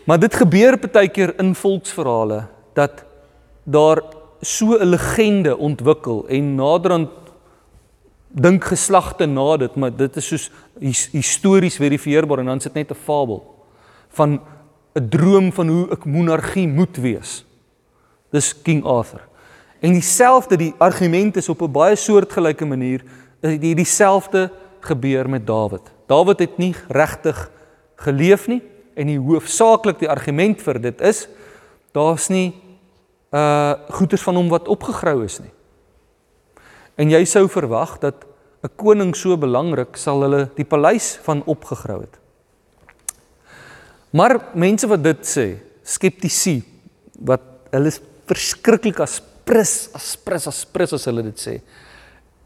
Maar 0.05 0.19
dit 0.21 0.35
gebeur 0.35 0.77
baie 0.77 1.09
keer 1.09 1.35
in 1.41 1.55
volksverhale 1.55 2.49
dat 2.75 3.05
daar 3.65 4.03
so 4.43 4.77
'n 4.77 4.91
legende 4.91 5.57
ontwikkel 5.57 6.27
en 6.29 6.55
naderhand 6.57 7.11
dink 8.31 8.65
geslagte 8.65 9.27
na 9.27 9.57
dit, 9.57 9.77
maar 9.77 9.91
dit 9.91 10.17
is 10.17 10.27
soos 10.27 10.51
his, 10.79 11.09
histories 11.13 11.77
verifieerbaar 11.77 12.39
en 12.39 12.47
dan 12.47 12.61
sit 12.61 12.75
net 12.75 12.91
'n 12.91 12.95
fabel 12.95 13.43
van 14.09 14.41
'n 14.95 15.09
droom 15.09 15.53
van 15.53 15.69
hoe 15.69 15.89
'n 15.91 16.11
monargie 16.11 16.69
moet 16.69 16.97
wees. 16.97 17.45
Dis 18.31 18.63
King 18.63 18.85
Arthur. 18.85 19.21
En 19.81 19.93
dieselfde 19.93 20.57
die 20.57 20.75
argument 20.79 21.37
is 21.37 21.49
op 21.49 21.63
'n 21.63 21.73
baie 21.73 21.97
soortgelyke 21.97 22.65
manier 22.65 23.03
die 23.41 23.75
dieselfde 23.75 24.51
gebeur 24.81 25.29
met 25.29 25.47
Dawid. 25.47 25.85
Dawid 26.07 26.39
het 26.39 26.59
nie 26.59 26.75
regtig 26.89 27.51
geleef 28.01 28.47
nie 28.49 28.61
en 28.97 29.07
die 29.07 29.21
hoofsaaklik 29.21 30.01
die 30.01 30.11
argument 30.11 30.61
vir 30.65 30.81
dit 30.81 31.01
is 31.01 31.27
daar's 31.97 32.29
nie 32.33 32.53
uh 33.31 33.79
goeders 33.95 34.25
van 34.27 34.37
hom 34.41 34.49
wat 34.51 34.69
opgegrou 34.69 35.23
is 35.25 35.39
nie. 35.39 35.53
En 36.99 37.11
jy 37.11 37.23
sou 37.25 37.47
verwag 37.49 37.99
dat 38.03 38.27
'n 38.63 38.71
koning 38.77 39.15
so 39.17 39.37
belangrik 39.37 39.97
sal 39.97 40.21
hulle 40.23 40.51
die 40.57 40.65
paleis 40.65 41.19
van 41.23 41.43
opgegrou 41.47 42.01
het. 42.01 42.19
Maar 44.11 44.51
mense 44.55 44.87
wat 44.87 45.03
dit 45.03 45.23
sê, 45.23 45.47
skeptici 45.83 46.63
wat 47.25 47.41
hulle 47.71 47.87
is 47.87 48.01
verskriklik 48.27 49.01
as 49.01 49.21
prins, 49.45 49.89
as 49.95 50.17
prins, 50.17 50.47
as 50.47 50.65
prins 50.65 50.93
as 50.93 51.05
hulle 51.05 51.23
dit 51.23 51.39
sê. 51.39 51.61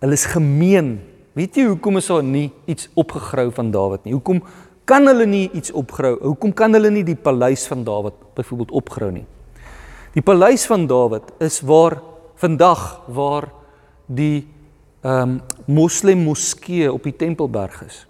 Hulle 0.05 0.19
is 0.19 0.27
gemeen. 0.29 0.99
Weet 1.33 1.57
jy 1.57 1.63
hoekom 1.71 1.97
is 1.97 2.11
daar 2.13 2.25
nie 2.27 2.51
iets 2.69 2.91
opgegrou 3.01 3.49
van 3.57 3.71
Dawid 3.73 4.05
nie? 4.05 4.13
Hoekom 4.13 4.43
kan 4.85 5.09
hulle 5.09 5.25
nie 5.25 5.47
iets 5.57 5.73
opgrou? 5.73 6.19
Hoekom 6.21 6.53
kan 6.53 6.77
hulle 6.77 6.91
nie 6.93 7.07
die 7.09 7.17
paleis 7.17 7.65
van 7.71 7.87
Dawid 7.87 8.19
byvoorbeeld 8.37 8.75
opgrou 8.77 9.09
nie? 9.15 9.25
Die 10.13 10.23
paleis 10.23 10.67
van 10.69 10.85
Dawid 10.91 11.33
is 11.41 11.63
waar 11.65 11.97
vandag 12.37 12.85
waar 13.09 13.49
die 14.07 14.45
ehm 15.05 15.39
um, 15.39 15.41
moslem 15.65 16.21
moskee 16.25 16.93
op 16.93 17.05
die 17.05 17.17
Tempelberg 17.17 17.81
is. 17.87 18.05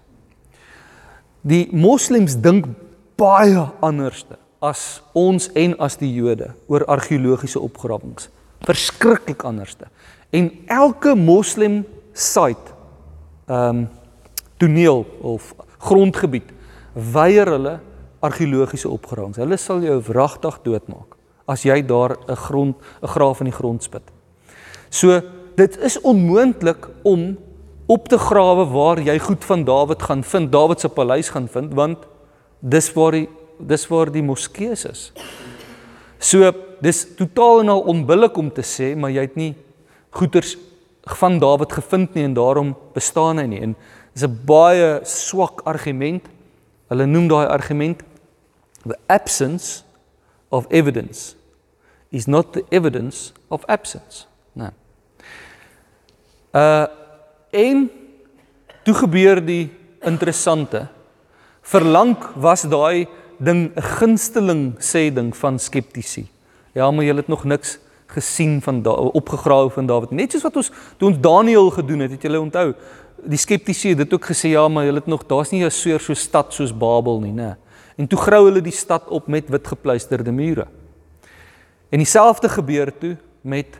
Die 1.47 1.67
moslems 1.71 2.35
dink 2.35 2.67
baie 3.15 3.69
anderste 3.79 4.35
as 4.59 4.99
ons 5.13 5.47
en 5.55 5.77
as 5.79 5.95
die 5.99 6.11
Jode 6.11 6.51
oor 6.67 6.83
argeologiese 6.91 7.59
opgrawings. 7.59 8.27
Verskriklik 8.67 9.43
anderste. 9.47 9.87
En 10.35 10.51
elke 10.67 11.15
moslem 11.15 11.83
site 12.13 12.73
ehm 13.47 13.85
um, 13.85 13.87
toneel 14.57 15.03
of 15.19 15.53
grondgebied 15.83 16.47
weier 16.93 17.49
hulle 17.51 17.73
argeologiese 18.23 18.89
opgrawings. 18.89 19.37
Hulle 19.37 19.57
sal 19.59 19.83
jou 19.83 19.97
wragtig 20.07 20.61
doodmaak 20.63 21.17
as 21.45 21.65
jy 21.67 21.81
daar 21.85 22.17
'n 22.27 22.35
grond 22.35 22.75
'n 23.01 23.07
graaf 23.07 23.39
in 23.39 23.51
die 23.51 23.59
grond 23.59 23.83
spit. 23.83 24.03
So 24.89 25.21
dit 25.55 25.77
is 25.77 26.01
onmoontlik 26.01 26.87
om 27.03 27.37
op 27.85 28.07
te 28.07 28.17
grawe 28.17 28.65
waar 28.65 28.99
jy 28.99 29.19
goed 29.19 29.43
van 29.45 29.63
Dawid 29.63 30.01
gaan 30.01 30.23
vind, 30.23 30.51
Dawid 30.51 30.79
se 30.79 30.89
paleis 30.89 31.29
gaan 31.29 31.47
vind, 31.47 31.73
want 31.73 31.97
dis 32.59 32.93
waar 32.93 33.11
die 33.11 33.29
dis 33.59 33.87
waar 33.87 34.11
die 34.11 34.23
moskee 34.23 34.71
is. 34.71 35.11
So 36.19 36.51
dis 36.81 37.15
totaal 37.15 37.59
en 37.59 37.69
al 37.69 37.81
onbillik 37.81 38.37
om 38.37 38.51
te 38.51 38.61
sê, 38.61 38.95
maar 38.97 39.11
jy 39.11 39.21
het 39.21 39.35
nie 39.35 39.55
goeders 40.15 40.55
van 41.19 41.39
Dawid 41.39 41.73
gevind 41.75 42.15
nie 42.15 42.23
en 42.25 42.33
daarom 42.33 42.73
bestaan 42.95 43.37
hy 43.37 43.45
nie. 43.51 43.61
En 43.61 43.75
dis 44.13 44.23
'n 44.23 44.39
baie 44.45 44.99
swak 45.03 45.61
argument. 45.65 46.23
Hulle 46.89 47.05
noem 47.05 47.27
daai 47.27 47.47
argument 47.47 48.03
the 48.85 48.97
absence 49.07 49.83
of 50.49 50.65
evidence 50.69 51.35
is 52.09 52.27
not 52.27 52.53
the 52.53 52.63
evidence 52.69 53.33
of 53.49 53.65
absence. 53.65 54.25
Nee. 54.53 54.69
Uh 56.53 56.87
en 57.55 57.89
toe 58.83 58.93
gebeur 58.93 59.39
die 59.45 59.71
interessante. 60.03 60.87
Verlang 61.61 62.17
was 62.35 62.61
daai 62.61 63.07
ding 63.39 63.71
'n 63.75 63.81
gunsteling 63.81 64.75
sê 64.79 65.13
ding 65.13 65.35
van 65.35 65.59
skeptici. 65.59 66.27
Ja, 66.73 66.91
maar 66.91 67.05
jy 67.05 67.15
het 67.15 67.27
nog 67.27 67.43
niks 67.43 67.79
gesien 68.07 68.61
van 68.61 68.85
opgegrawe 69.13 69.69
van 69.69 69.85
Dawid. 69.85 70.11
Net 70.11 70.31
soos 70.31 70.45
wat 70.45 70.55
ons 70.55 70.71
toe 70.97 71.09
ons 71.09 71.19
Daniël 71.19 71.69
gedoen 71.69 72.05
het, 72.05 72.11
het 72.11 72.21
julle 72.21 72.39
onthou. 72.39 72.73
Die 73.25 73.39
skeptici 73.39 73.89
het 73.93 74.03
dit 74.03 74.13
ook 74.13 74.25
gesê 74.25 74.51
ja, 74.53 74.67
maar 74.67 74.85
hulle 74.85 75.01
het 75.01 75.09
nog 75.09 75.25
daar's 75.25 75.51
nie 75.51 75.63
'n 75.63 75.71
soort 75.71 76.01
so 76.01 76.13
stad 76.13 76.53
soos 76.53 76.71
Babel 76.71 77.19
nie, 77.19 77.33
né? 77.33 77.55
En 77.97 78.07
toe 78.07 78.19
grou 78.19 78.45
hulle 78.45 78.61
die 78.61 78.71
stad 78.71 79.07
op 79.07 79.27
met 79.27 79.49
wit 79.49 79.67
gepluisterde 79.67 80.31
mure. 80.31 80.67
En 81.89 81.97
dieselfde 81.97 82.49
gebeur 82.49 82.97
toe 82.97 83.17
met 83.41 83.79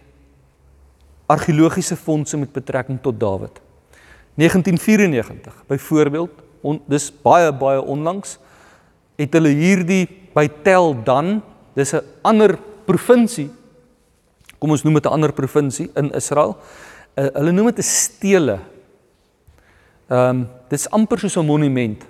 argeologiese 1.26 1.96
fondse 1.96 2.38
met 2.38 2.52
betrekking 2.52 3.02
tot 3.02 3.20
Dawid. 3.20 3.62
1994 4.36 5.64
byvoorbeeld, 5.68 6.32
on, 6.62 6.82
dis 6.86 7.12
baie 7.22 7.54
baie 7.54 7.82
onlangs 7.82 8.40
het 9.20 9.36
hulle 9.38 9.54
hierdie 9.56 10.06
by 10.36 10.48
Tel 10.64 10.96
Dan, 11.08 11.42
dis 11.76 11.94
'n 11.94 12.04
ander 12.22 12.58
provinsie. 12.86 13.50
Kom 14.66 14.74
ons 14.74 14.82
noem 14.82 14.96
dit 14.98 15.06
'n 15.06 15.14
ander 15.14 15.30
provinsie 15.30 15.92
in 15.94 16.10
Israel. 16.18 16.58
Uh, 17.14 17.30
hulle 17.38 17.52
noem 17.52 17.68
dit 17.70 17.78
'n 17.78 17.86
stele. 17.86 18.60
Ehm 20.10 20.30
um, 20.30 20.48
dis 20.70 20.90
amper 20.90 21.20
soos 21.20 21.38
'n 21.38 21.46
monument 21.46 22.02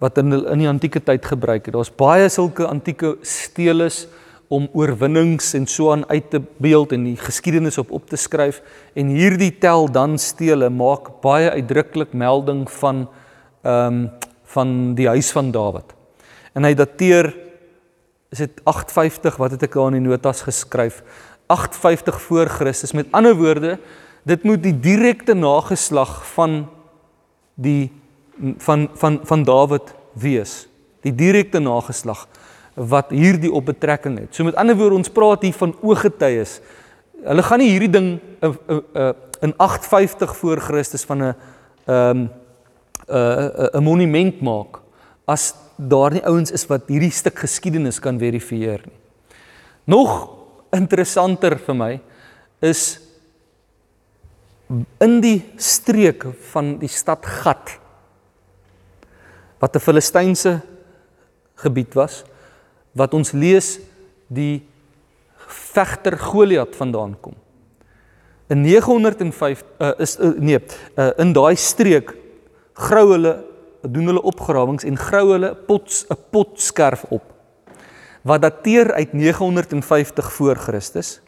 wat 0.00 0.16
in 0.18 0.32
in 0.32 0.58
die 0.58 0.68
antieke 0.68 1.02
tyd 1.04 1.24
gebruik 1.24 1.66
het. 1.66 1.74
Daar's 1.74 1.92
baie 1.92 2.28
sulke 2.28 2.66
antieke 2.66 3.18
steles 3.20 4.08
om 4.48 4.68
oorwinnings 4.72 5.54
en 5.54 5.66
so 5.66 5.92
aan 5.92 6.08
uit 6.08 6.30
te 6.30 6.40
beeld 6.56 6.92
en 6.92 7.04
die 7.04 7.16
geskiedenis 7.16 7.78
op 7.78 7.90
op 7.90 8.08
te 8.08 8.16
skryf 8.16 8.62
en 8.94 9.06
hierdie 9.06 9.58
tel 9.58 9.92
dan 9.92 10.18
stele 10.18 10.70
maak 10.70 11.20
baie 11.20 11.50
uitdruklik 11.50 12.12
melding 12.12 12.70
van 12.70 13.08
ehm 13.62 13.86
um, 13.86 14.10
van 14.44 14.94
die 14.94 15.08
huis 15.08 15.30
van 15.32 15.50
Dawid. 15.50 15.92
En 16.54 16.64
hy 16.64 16.74
dateer 16.74 17.42
is 18.32 18.38
dit 18.38 18.60
850 18.64 19.36
wat 19.36 19.50
het 19.50 19.62
ek 19.62 19.74
daar 19.76 19.92
in 19.92 20.00
die 20.00 20.08
notas 20.08 20.40
geskryf? 20.46 21.02
850 21.52 22.20
voor 22.22 22.46
Christus. 22.46 22.92
Met 22.92 23.10
ander 23.10 23.36
woorde, 23.36 23.78
dit 24.22 24.42
moet 24.42 24.62
die 24.62 24.74
direkte 24.80 25.34
nageslag 25.34 26.22
van 26.34 26.62
die 27.54 27.92
van 28.58 28.88
van 28.94 29.20
van 29.28 29.42
Dawid 29.44 29.94
wees. 30.12 30.66
Die 31.04 31.14
direkte 31.14 31.60
nageslag 31.60 32.26
wat 32.74 33.10
hierdie 33.12 33.52
op 33.52 33.66
betrekking 33.68 34.18
het. 34.18 34.34
So 34.34 34.44
met 34.44 34.56
ander 34.56 34.76
woorde, 34.76 34.96
ons 35.02 35.12
praat 35.12 35.42
hier 35.44 35.56
van 35.56 35.74
ooggetuies. 35.82 36.60
Hulle 37.22 37.42
gaan 37.44 37.60
nie 37.60 37.72
hierdie 37.74 37.92
ding 37.92 38.14
in 38.40 38.56
in 39.42 39.54
850 39.58 40.36
voor 40.38 40.60
Christus 40.62 41.04
van 41.04 41.22
'n 41.22 41.34
ehm 41.86 42.26
'n 43.08 43.78
'n 43.78 43.82
monument 43.82 44.40
maak 44.40 44.80
as 45.24 45.54
daar 45.76 46.12
nie 46.12 46.24
ouens 46.26 46.50
is 46.50 46.66
wat 46.66 46.82
hierdie 46.86 47.10
stuk 47.10 47.38
geskiedenis 47.38 47.98
kan 47.98 48.18
verifieer 48.18 48.80
nie. 48.84 48.98
Nog 49.84 50.41
interessanter 50.72 51.58
vir 51.58 51.76
my 51.76 51.92
is 52.62 52.98
in 55.04 55.20
die 55.20 55.38
streek 55.60 56.24
van 56.52 56.76
die 56.80 56.90
stad 56.90 57.26
Gat 57.26 57.78
wat 59.60 59.76
'n 59.76 59.80
Filistynse 59.80 60.60
gebied 61.54 61.94
was 61.94 62.24
wat 62.92 63.14
ons 63.14 63.32
lees 63.32 63.78
die 64.28 64.62
vegter 65.46 66.16
Goliat 66.18 66.76
vandaan 66.76 67.16
kom. 67.20 67.34
In 68.48 68.62
905 68.62 69.62
uh, 69.78 69.88
eh, 69.88 69.94
is 69.98 70.18
uh, 70.18 70.32
nee, 70.36 70.58
uh, 70.96 71.10
in 71.18 71.32
daai 71.32 71.56
streek 71.56 72.12
grou 72.72 73.12
hulle 73.12 73.44
doen 73.82 74.06
hulle 74.06 74.22
opgrawings 74.22 74.84
en 74.84 74.96
grou 74.96 75.32
hulle 75.32 75.54
pots 75.68 76.04
'n 76.10 76.16
potskerf 76.30 77.04
op 77.10 77.22
wat 78.22 78.42
dateer 78.42 78.92
uit 78.92 79.12
950 79.12 80.32
voor 80.32 80.56
Christus. 80.56 81.20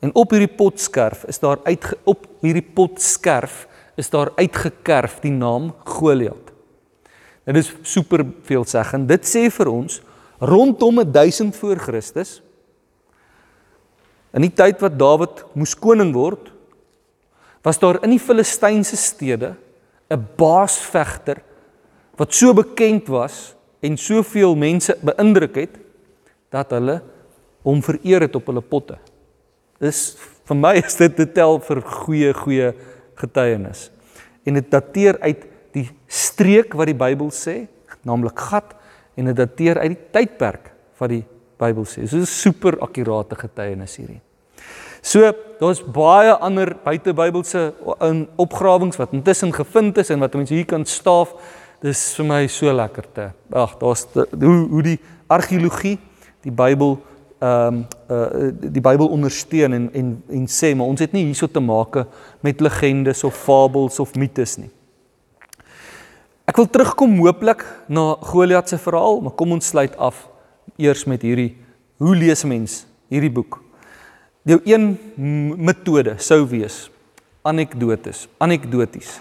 En 0.00 0.14
op 0.14 0.30
hierdie 0.30 0.54
potskerf 0.56 1.24
is 1.28 1.38
daar 1.38 1.58
uit 1.64 1.96
op 2.04 2.26
hierdie 2.40 2.64
potskerf 2.74 3.66
is 3.94 4.10
daar 4.10 4.30
uitgekerf 4.36 5.18
die 5.20 5.32
naam 5.32 5.74
Goliat. 5.84 6.52
Dit 7.44 7.56
is 7.56 7.74
super 7.82 8.24
veelzeggend. 8.42 9.08
Dit 9.08 9.26
sê 9.28 9.50
vir 9.52 9.68
ons 9.68 10.00
rondom 10.40 11.02
1000 11.12 11.56
voor 11.56 11.76
Christus 11.76 12.40
in 14.36 14.46
die 14.46 14.54
tyd 14.54 14.78
wat 14.82 14.98
Dawid 14.98 15.42
moes 15.58 15.74
koning 15.74 16.12
word, 16.14 16.52
was 17.66 17.80
daar 17.82 17.98
in 18.04 18.14
die 18.14 18.22
Filistynse 18.22 18.96
stede 18.96 19.56
'n 20.10 20.26
baasvegter 20.36 21.42
wat 22.16 22.32
so 22.34 22.54
bekend 22.54 23.08
was 23.08 23.54
en 23.82 23.96
soveel 23.96 24.54
mense 24.56 24.96
beïndruk 25.02 25.54
het 25.54 25.74
dat 26.52 26.74
hulle 26.76 27.00
hom 27.66 27.82
vereer 27.84 28.26
het 28.26 28.36
op 28.36 28.46
hulle 28.50 28.62
potte. 28.64 28.98
Dis 29.80 30.16
vir 30.48 30.58
my 30.58 30.74
is 30.80 30.96
dit 30.98 31.14
te 31.16 31.26
tel 31.26 31.60
vir 31.64 31.82
goeie 31.86 32.32
goeie 32.36 32.72
getuienis. 33.20 33.88
En 34.48 34.56
dit 34.56 34.70
dateer 34.72 35.18
uit 35.20 35.44
die 35.76 35.86
streek 36.10 36.74
wat 36.74 36.90
die 36.90 36.98
Bybel 36.98 37.30
sê, 37.34 37.68
naamlik 38.06 38.38
gat 38.50 38.74
en 39.18 39.28
dit 39.28 39.36
dateer 39.36 39.78
uit 39.82 39.92
die 39.94 40.08
tydperk 40.14 40.72
wat 41.00 41.12
die 41.12 41.24
Bybel 41.60 41.84
sê. 41.84 42.06
So 42.08 42.16
'n 42.16 42.26
super 42.26 42.80
akkurate 42.80 43.36
getuienis 43.36 43.96
hierdie. 43.96 44.20
So, 45.02 45.32
daar's 45.60 45.80
baie 45.80 46.32
ander 46.32 46.74
buitebybelse 46.84 47.72
opgrawings 48.36 48.98
wat 49.00 49.12
intussen 49.12 49.52
gevind 49.52 49.98
is 49.98 50.10
en 50.10 50.20
wat 50.20 50.34
mense 50.36 50.54
hier 50.54 50.66
kan 50.68 50.84
staaf. 50.84 51.32
Dis 51.80 52.14
vir 52.18 52.26
my 52.28 52.46
so 52.46 52.72
lekker 52.72 53.06
te. 53.14 53.30
Ag, 53.52 53.78
daar's 53.80 54.06
hoe 54.12 54.68
hoe 54.68 54.82
die 54.82 54.98
argeologie 55.26 55.98
die 56.46 56.52
Bybel 56.52 56.98
ehm 57.40 57.74
um, 57.74 57.84
uh 58.12 58.50
die 58.52 58.82
Bybel 58.84 59.08
ondersteun 59.08 59.72
en 59.72 59.88
en 59.96 60.08
en 60.28 60.44
sê 60.48 60.74
maar 60.76 60.90
ons 60.92 61.00
het 61.00 61.12
nie 61.16 61.24
hierso 61.24 61.48
te 61.48 61.60
make 61.60 62.04
met 62.44 62.60
legendes 62.60 63.24
of 63.24 63.36
fabels 63.36 64.00
of 64.00 64.14
mites 64.14 64.58
nie. 64.60 64.70
Ek 66.44 66.56
wil 66.56 66.68
terugkom 66.68 67.16
hooplik 67.22 67.64
na 67.88 68.16
Goliat 68.20 68.68
se 68.68 68.78
verhaal, 68.78 69.20
maar 69.20 69.32
kom 69.32 69.52
ons 69.52 69.66
sluit 69.72 69.96
af 69.96 70.26
eers 70.76 71.06
met 71.06 71.22
hierdie 71.22 71.54
hoe 71.96 72.16
lees 72.16 72.44
mens 72.44 72.84
hierdie 73.08 73.32
boek? 73.32 73.60
Jou 74.44 74.60
een 74.64 74.98
metode 75.56 76.16
sou 76.18 76.44
wees 76.48 76.90
anekdotes, 77.42 78.26
anekdoties. 78.38 79.20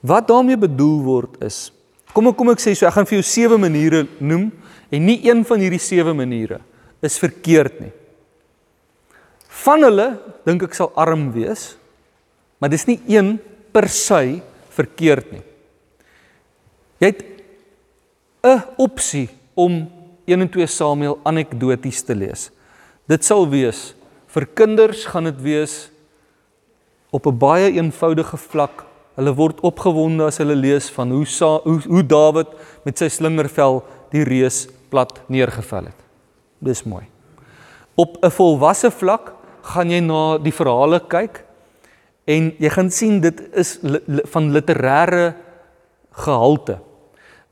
Wat 0.00 0.26
daarmee 0.26 0.58
bedoel 0.58 0.98
word 1.02 1.38
is 1.44 1.70
Kom 2.12 2.28
ek 2.28 2.36
kom 2.36 2.50
ek 2.52 2.60
sê 2.60 2.74
so 2.76 2.84
ek 2.84 2.92
gaan 2.92 3.06
vir 3.08 3.16
jou 3.16 3.24
sewe 3.24 3.56
maniere 3.56 4.02
noem 4.20 4.50
en 4.92 5.06
nie 5.08 5.18
een 5.24 5.40
van 5.48 5.62
hierdie 5.62 5.80
sewe 5.80 6.12
maniere 6.16 6.60
is 7.02 7.18
verkeerd 7.18 7.80
nie. 7.80 7.92
Van 9.62 9.84
hulle 9.84 10.08
dink 10.46 10.64
ek 10.66 10.76
sal 10.76 10.92
arm 10.98 11.30
wees, 11.34 11.72
maar 12.60 12.70
dis 12.72 12.86
nie 12.88 12.98
een 13.10 13.34
per 13.72 13.88
se 13.90 14.40
verkeerd 14.72 15.32
nie. 15.32 15.42
Jy 17.02 17.08
het 17.10 17.24
'n 18.44 18.62
opsie 18.78 19.28
om 19.54 19.88
1 20.26 20.40
en 20.40 20.48
2 20.48 20.66
Samuel 20.66 21.18
anekdoties 21.24 22.02
te 22.02 22.14
lees. 22.14 22.50
Dit 23.08 23.24
sal 23.24 23.48
wees 23.48 23.94
vir 24.26 24.46
kinders 24.46 25.04
gaan 25.06 25.24
dit 25.24 25.40
wees 25.42 25.90
op 27.10 27.26
'n 27.26 27.38
baie 27.38 27.72
eenvoudige 27.72 28.36
vlak. 28.36 28.84
Hulle 29.16 29.34
word 29.34 29.60
opgewonde 29.60 30.24
as 30.24 30.38
hulle 30.38 30.54
lees 30.54 30.90
van 30.90 31.10
hoe 31.10 31.26
Sa 31.26 31.60
hoe, 31.64 31.80
hoe 31.86 32.06
Dawid 32.06 32.48
met 32.84 32.98
sy 32.98 33.08
slingervel 33.08 33.82
die 34.10 34.24
reus 34.24 34.68
plat 34.92 35.20
neergeval 35.32 35.88
het. 35.90 36.04
Dis 36.60 36.84
mooi. 36.84 37.06
Op 37.96 38.18
'n 38.22 38.30
volwasse 38.30 38.90
vlak 38.90 39.32
gaan 39.74 39.90
jy 39.90 40.00
na 40.00 40.38
die 40.38 40.52
verhale 40.52 41.00
kyk 41.00 41.44
en 42.24 42.52
jy 42.58 42.70
gaan 42.70 42.90
sien 42.90 43.20
dit 43.20 43.40
is 43.54 43.78
li, 43.82 43.98
li, 44.06 44.22
van 44.24 44.52
literêre 44.52 45.34
gehalte 46.10 46.78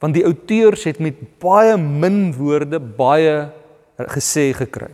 want 0.00 0.16
die 0.16 0.24
outeurs 0.24 0.86
het 0.88 0.98
met 0.98 1.18
baie 1.42 1.76
min 1.76 2.32
woorde 2.32 2.80
baie 2.80 3.50
gesê 4.16 4.50
gekry. 4.56 4.92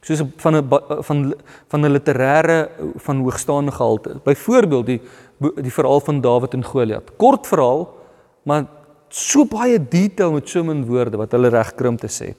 Soos 0.00 0.22
van 0.36 0.56
'n 0.56 0.68
van 1.02 1.34
van 1.68 1.80
'n 1.84 1.92
literêre 1.92 2.68
van 2.96 3.20
hoogstaande 3.20 3.72
gehalte. 3.72 4.20
Byvoorbeeld 4.24 4.86
die 4.86 5.00
die 5.38 5.72
verhaal 5.72 6.00
van 6.00 6.20
Dawid 6.20 6.54
en 6.54 6.64
Goliat. 6.64 7.10
Kort 7.16 7.46
verhaal, 7.46 7.94
maar 8.42 8.66
so 9.10 9.44
baie 9.44 9.78
detail 9.78 10.32
met 10.32 10.48
so 10.48 10.62
min 10.64 10.84
woorde 10.86 11.16
wat 11.16 11.32
hulle 11.32 11.50
reg 11.50 11.74
krimp 11.76 12.00
te 12.00 12.08
sê. 12.08 12.34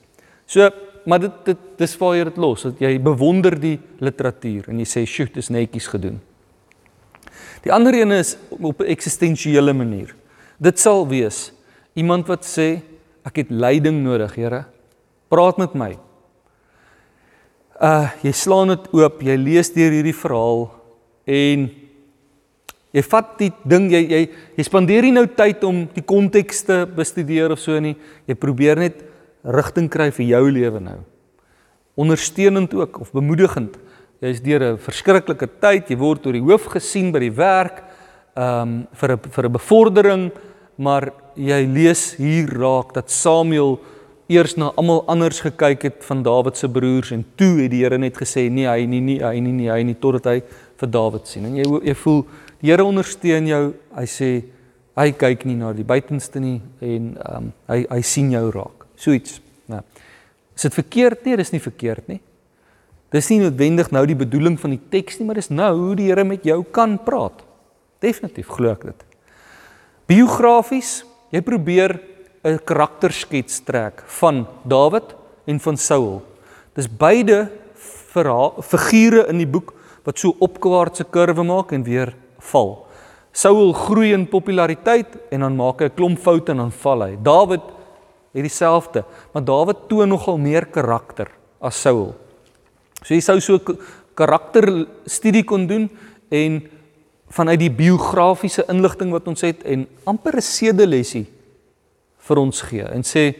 So, 0.46 0.68
maar 1.06 1.20
dit 1.20 1.44
dit 1.44 1.58
dis 1.78 1.96
waar 1.98 2.16
jy 2.16 2.24
dit 2.24 2.36
los, 2.36 2.62
dat 2.62 2.80
jy 2.80 2.98
bewonder 2.98 3.58
die 3.60 3.78
literatuur 4.00 4.68
en 4.68 4.78
jy 4.78 4.86
sê, 4.86 5.06
"Sjoe, 5.06 5.28
dis 5.32 5.50
netjies 5.50 5.88
gedoen." 5.88 6.20
Die 7.62 7.72
ander 7.72 7.94
een 7.94 8.12
is 8.12 8.36
op 8.50 8.80
'n 8.80 8.84
eksistensiële 8.86 9.72
manier. 9.72 10.14
Dit 10.58 10.78
sal 10.78 11.08
wees 11.08 11.52
Iemand 11.98 12.28
wat 12.30 12.46
sê 12.48 12.80
ek 13.26 13.42
het 13.42 13.50
leiding 13.52 14.00
nodig, 14.04 14.32
Here. 14.34 14.64
Praat 15.28 15.58
met 15.60 15.74
my. 15.76 15.92
Uh 17.82 18.08
jy 18.22 18.32
slaan 18.32 18.72
dit 18.72 18.88
oop, 18.96 19.20
jy 19.20 19.36
lees 19.36 19.72
deur 19.74 19.92
hierdie 19.92 20.16
verhaal 20.16 20.68
en 21.26 21.66
jy 22.92 23.02
vat 23.02 23.38
die 23.38 23.50
ding 23.64 23.88
jy 23.92 24.02
jy 24.04 24.20
jy 24.58 24.66
spandeer 24.66 25.06
nie 25.06 25.14
nou 25.16 25.26
tyd 25.26 25.64
om 25.64 25.86
die 25.94 26.04
konteks 26.04 26.64
te 26.68 26.82
bestudeer 26.86 27.52
of 27.52 27.60
so 27.60 27.78
nie. 27.80 27.96
Jy 28.26 28.34
probeer 28.34 28.78
net 28.78 29.02
rigting 29.42 29.88
kry 29.90 30.10
vir 30.10 30.26
jou 30.26 30.44
lewe 30.50 30.80
nou. 30.80 30.98
Ondersteunend 31.96 32.74
ook 32.74 33.00
of 33.00 33.12
bemoedigend. 33.12 33.76
Jy's 34.22 34.40
deur 34.40 34.62
'n 34.62 34.78
verskriklike 34.78 35.48
tyd, 35.60 35.90
jy 35.90 35.96
word 35.96 36.26
oor 36.26 36.32
die 36.32 36.46
hoof 36.46 36.66
gesien 36.66 37.12
by 37.12 37.18
die 37.18 37.34
werk, 37.34 37.82
ehm 38.36 38.62
um, 38.62 38.86
vir 38.92 39.12
'n 39.12 39.18
vir 39.18 39.44
'n 39.48 39.52
bevordering, 39.52 40.30
maar 40.76 41.12
jy 41.36 41.66
lees 41.66 42.14
hier 42.16 42.48
raak 42.48 42.94
dat 42.94 43.10
Samuel 43.10 43.80
eers 44.32 44.56
na 44.56 44.70
almal 44.76 45.02
anders 45.10 45.40
gekyk 45.44 45.82
het 45.82 46.04
van 46.06 46.22
Dawid 46.22 46.56
se 46.56 46.68
broers 46.68 47.10
en 47.12 47.24
toe 47.36 47.62
het 47.62 47.72
die 47.72 47.82
Here 47.82 47.98
net 47.98 48.16
gesê 48.16 48.48
nee 48.50 48.68
hy 48.68 48.86
nie 48.86 49.00
nie 49.00 49.18
hy 49.20 49.40
nie 49.40 49.52
nie 49.52 49.68
hy 49.70 49.82
nie 49.82 49.96
totdat 50.00 50.28
hy 50.30 50.42
vir 50.80 50.88
Dawid 50.88 51.28
sien 51.28 51.48
en 51.48 51.56
jy 51.58 51.66
jy 51.90 51.94
voel 52.04 52.22
die 52.62 52.70
Here 52.70 52.84
ondersteun 52.86 53.48
jou 53.50 53.62
hy 53.96 54.04
sê 54.06 54.30
hy 54.98 55.08
kyk 55.18 55.46
nie 55.48 55.56
na 55.58 55.72
die 55.74 55.86
buitenste 55.86 56.40
nie 56.42 56.60
en 56.84 57.14
um, 57.18 57.48
hy 57.70 57.82
hy 57.90 58.02
sien 58.06 58.30
jou 58.30 58.44
raak. 58.54 58.86
So 58.96 59.14
iets 59.16 59.40
nou 59.70 59.82
is 60.52 60.68
dit 60.68 60.76
verkeerd? 60.76 61.24
Nee 61.26 61.40
dis 61.40 61.50
nie 61.54 61.62
verkeerd 61.64 62.10
nie. 62.12 62.20
Dis 63.12 63.28
nie 63.32 63.40
noodwendig 63.42 63.90
nou 63.92 64.04
die 64.06 64.16
bedoeling 64.16 64.58
van 64.60 64.76
die 64.76 64.82
teks 64.92 65.18
nie 65.18 65.26
maar 65.26 65.40
dis 65.40 65.50
nou 65.50 65.72
hoe 65.80 65.96
die 65.98 66.10
Here 66.12 66.24
met 66.28 66.46
jou 66.46 66.60
kan 66.70 66.98
praat. 67.02 67.42
Definitief 68.02 68.50
glo 68.52 68.70
ek 68.74 68.86
dit. 68.92 69.04
Biografies. 70.10 71.02
Jy 71.32 71.40
probeer 71.40 71.98
'n 72.44 72.58
karakterskets 72.58 73.62
trek 73.64 74.02
van 74.20 74.46
Dawid 74.64 75.14
en 75.46 75.58
van 75.58 75.76
Saul. 75.76 76.22
Dis 76.74 76.86
beide 76.86 77.50
verhaal 78.12 78.62
figure 78.62 79.26
in 79.28 79.38
die 79.38 79.46
boek 79.46 79.72
wat 80.04 80.18
so 80.18 80.34
opwaartse 80.38 81.04
kurwe 81.04 81.44
maak 81.46 81.72
en 81.72 81.82
weer 81.82 82.14
val. 82.50 82.86
Saul 83.32 83.72
groei 83.72 84.12
in 84.12 84.26
populariteit 84.28 85.16
en 85.32 85.40
dan 85.40 85.56
maak 85.56 85.80
hy 85.80 85.88
'n 85.88 85.96
klomp 85.96 86.18
foute 86.18 86.52
en 86.52 86.58
dan 86.58 86.72
val 86.72 87.02
hy. 87.02 87.16
Dawid 87.22 87.62
het 88.32 88.42
dieselfde, 88.42 89.04
maar 89.32 89.44
Dawid 89.44 89.88
toon 89.88 90.08
nogal 90.08 90.38
meer 90.38 90.66
karakter 90.66 91.28
as 91.60 91.80
Saul. 91.80 92.14
So 93.02 93.14
jy 93.14 93.20
sou 93.20 93.40
so 93.40 93.58
karakterstudie 94.14 95.44
kon 95.44 95.66
doen 95.66 95.90
en 96.30 96.62
vanuit 97.32 97.58
die 97.58 97.70
biografiese 97.70 98.64
inligting 98.68 99.12
wat 99.12 99.28
ons 99.28 99.40
het 99.40 99.62
en 99.64 99.86
amper 100.04 100.36
'n 100.36 100.42
sedelesie 100.42 101.26
vir 102.18 102.38
ons 102.38 102.60
gee 102.62 102.84
en 102.84 103.02
sê 103.02 103.34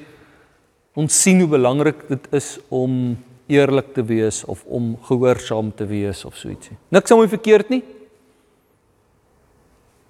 ons 0.94 1.22
sien 1.22 1.38
hoe 1.40 1.48
belangrik 1.48 2.09
dit 2.09 2.28
is 2.32 2.59
om 2.68 3.16
eerlik 3.48 3.94
te 3.94 4.03
wees 4.03 4.44
of 4.44 4.64
om 4.66 4.96
gehoorsaam 5.03 5.72
te 5.76 5.86
wees 5.86 6.24
of 6.24 6.36
so 6.36 6.48
ietsie. 6.48 6.76
Niks 6.88 7.12
aan 7.12 7.18
my 7.18 7.28
verkeerd 7.28 7.68
nie. 7.68 7.82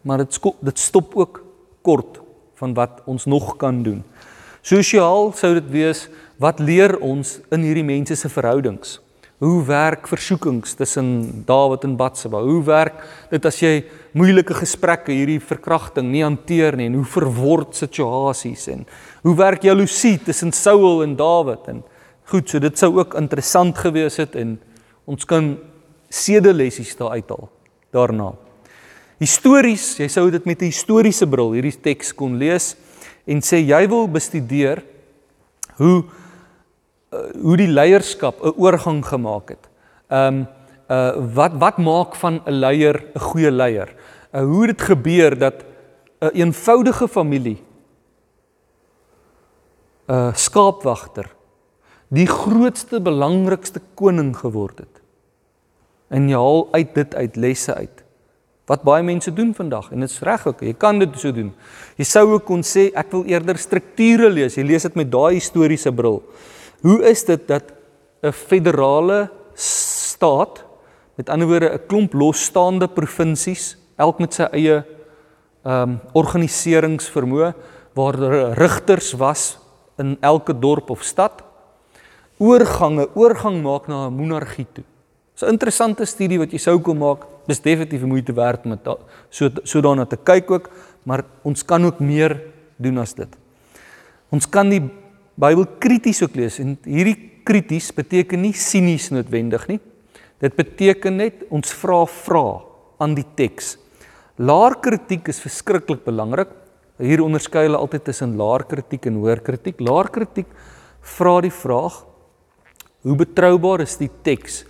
Maar 0.03 0.24
dit 0.24 0.40
dit 0.61 0.78
stop 0.78 1.16
ook 1.16 1.44
kort 1.82 2.20
van 2.55 2.74
wat 2.74 3.03
ons 3.05 3.24
nog 3.24 3.57
kan 3.57 3.82
doen. 3.82 4.03
Sosiaal 4.62 5.32
sou 5.34 5.55
dit 5.59 5.70
wees 5.70 6.09
wat 6.38 6.61
leer 6.62 6.98
ons 7.03 7.40
in 7.50 7.64
hierdie 7.66 7.86
mense 7.86 8.14
se 8.16 8.28
verhoudings? 8.30 9.00
Hoe 9.42 9.64
werk 9.66 10.07
versoekings 10.07 10.76
tussen 10.78 11.42
Dawid 11.46 11.82
en 11.82 11.96
Batseba? 11.98 12.38
Hoe 12.46 12.61
werk 12.62 13.00
dit 13.32 13.46
as 13.48 13.59
jy 13.59 13.72
moeilike 14.14 14.55
gesprekke, 14.55 15.11
hierdie 15.11 15.40
verkrachting 15.42 16.12
nie 16.12 16.22
hanteer 16.22 16.78
nie 16.78 16.86
en 16.86 17.00
hoe 17.00 17.09
verword 17.11 17.74
situasies 17.74 18.68
en 18.70 18.84
hoe 19.26 19.34
werk 19.38 19.66
jaloesie 19.66 20.20
tussen 20.22 20.55
Saul 20.55 21.03
en 21.03 21.16
Dawid 21.18 21.66
en 21.72 21.82
goed, 22.30 22.46
so 22.46 22.62
dit 22.62 22.78
sou 22.78 22.92
ook 23.00 23.18
interessant 23.18 23.82
gewees 23.82 24.20
het 24.22 24.38
en 24.38 24.55
ons 25.11 25.26
kan 25.26 25.57
sedelessies 26.07 26.94
daar 27.00 27.18
uithaal 27.18 27.50
daarna. 27.90 28.30
Histories, 29.23 29.85
jy 30.01 30.09
sou 30.11 30.25
dit 30.35 30.45
met 30.49 30.62
'n 30.62 30.73
historiese 30.73 31.27
bril 31.31 31.53
hierdie 31.55 31.79
teks 31.79 32.11
kon 32.14 32.39
lees 32.39 32.75
en 33.27 33.39
sê 33.41 33.61
jy 33.62 33.87
wil 33.87 34.09
bestudeer 34.09 34.83
hoe 35.79 36.03
uh, 37.12 37.31
hoe 37.43 37.57
die 37.57 37.70
leierskap 37.70 38.43
'n 38.43 38.55
oorgang 38.59 39.05
gemaak 39.05 39.55
het. 39.55 39.68
Um 40.11 40.47
uh 40.91 41.14
wat 41.35 41.53
wat 41.55 41.79
maak 41.79 42.16
van 42.16 42.43
'n 42.47 42.51
leier 42.51 42.99
'n 43.14 43.20
goeie 43.20 43.51
leier? 43.51 43.95
Uh, 44.35 44.43
hoe 44.43 44.66
dit 44.66 44.83
gebeur 44.83 45.39
dat 45.39 45.62
'n 45.62 46.27
een 46.27 46.51
eenvoudige 46.51 47.09
familie 47.09 47.62
'n 50.09 50.12
uh, 50.12 50.35
skaapwagter 50.35 51.31
die 52.09 52.27
grootste 52.27 53.01
belangrikste 53.01 53.81
koning 53.95 54.37
geword 54.37 54.79
het. 54.79 55.01
En 56.09 56.29
jy 56.29 56.37
haal 56.37 56.68
uit 56.73 56.95
dit 56.95 57.14
uit 57.14 57.37
lesse 57.37 57.75
uit. 57.75 58.01
Wat 58.70 58.82
baie 58.86 59.02
mense 59.02 59.32
doen 59.34 59.54
vandag 59.54 59.90
en 59.92 60.00
dit 60.00 60.10
is 60.10 60.20
reg 60.22 60.46
ook. 60.46 60.60
Jy 60.62 60.74
kan 60.78 60.98
dit 60.98 61.18
so 61.18 61.32
doen. 61.34 61.52
Jy 61.98 62.04
sou 62.04 62.26
ook 62.32 62.44
kon 62.46 62.62
sê 62.62 62.90
ek 62.94 63.10
wil 63.10 63.24
eerder 63.30 63.58
strukture 63.58 64.30
lees. 64.30 64.56
Jy 64.56 64.64
lees 64.64 64.82
dit 64.82 64.94
met 64.96 65.10
daai 65.10 65.34
historiese 65.34 65.92
bril. 65.92 66.22
Hoe 66.82 66.98
is 67.10 67.24
dit 67.24 67.48
dat 67.48 67.72
'n 68.22 68.32
federale 68.32 69.30
staat 69.54 70.64
met 71.16 71.28
ander 71.28 71.48
woorde 71.48 71.74
'n 71.74 71.86
klomp 71.86 72.12
losstaande 72.14 72.88
provinsies, 72.88 73.76
elk 73.98 74.18
met 74.18 74.34
sy 74.34 74.48
eie 74.52 74.84
ehm 75.64 75.90
um, 75.90 76.00
organiseringsvermoë 76.12 77.54
waar 77.94 78.16
daar 78.16 78.58
rigters 78.58 79.12
was 79.12 79.58
in 79.98 80.16
elke 80.20 80.58
dorp 80.58 80.90
of 80.90 81.02
stad 81.02 81.42
oorgange 82.38 83.08
oorgang 83.14 83.62
maak 83.62 83.86
na 83.86 84.06
'n 84.06 84.14
monargie 84.14 84.66
toe. 84.72 84.84
Dis 85.34 85.42
'n 85.42 85.52
interessante 85.52 86.04
studie 86.04 86.38
wat 86.38 86.50
jy 86.50 86.58
sou 86.58 86.80
kon 86.80 86.98
maak. 86.98 87.32
Dis 87.47 87.61
definitief 87.61 88.05
moeite 88.07 88.32
werd 88.32 88.66
om 88.66 88.78
so 89.30 89.51
so 89.64 89.80
daarna 89.80 90.07
te 90.07 90.16
kyk 90.16 90.51
ook, 90.51 90.70
maar 91.05 91.24
ons 91.43 91.64
kan 91.64 91.84
ook 91.84 92.01
meer 92.01 92.40
doen 92.76 92.99
as 92.99 93.14
dit. 93.14 93.28
Ons 94.30 94.47
kan 94.47 94.70
die 94.70 94.82
Bybel 95.32 95.64
krities 95.80 96.20
ook 96.22 96.34
lees 96.36 96.59
en 96.61 96.76
hierdie 96.84 97.16
krities 97.45 97.88
beteken 97.97 98.43
nie 98.45 98.53
sinies 98.53 99.09
noodwendig 99.11 99.64
nie. 99.70 99.78
Dit 100.43 100.55
beteken 100.59 101.16
net 101.16 101.47
ons 101.51 101.72
vra 101.80 102.03
vra 102.07 102.47
aan 103.03 103.16
die 103.16 103.26
teks. 103.38 103.78
Laar 104.43 104.76
kritiek 104.84 105.28
is 105.32 105.40
verskriklik 105.40 106.05
belangrik. 106.05 106.51
Hier 107.03 107.22
onderskei 107.24 107.64
hulle 107.66 107.80
altyd 107.80 108.05
tussen 108.11 108.36
laar 108.38 108.66
kritiek 108.68 109.09
en 109.09 109.18
hoër 109.22 109.40
kritiek. 109.43 109.80
Laar 109.80 110.11
kritiek 110.12 110.51
vra 111.16 111.38
die 111.43 111.53
vraag: 111.55 112.03
Hoe 113.03 113.16
betroubaar 113.18 113.82
is 113.86 113.97
die 113.99 114.11
teks? 114.22 114.62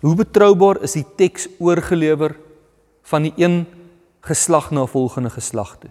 Hoe 0.00 0.14
betroubaar 0.14 0.82
is 0.86 0.94
die 0.94 1.06
teks 1.18 1.48
oorgelewer 1.58 2.36
van 3.10 3.24
die 3.26 3.32
een 3.36 3.64
geslag 4.22 4.70
na 4.70 4.86
volgende 4.86 5.30
geslag 5.30 5.76
toe? 5.78 5.90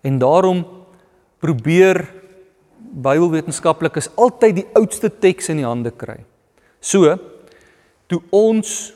En 0.00 0.18
daarom 0.18 0.66
probeer 1.40 2.04
Bybelwetenskaplikes 2.92 4.10
altyd 4.20 4.56
die 4.58 4.66
oudste 4.76 5.08
teks 5.08 5.48
in 5.48 5.62
die 5.62 5.66
hande 5.66 5.94
kry. 5.96 6.18
So 6.80 7.14
toe 8.10 8.20
ons 8.34 8.92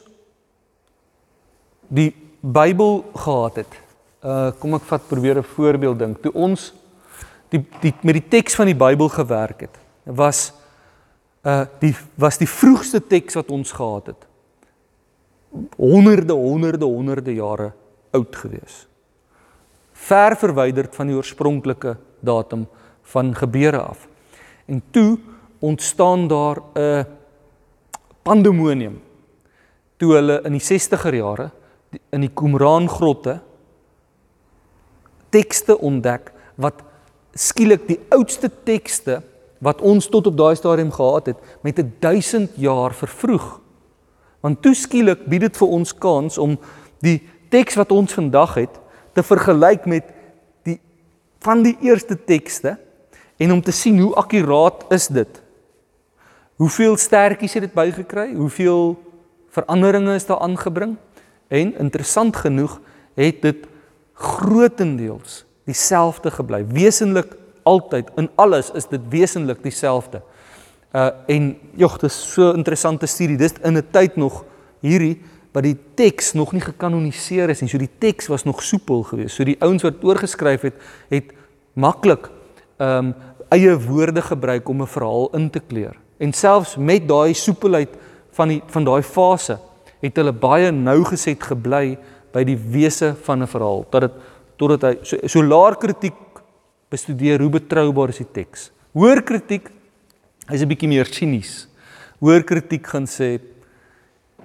die 1.89 2.11
Bybel 2.41 3.01
gehad 3.17 3.63
het. 3.63 3.79
Uh 4.21 4.51
kom 4.61 4.77
ek 4.77 4.85
vat 4.91 5.09
probeer 5.09 5.39
'n 5.39 5.49
voorbeeld 5.55 5.99
dink. 5.99 6.21
Toe 6.23 6.33
ons 6.33 6.75
die 7.49 7.65
die 7.81 7.95
met 8.03 8.21
die 8.21 8.29
teks 8.29 8.55
van 8.55 8.67
die 8.67 8.77
Bybel 8.77 9.09
gewerk 9.09 9.61
het, 9.61 9.79
was 10.05 10.53
uh 11.47 11.65
die 11.81 11.95
was 12.15 12.37
die 12.39 12.49
vroegste 12.49 13.01
teks 13.01 13.35
wat 13.35 13.51
ons 13.51 13.73
gehad 13.73 14.07
het 14.07 14.26
honderde 15.77 16.33
honderde 16.33 16.85
honderde 16.85 17.35
jare 17.35 17.73
oud 18.17 18.37
gewees 18.37 18.87
ver 19.93 20.37
verwyderd 20.37 20.95
van 20.95 21.11
die 21.11 21.17
oorspronklike 21.17 21.97
datum 22.21 22.67
van 23.13 23.35
gebeure 23.35 23.81
af 23.81 24.09
en 24.67 24.83
toe 24.91 25.19
ontstaan 25.59 26.29
daar 26.29 26.63
'n 26.75 27.07
pandemonium 28.23 29.01
toe 29.97 30.13
hulle 30.15 30.41
in 30.45 30.53
die 30.53 30.67
60er 30.67 31.15
jare 31.15 31.51
in 32.11 32.21
die 32.21 32.33
Qumran 32.35 32.89
grotte 32.89 33.41
tekste 35.31 35.79
ontdek 35.79 36.33
wat 36.55 36.83
skielik 37.37 37.87
die 37.89 38.01
oudste 38.15 38.51
tekste 38.65 39.21
wat 39.65 39.81
ons 39.81 40.09
tot 40.13 40.27
op 40.27 40.37
daai 40.37 40.57
stadium 40.57 40.93
gehad 40.93 41.27
het 41.33 41.39
met 41.63 41.79
'n 41.79 41.93
1000 42.01 42.51
jaar 42.57 42.95
vervroeg. 42.95 43.61
Want 44.47 44.63
toeskielik 44.63 45.25
bied 45.27 45.43
dit 45.49 45.57
vir 45.59 45.73
ons 45.75 45.91
kans 45.99 46.37
om 46.39 46.53
die 47.03 47.19
teks 47.51 47.75
wat 47.81 47.91
ons 47.91 48.15
vandag 48.15 48.53
het 48.61 48.77
te 49.17 49.25
vergelyk 49.27 49.89
met 49.91 50.13
die 50.69 50.77
van 51.43 51.65
die 51.67 51.75
eerste 51.83 52.15
tekste 52.15 52.77
en 53.43 53.57
om 53.57 53.63
te 53.63 53.75
sien 53.75 53.99
hoe 53.99 54.15
akkuraat 54.15 54.87
is 54.95 55.09
dit. 55.11 55.43
Hoeveel 56.63 56.95
stertjies 56.97 57.57
het 57.59 57.67
dit 57.67 57.75
bygekry? 57.75 58.29
Hoeveel 58.39 58.95
veranderinge 59.57 60.15
is 60.15 60.29
daar 60.31 60.45
aangebring? 60.47 60.95
En 61.49 61.75
interessant 61.83 62.37
genoeg 62.37 62.79
het 63.19 63.43
dit 63.43 63.67
grootendeels 64.15 65.43
dieselfde 65.67 66.31
gebly. 66.31 66.63
Wesenlik 66.71 67.35
altyd 67.67 68.15
in 68.15 68.31
alles 68.39 68.71
is 68.79 68.87
dit 68.87 69.11
wesenlik 69.11 69.63
dieselfde. 69.67 70.23
Uh 70.93 71.11
en 71.27 71.57
jog, 71.75 71.99
dis 71.99 72.33
so 72.33 72.53
interessante 72.53 73.07
studie. 73.07 73.37
Dis 73.37 73.55
in 73.63 73.77
'n 73.77 73.87
tyd 73.91 74.17
nog 74.17 74.45
hierdie 74.81 75.21
wat 75.53 75.63
die 75.63 75.77
teks 75.95 76.33
nog 76.33 76.53
nie 76.53 76.61
gekanoniseer 76.61 77.49
is 77.51 77.61
nie. 77.61 77.69
So 77.69 77.79
die 77.79 77.91
teks 77.99 78.27
was 78.27 78.45
nog 78.45 78.63
soepel 78.63 79.03
geweest. 79.03 79.37
So 79.37 79.45
die 79.45 79.57
ouens 79.61 79.83
wat 79.83 80.05
oorgeskryf 80.05 80.61
het, 80.61 80.75
het 81.09 81.33
maklik 81.75 82.31
um 82.79 83.15
eie 83.49 83.77
woorde 83.79 84.23
gebruik 84.23 84.69
om 84.69 84.83
'n 84.83 84.87
verhaal 84.87 85.31
in 85.35 85.51
te 85.51 85.61
kleur. 85.61 85.97
En 86.19 86.33
selfs 86.33 86.77
met 86.77 87.09
daai 87.09 87.35
soepelheid 87.35 87.89
van 88.33 88.49
die 88.49 88.63
van 88.67 88.85
daai 88.85 89.03
fase 89.03 89.59
het 90.01 90.17
hulle 90.17 90.33
baie 90.33 90.71
nougeset 90.73 91.43
gebly 91.43 91.99
by 92.33 92.45
die 92.45 92.57
wese 92.57 93.15
van 93.23 93.43
'n 93.43 93.47
verhaal 93.47 93.87
tot 93.91 94.01
dit 94.01 94.13
totdat 94.57 94.83
hy 94.83 94.99
so, 95.03 95.17
so 95.27 95.43
laer 95.43 95.77
kritiek 95.77 96.15
bestudeer 96.89 97.41
hoe 97.41 97.51
betroubaar 97.51 98.09
is 98.09 98.17
die 98.19 98.33
teks. 98.33 98.71
Hoër 98.93 99.23
kritiek 99.23 99.71
is 100.53 100.63
'n 100.63 100.69
bietjie 100.69 100.89
meer 100.89 101.07
sinies. 101.07 101.69
Hoër 102.21 102.45
kritiek 102.45 102.87
gaan 102.87 103.07
sê 103.07 103.41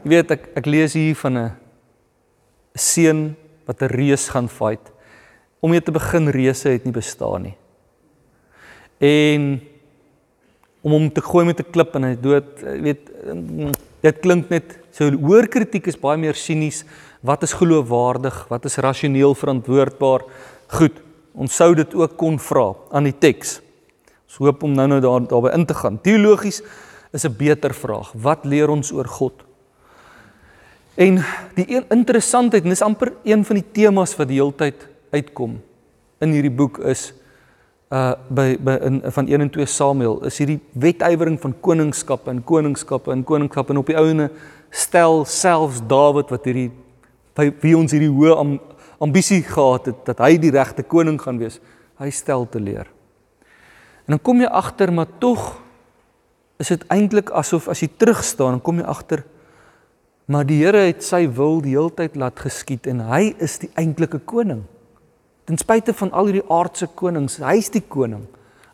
jy 0.04 0.10
weet 0.10 0.32
ek 0.32 0.50
ek 0.56 0.66
lees 0.66 0.94
hier 0.94 1.16
van 1.16 1.38
'n 1.38 1.52
seun 2.76 3.36
wat 3.68 3.82
'n 3.82 3.90
reus 3.90 4.30
gaan 4.30 4.48
fight. 4.48 4.92
Om 5.62 5.74
jy 5.74 5.82
te 5.82 5.92
begin 5.92 6.30
reuse 6.30 6.70
het 6.70 6.86
nie 6.86 6.94
bestaan 6.94 7.44
nie. 7.44 7.58
En 9.00 9.62
om 10.84 10.92
hom 10.92 11.12
te 11.12 11.22
gooi 11.22 11.46
met 11.46 11.60
'n 11.60 11.72
klip 11.72 11.96
en 11.96 12.04
hy 12.04 12.16
dood, 12.16 12.62
jy 12.62 12.82
weet 12.82 13.10
dit 14.02 14.20
klink 14.22 14.50
net 14.50 14.80
so 14.92 15.10
hoër 15.12 15.48
kritiek 15.48 15.88
is 15.88 15.96
baie 15.96 16.18
meer 16.18 16.36
sinies. 16.36 16.84
Wat 17.24 17.44
is 17.44 17.54
geloofwaardig? 17.54 18.50
Wat 18.50 18.66
is 18.66 18.78
rasioneel 18.78 19.36
verantwoordbaar? 19.36 20.22
Goed, 20.68 21.02
Ons 21.32 21.56
sou 21.56 21.72
dit 21.76 21.94
ook 21.96 22.18
kon 22.20 22.38
vra 22.42 22.72
aan 22.92 23.08
die 23.08 23.16
teks. 23.16 23.60
Ons 24.32 24.40
hoop 24.40 24.62
om 24.64 24.72
nou-nou 24.72 25.02
daar 25.04 25.26
daarby 25.28 25.50
in 25.58 25.66
te 25.68 25.76
gaan. 25.76 25.98
Teologies 26.00 26.62
is 27.12 27.26
'n 27.28 27.36
beter 27.38 27.74
vraag. 27.74 28.14
Wat 28.16 28.46
leer 28.46 28.70
ons 28.70 28.92
oor 28.92 29.06
God? 29.06 29.44
En 30.96 31.20
die 31.56 31.66
een 31.68 31.86
interessantheid, 31.90 32.64
en 32.64 32.70
dis 32.70 32.82
amper 32.82 33.14
een 33.24 33.46
van 33.46 33.56
die 33.56 33.66
temas 33.72 34.16
wat 34.16 34.28
die 34.28 34.40
heeltyd 34.40 34.88
uitkom 35.12 35.60
in 36.20 36.32
hierdie 36.32 36.56
boek 36.56 36.78
is 36.78 37.14
uh 37.92 38.14
by 38.30 38.58
by 38.64 38.78
in 38.82 39.02
van 39.04 39.28
1 39.28 39.42
en 39.42 39.50
2 39.50 39.66
Samuel 39.66 40.26
is 40.26 40.38
hierdie 40.38 40.60
wetywering 40.72 41.40
van 41.40 41.54
koningskappe 41.60 42.30
en 42.30 42.44
koningskappe 42.44 43.12
en 43.12 43.24
koningskappe 43.24 43.74
en 43.74 43.78
op 43.78 43.86
die 43.86 43.98
ouene 43.98 44.30
stel 44.70 45.26
selfs 45.26 45.82
Dawid 45.88 46.30
wat 46.30 46.46
hierdie 46.46 46.72
by 47.36 47.52
wie 47.60 47.76
ons 47.78 47.92
hierdie 47.92 48.10
hoë 48.10 48.38
am, 48.38 48.60
ambisie 49.00 49.44
gehad 49.44 49.86
het 49.86 50.06
dat 50.06 50.20
hy 50.20 50.38
die 50.38 50.52
regte 50.52 50.84
koning 50.84 51.22
gaan 51.22 51.38
wees, 51.38 51.60
hy 52.00 52.10
stel 52.10 52.48
te 52.50 52.60
leer. 52.60 52.88
En 54.06 54.16
dan 54.16 54.22
kom 54.22 54.42
jy 54.42 54.48
agter 54.48 54.94
maar 54.94 55.10
tog 55.20 55.62
is 56.62 56.68
dit 56.68 56.84
eintlik 56.94 57.30
asof 57.30 57.68
as 57.68 57.82
jy 57.82 57.90
terug 57.98 58.24
staan, 58.24 58.58
dan 58.58 58.62
kom 58.62 58.78
jy 58.78 58.86
agter 58.86 59.24
maar 60.32 60.46
die 60.48 60.62
Here 60.62 60.86
het 60.88 61.04
sy 61.04 61.26
wil 61.36 61.60
die 61.64 61.74
heeltyd 61.76 62.16
laat 62.20 62.40
geskied 62.40 62.88
en 62.88 63.02
hy 63.10 63.34
is 63.44 63.58
die 63.60 63.70
eintlike 63.80 64.22
koning. 64.30 64.62
Ten 65.50 65.60
spyte 65.60 65.92
van 65.98 66.14
al 66.16 66.30
hierdie 66.30 66.46
aardse 66.48 66.88
konings, 66.96 67.40
hy's 67.44 67.72
die 67.74 67.84
koning. 67.84 68.24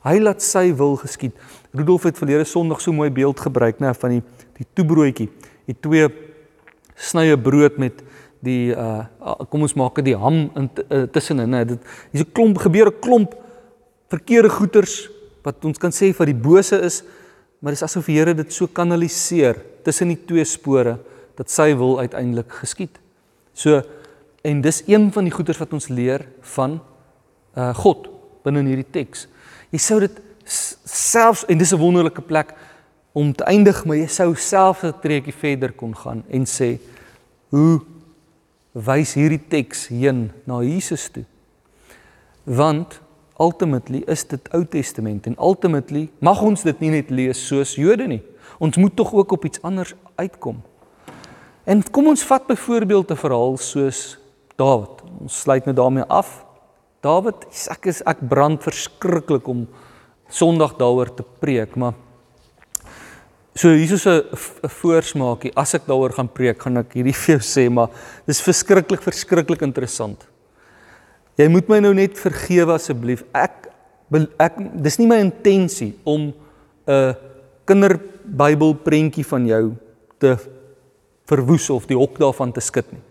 Hy 0.05 0.19
laat 0.21 0.43
sy 0.45 0.69
wil 0.77 0.93
geskied. 1.01 1.33
Rudolf 1.73 2.05
het 2.05 2.19
verlede 2.19 2.45
Sondag 2.45 2.83
so 2.83 2.93
mooi 2.93 3.09
beeld 3.13 3.41
gebruik, 3.41 3.81
nê, 3.81 3.93
van 3.97 4.17
die 4.17 4.23
die 4.57 4.65
toebroodjie. 4.77 5.27
Die 5.69 5.75
twee 5.77 6.07
snye 6.97 7.37
brood 7.37 7.75
met 7.81 7.99
die 8.45 8.73
uh 8.73 9.05
kom 9.49 9.65
ons 9.65 9.75
maak 9.77 9.97
dit 9.99 10.11
die 10.11 10.17
ham 10.17 10.47
in 10.57 10.69
uh, 10.69 11.03
tussenin, 11.13 11.51
nê. 11.53 11.63
Dit 11.73 11.81
hier's 12.11 12.25
'n 12.25 12.33
klomp 12.33 12.57
gebeur 12.61 12.93
'n 12.93 12.99
klomp 13.01 13.33
verkeerde 14.13 14.49
goeters 14.49 15.09
wat 15.47 15.63
ons 15.67 15.79
kan 15.79 15.93
sê 15.95 16.11
vir 16.15 16.31
die 16.33 16.41
bose 16.47 16.79
is, 16.83 17.01
maar 17.63 17.73
dis 17.73 17.85
asof 17.85 18.09
die 18.09 18.17
Here 18.19 18.35
dit 18.35 18.51
so 18.53 18.67
kanaliseer 18.67 19.59
tussen 19.85 20.11
die 20.11 20.19
twee 20.27 20.45
spore 20.45 20.97
dat 21.37 21.51
sy 21.53 21.71
wil 21.77 21.97
uiteindelik 22.03 22.51
geskied. 22.59 22.99
So 23.57 23.81
en 24.47 24.61
dis 24.63 24.83
een 24.87 25.09
van 25.11 25.27
die 25.27 25.33
goeters 25.33 25.59
wat 25.59 25.73
ons 25.75 25.89
leer 25.91 26.27
van 26.55 26.79
uh 27.57 27.73
God 27.75 28.07
binne 28.45 28.61
in 28.63 28.71
hierdie 28.71 28.91
teks. 28.99 29.25
Jy 29.73 29.81
sou 29.81 29.99
dit 30.03 30.19
selfs 30.47 31.45
en 31.49 31.57
dis 31.57 31.73
'n 31.73 31.79
wonderlike 31.79 32.21
plek 32.21 32.53
om 33.13 33.33
te 33.33 33.43
eindig, 33.43 33.85
maar 33.85 33.97
jy 33.97 34.07
sou 34.07 34.35
self 34.35 34.83
'n 34.83 34.93
treukie 35.01 35.33
verder 35.33 35.71
kon 35.71 35.95
gaan 35.95 36.23
en 36.29 36.45
sê 36.45 36.77
hoe 37.49 37.81
wys 38.73 39.13
hierdie 39.13 39.41
teks 39.49 39.87
heen 39.87 40.31
na 40.45 40.61
Jesus 40.61 41.09
toe. 41.09 41.25
Want 42.43 43.01
ultimately 43.39 44.03
is 44.07 44.23
dit 44.27 44.49
Ou 44.53 44.63
Testament 44.65 45.27
en 45.27 45.35
ultimately 45.39 46.09
mag 46.19 46.41
ons 46.41 46.63
dit 46.63 46.79
nie 46.79 46.89
net 46.89 47.09
lees 47.09 47.39
soos 47.47 47.75
Jode 47.75 48.07
nie. 48.07 48.21
Ons 48.59 48.77
moet 48.77 48.95
tog 48.95 49.13
ook 49.13 49.31
op 49.31 49.45
iets 49.45 49.61
anders 49.61 49.93
uitkom. 50.15 50.61
En 51.67 51.83
kom 51.91 52.07
ons 52.07 52.23
vat 52.23 52.47
byvoorbeeld 52.47 53.11
'n 53.11 53.15
verhaal 53.15 53.57
soos 53.57 54.17
Dawid. 54.55 55.03
Ons 55.21 55.41
sluit 55.41 55.65
nou 55.65 55.75
daarmee 55.75 56.03
af. 56.09 56.45
Dawid, 57.01 57.45
ek 57.69 57.85
is 57.85 58.01
ek 58.01 58.27
brand 58.27 58.63
verskriklik 58.63 59.47
om 59.47 59.67
Sondag 60.29 60.75
daaroor 60.75 61.13
te 61.13 61.23
preek, 61.39 61.75
maar 61.75 61.93
So 63.57 63.69
hier 63.73 63.91
is 63.91 64.05
'n 64.05 64.21
voorsmaakie. 64.69 65.51
As 65.55 65.73
ek 65.73 65.87
daaroor 65.87 66.13
gaan 66.13 66.29
preek, 66.29 66.61
gaan 66.61 66.77
ek 66.77 66.93
hierdie 66.93 67.15
vir 67.21 67.37
jou 67.37 67.41
sê, 67.41 67.71
maar 67.71 67.89
dis 68.27 68.41
verskriklik 68.41 69.01
verskriklik 69.01 69.61
interessant. 69.61 70.27
Jy 71.37 71.47
moet 71.53 71.67
my 71.69 71.77
nou 71.85 71.93
net 71.93 72.17
vergewe 72.17 72.73
asseblief. 72.73 73.23
Ek 73.35 73.67
ek 74.39 74.61
dis 74.81 74.95
nie 74.97 75.07
my 75.09 75.19
intensie 75.21 75.93
om 76.07 76.33
'n 76.87 77.15
kinderbybel 77.67 78.73
prentjie 78.83 79.25
van 79.25 79.45
jou 79.45 79.75
te 80.19 80.37
verwoes 81.27 81.69
of 81.69 81.85
die 81.85 81.97
hok 81.97 82.17
daarvan 82.17 82.51
te 82.51 82.61
skud 82.61 82.87
nie. 82.91 83.01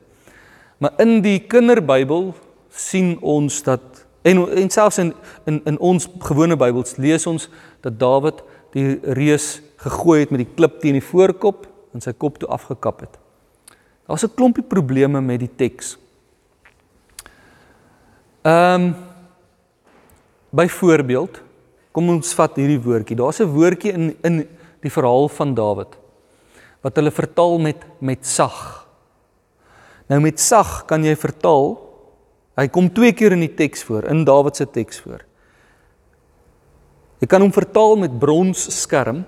Maar 0.78 0.92
in 0.98 1.20
die 1.22 1.38
kinderbybel 1.38 2.34
sien 2.70 3.16
ons 3.20 3.62
dat 3.62 4.06
en 4.22 4.42
en 4.48 4.70
selfs 4.70 4.98
in 4.98 5.14
in 5.46 5.60
in 5.64 5.78
ons 5.78 6.08
gewone 6.18 6.56
Bybels 6.56 6.96
lees 6.96 7.26
ons 7.26 7.48
dat 7.80 7.98
Dawid 7.98 8.42
die 8.72 8.98
reus 9.02 9.60
gegooi 9.76 10.20
het 10.20 10.30
met 10.30 10.42
die 10.42 10.54
klip 10.56 10.80
teen 10.80 10.98
die 10.98 11.04
voorkop 11.04 11.66
en 11.94 12.00
sy 12.00 12.12
kop 12.12 12.38
toe 12.38 12.48
afgekap 12.48 13.00
het. 13.00 13.18
Daar's 14.06 14.24
'n 14.24 14.34
klompie 14.34 14.64
probleme 14.64 15.20
met 15.20 15.40
die 15.40 15.54
teks. 15.56 15.96
Ehm 18.46 18.82
um, 18.82 18.94
Byvoorbeeld, 20.56 21.40
kom 21.92 22.08
ons 22.14 22.30
vat 22.38 22.54
hierdie 22.56 22.80
woordjie. 22.80 23.16
Daar's 23.18 23.40
'n 23.42 23.50
woordjie 23.50 23.92
in 23.92 24.16
in 24.22 24.48
die 24.80 24.90
verhaal 24.90 25.28
van 25.28 25.54
Dawid 25.54 25.98
wat 26.80 26.96
hulle 26.96 27.10
vertaal 27.10 27.58
met 27.58 27.82
met 27.98 28.26
sag. 28.26 28.86
Nou 30.08 30.20
met 30.20 30.40
sag 30.40 30.84
kan 30.86 31.04
jy 31.04 31.16
vertaal. 31.16 31.76
Hy 32.56 32.68
kom 32.68 32.88
twee 32.92 33.12
keer 33.12 33.32
in 33.32 33.40
die 33.40 33.54
teks 33.54 33.82
voor, 33.82 34.04
in 34.04 34.24
Dawid 34.24 34.56
se 34.56 34.66
teks 34.70 35.00
voor. 35.00 35.24
Jy 37.18 37.26
kan 37.26 37.40
hom 37.40 37.52
vertaal 37.52 37.96
met 37.96 38.18
brons 38.18 38.80
skerm. 38.80 39.24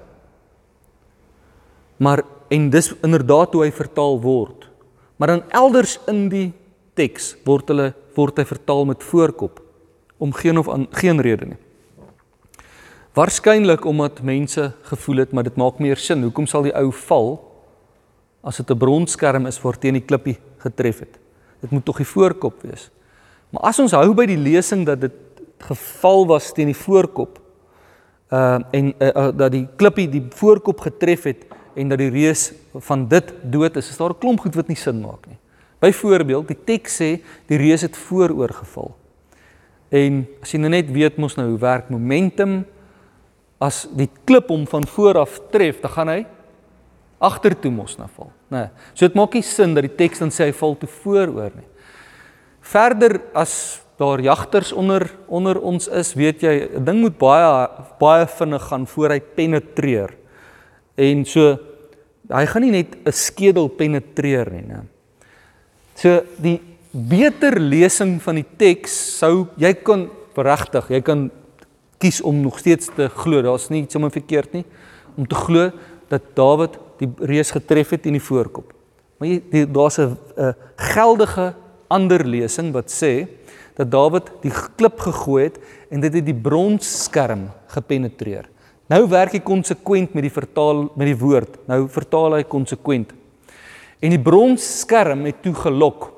Maar 1.97 2.23
en 2.49 2.71
dis 2.71 2.95
inderdaad 3.03 3.53
hoe 3.53 3.65
hy 3.65 3.73
vertaal 3.73 4.21
word. 4.21 4.71
Maar 5.17 5.29
dan 5.29 5.43
elders 5.51 5.99
in 6.07 6.29
die 6.29 6.53
teks 6.99 7.37
word 7.47 7.71
hulle 7.73 7.93
word 8.19 8.41
hy 8.41 8.45
vertaal 8.49 8.85
met 8.91 9.07
voorkop 9.07 9.63
om 10.19 10.35
geen 10.35 10.59
of 10.59 10.69
an, 10.69 10.89
geen 10.99 11.23
rede 11.23 11.53
nie. 11.53 11.61
Waarskynlik 13.15 13.87
omdat 13.87 14.23
mense 14.23 14.73
gevoel 14.91 15.23
het 15.25 15.33
maar 15.33 15.47
dit 15.47 15.57
maak 15.59 15.79
meer 15.83 15.99
sin. 15.99 16.23
Hoekom 16.27 16.47
sal 16.47 16.67
die 16.67 16.75
ou 16.75 16.91
val 17.07 17.31
as 18.43 18.59
dit 18.59 18.71
'n 18.71 18.79
bronskerm 18.79 19.47
is 19.47 19.61
waar 19.63 19.79
teen 19.79 19.95
die 19.95 20.07
klippie 20.07 20.39
getref 20.59 21.01
het? 21.01 21.19
Dit 21.61 21.71
moet 21.71 21.85
tog 21.85 21.97
die 21.97 22.07
voorkop 22.07 22.63
wees. 22.63 22.91
Maar 23.51 23.63
as 23.63 23.79
ons 23.79 23.93
hou 23.93 24.15
by 24.15 24.27
die 24.27 24.37
lesing 24.37 24.87
dat 24.87 25.01
dit 25.01 25.15
geval 25.59 26.27
was 26.27 26.53
teen 26.53 26.67
die 26.67 26.83
voorkop, 26.87 27.39
uh 28.31 28.61
en 28.71 28.95
uh, 28.99 29.09
uh, 29.09 29.29
dat 29.37 29.53
die 29.53 29.67
klippie 29.77 30.09
die 30.09 30.27
voorkop 30.31 30.81
getref 30.81 31.23
het 31.25 31.47
en 31.75 31.89
dat 31.89 31.99
die 31.99 32.11
reus 32.11 32.53
van 32.75 33.09
dit 33.09 33.33
dood 33.43 33.77
is, 33.77 33.89
is 33.91 33.97
daar 33.97 34.11
'n 34.11 34.19
klomp 34.19 34.41
goed 34.41 34.55
wat 34.55 34.69
nie 34.69 34.77
sin 34.77 35.01
maak 35.01 35.27
nie. 35.27 35.39
Byvoorbeeld, 35.81 36.49
die 36.49 36.59
teks 36.65 36.99
sê 37.01 37.11
die 37.51 37.59
reus 37.61 37.85
het 37.87 37.97
vooroor 37.97 38.53
geval. 38.63 38.91
En 39.95 40.25
as 40.43 40.53
jy 40.53 40.61
nou 40.61 40.73
net 40.73 40.91
weet 40.93 41.21
mos 41.21 41.39
nou 41.39 41.47
hoe 41.53 41.61
werk 41.63 41.89
momentum 41.93 42.65
as 43.63 43.87
die 43.97 44.09
klip 44.29 44.51
hom 44.53 44.67
van 44.71 44.87
voor 44.87 45.23
af 45.25 45.39
tref, 45.53 45.81
dan 45.83 45.95
gaan 45.95 46.13
hy 46.13 46.21
agtertoe 47.19 47.73
mos 47.75 47.97
na 47.99 48.07
val, 48.15 48.31
nê. 48.53 48.67
Nee, 48.67 48.93
so 48.95 49.07
dit 49.09 49.17
maak 49.19 49.35
nie 49.35 49.43
sin 49.43 49.75
dat 49.75 49.87
die 49.87 49.97
teks 49.99 50.23
dan 50.23 50.31
sê 50.35 50.49
hy 50.49 50.55
val 50.55 50.77
toe 50.79 50.91
vooroor 51.01 51.57
nie. 51.57 51.67
Verder 52.69 53.19
as 53.39 53.81
daar 53.99 54.23
jagters 54.23 54.71
onder 54.71 55.09
onder 55.27 55.59
ons 55.59 55.89
is, 55.91 56.15
weet 56.15 56.43
jy, 56.43 56.69
'n 56.79 56.85
ding 56.85 57.01
moet 57.01 57.19
baie 57.19 57.69
baie 57.99 58.27
vinnig 58.27 58.63
gaan 58.63 58.87
voor 58.87 59.11
hy 59.11 59.21
penetreer. 59.21 60.15
En 60.97 61.25
so 61.25 61.59
hy 62.31 62.47
gaan 62.47 62.63
nie 62.63 62.71
net 62.71 62.95
'n 63.07 63.13
skedel 63.13 63.69
penetreer 63.69 64.51
nie, 64.53 64.63
né? 64.63 64.85
So 65.99 66.21
die 66.39 66.61
beter 66.93 67.59
lesing 67.59 68.19
van 68.23 68.39
die 68.39 68.47
teks 68.61 68.95
sou 69.19 69.49
jy 69.59 69.73
kon 69.83 70.07
regtig, 70.39 70.93
jy 70.95 71.01
kan 71.03 71.25
kies 71.99 72.21
om 72.23 72.39
nog 72.45 72.61
steeds 72.63 72.93
te 72.95 73.09
glo, 73.11 73.43
daar's 73.43 73.67
nie 73.73 73.83
iets 73.83 73.97
sommer 73.97 74.13
verkeerd 74.15 74.53
nie, 74.55 74.63
om 75.19 75.27
te 75.27 75.35
glo 75.35 75.73
dat 76.09 76.29
Dawid 76.39 76.77
die 77.01 77.09
reus 77.27 77.51
getref 77.55 77.97
het 77.97 78.07
in 78.07 78.15
die 78.15 78.23
voorkop. 78.23 78.71
Maar 79.19 79.29
jy 79.29 79.65
daar's 79.67 79.99
'n 79.99 80.55
geldige 80.77 81.55
ander 81.91 82.25
lesing 82.25 82.73
wat 82.73 82.87
sê 82.87 83.27
dat 83.75 83.91
Dawid 83.91 84.31
die 84.43 84.53
klip 84.77 85.01
gegooi 85.01 85.45
het 85.45 85.59
en 85.91 86.01
dit 86.01 86.15
het 86.15 86.25
die 86.25 86.35
bronsskerm 86.35 87.51
gepenetreer. 87.67 88.47
Nou 88.89 89.09
werk 89.09 89.33
hy 89.33 89.41
konsekwent 89.41 90.15
met 90.15 90.23
die 90.23 90.33
vertaal 90.33 90.91
met 90.95 91.07
die 91.07 91.19
woord. 91.19 91.59
Nou 91.67 91.89
vertaal 91.89 92.39
hy 92.39 92.45
konsekwent. 92.45 93.13
En 93.99 94.15
die 94.15 94.23
bronsskerm 94.23 95.25
het 95.27 95.43
toe 95.43 95.55
gelok. 95.59 96.13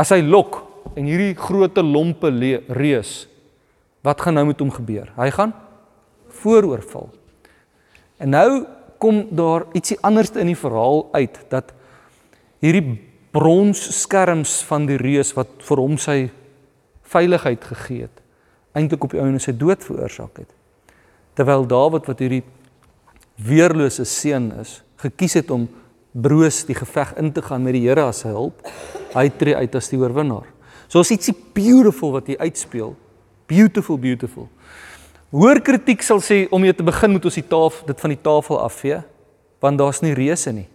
As 0.00 0.12
hy 0.14 0.22
lok 0.24 0.62
en 0.96 1.04
hierdie 1.04 1.34
groote 1.36 1.82
lompe 1.84 2.30
reus, 2.72 3.28
wat 4.00 4.20
gaan 4.20 4.38
nou 4.40 4.46
met 4.48 4.60
hom 4.60 4.70
gebeur? 4.72 5.10
Hy 5.16 5.28
gaan 5.34 5.52
vooroorval. 6.40 7.10
En 8.20 8.32
nou 8.32 8.64
kom 9.00 9.26
daar 9.32 9.66
ietsie 9.76 9.98
anders 10.04 10.32
in 10.36 10.50
die 10.52 10.58
verhaal 10.58 11.06
uit 11.12 11.36
dat 11.52 11.72
hierdie 12.60 12.98
bronsskerms 13.32 14.60
van 14.68 14.86
die 14.88 14.98
reus 15.00 15.32
wat 15.36 15.62
vir 15.64 15.80
hom 15.80 15.96
sy 16.00 16.18
veiligheid 17.10 17.64
gegee 17.64 18.06
het 18.08 18.22
eintlik 18.76 19.06
op 19.06 19.14
die 19.14 19.22
ouene 19.22 19.40
se 19.42 19.54
dood 19.56 19.82
veroorsaak 19.86 20.42
het 20.42 20.50
terwyl 21.38 21.64
Dawid 21.66 22.10
wat 22.10 22.20
hierdie 22.22 22.42
weerlose 23.40 24.04
seun 24.04 24.50
is 24.60 24.80
gekies 25.02 25.38
het 25.40 25.50
om 25.50 25.68
broos 26.12 26.64
die 26.66 26.74
geveg 26.74 27.14
in 27.20 27.32
te 27.32 27.42
gaan 27.42 27.62
met 27.62 27.76
die 27.76 27.86
Here 27.86 28.08
as 28.10 28.22
sy 28.24 28.32
hulp 28.34 28.66
hy 29.14 29.28
tree 29.40 29.56
uit 29.56 29.74
as 29.74 29.90
die 29.90 29.98
oorwinnaar. 29.98 30.46
So 30.90 31.02
is 31.02 31.12
ietsie 31.14 31.34
beautiful 31.54 32.12
wat 32.14 32.28
hy 32.30 32.36
uitspeel. 32.38 32.94
Beautiful 33.50 33.98
beautiful. 33.98 34.48
Hoor 35.30 35.60
kritiek 35.62 36.02
sal 36.02 36.22
sê 36.22 36.44
om 36.50 36.64
jy 36.66 36.74
te 36.74 36.86
begin 36.86 37.14
moet 37.14 37.26
ons 37.26 37.38
die 37.38 37.46
tafel 37.46 37.90
dit 37.90 38.02
van 38.02 38.14
die 38.14 38.22
tafel 38.22 38.60
afvee 38.62 39.00
want 39.60 39.76
daar's 39.76 40.00
nie 40.00 40.14
reuse 40.16 40.52
nie. 40.56 40.66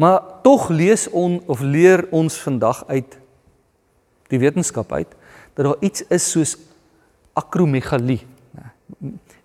Maar 0.00 0.22
tog 0.42 0.70
lees 0.72 1.08
on 1.10 1.36
of 1.50 1.60
leer 1.60 2.06
ons 2.14 2.38
vandag 2.40 2.84
uit 2.88 3.18
die 4.32 4.40
wetenskap 4.40 4.92
uit 4.94 5.10
dat 5.58 5.66
daar 5.66 5.84
iets 5.84 6.04
is 6.14 6.30
soos 6.32 6.54
akromegalie. 7.38 8.22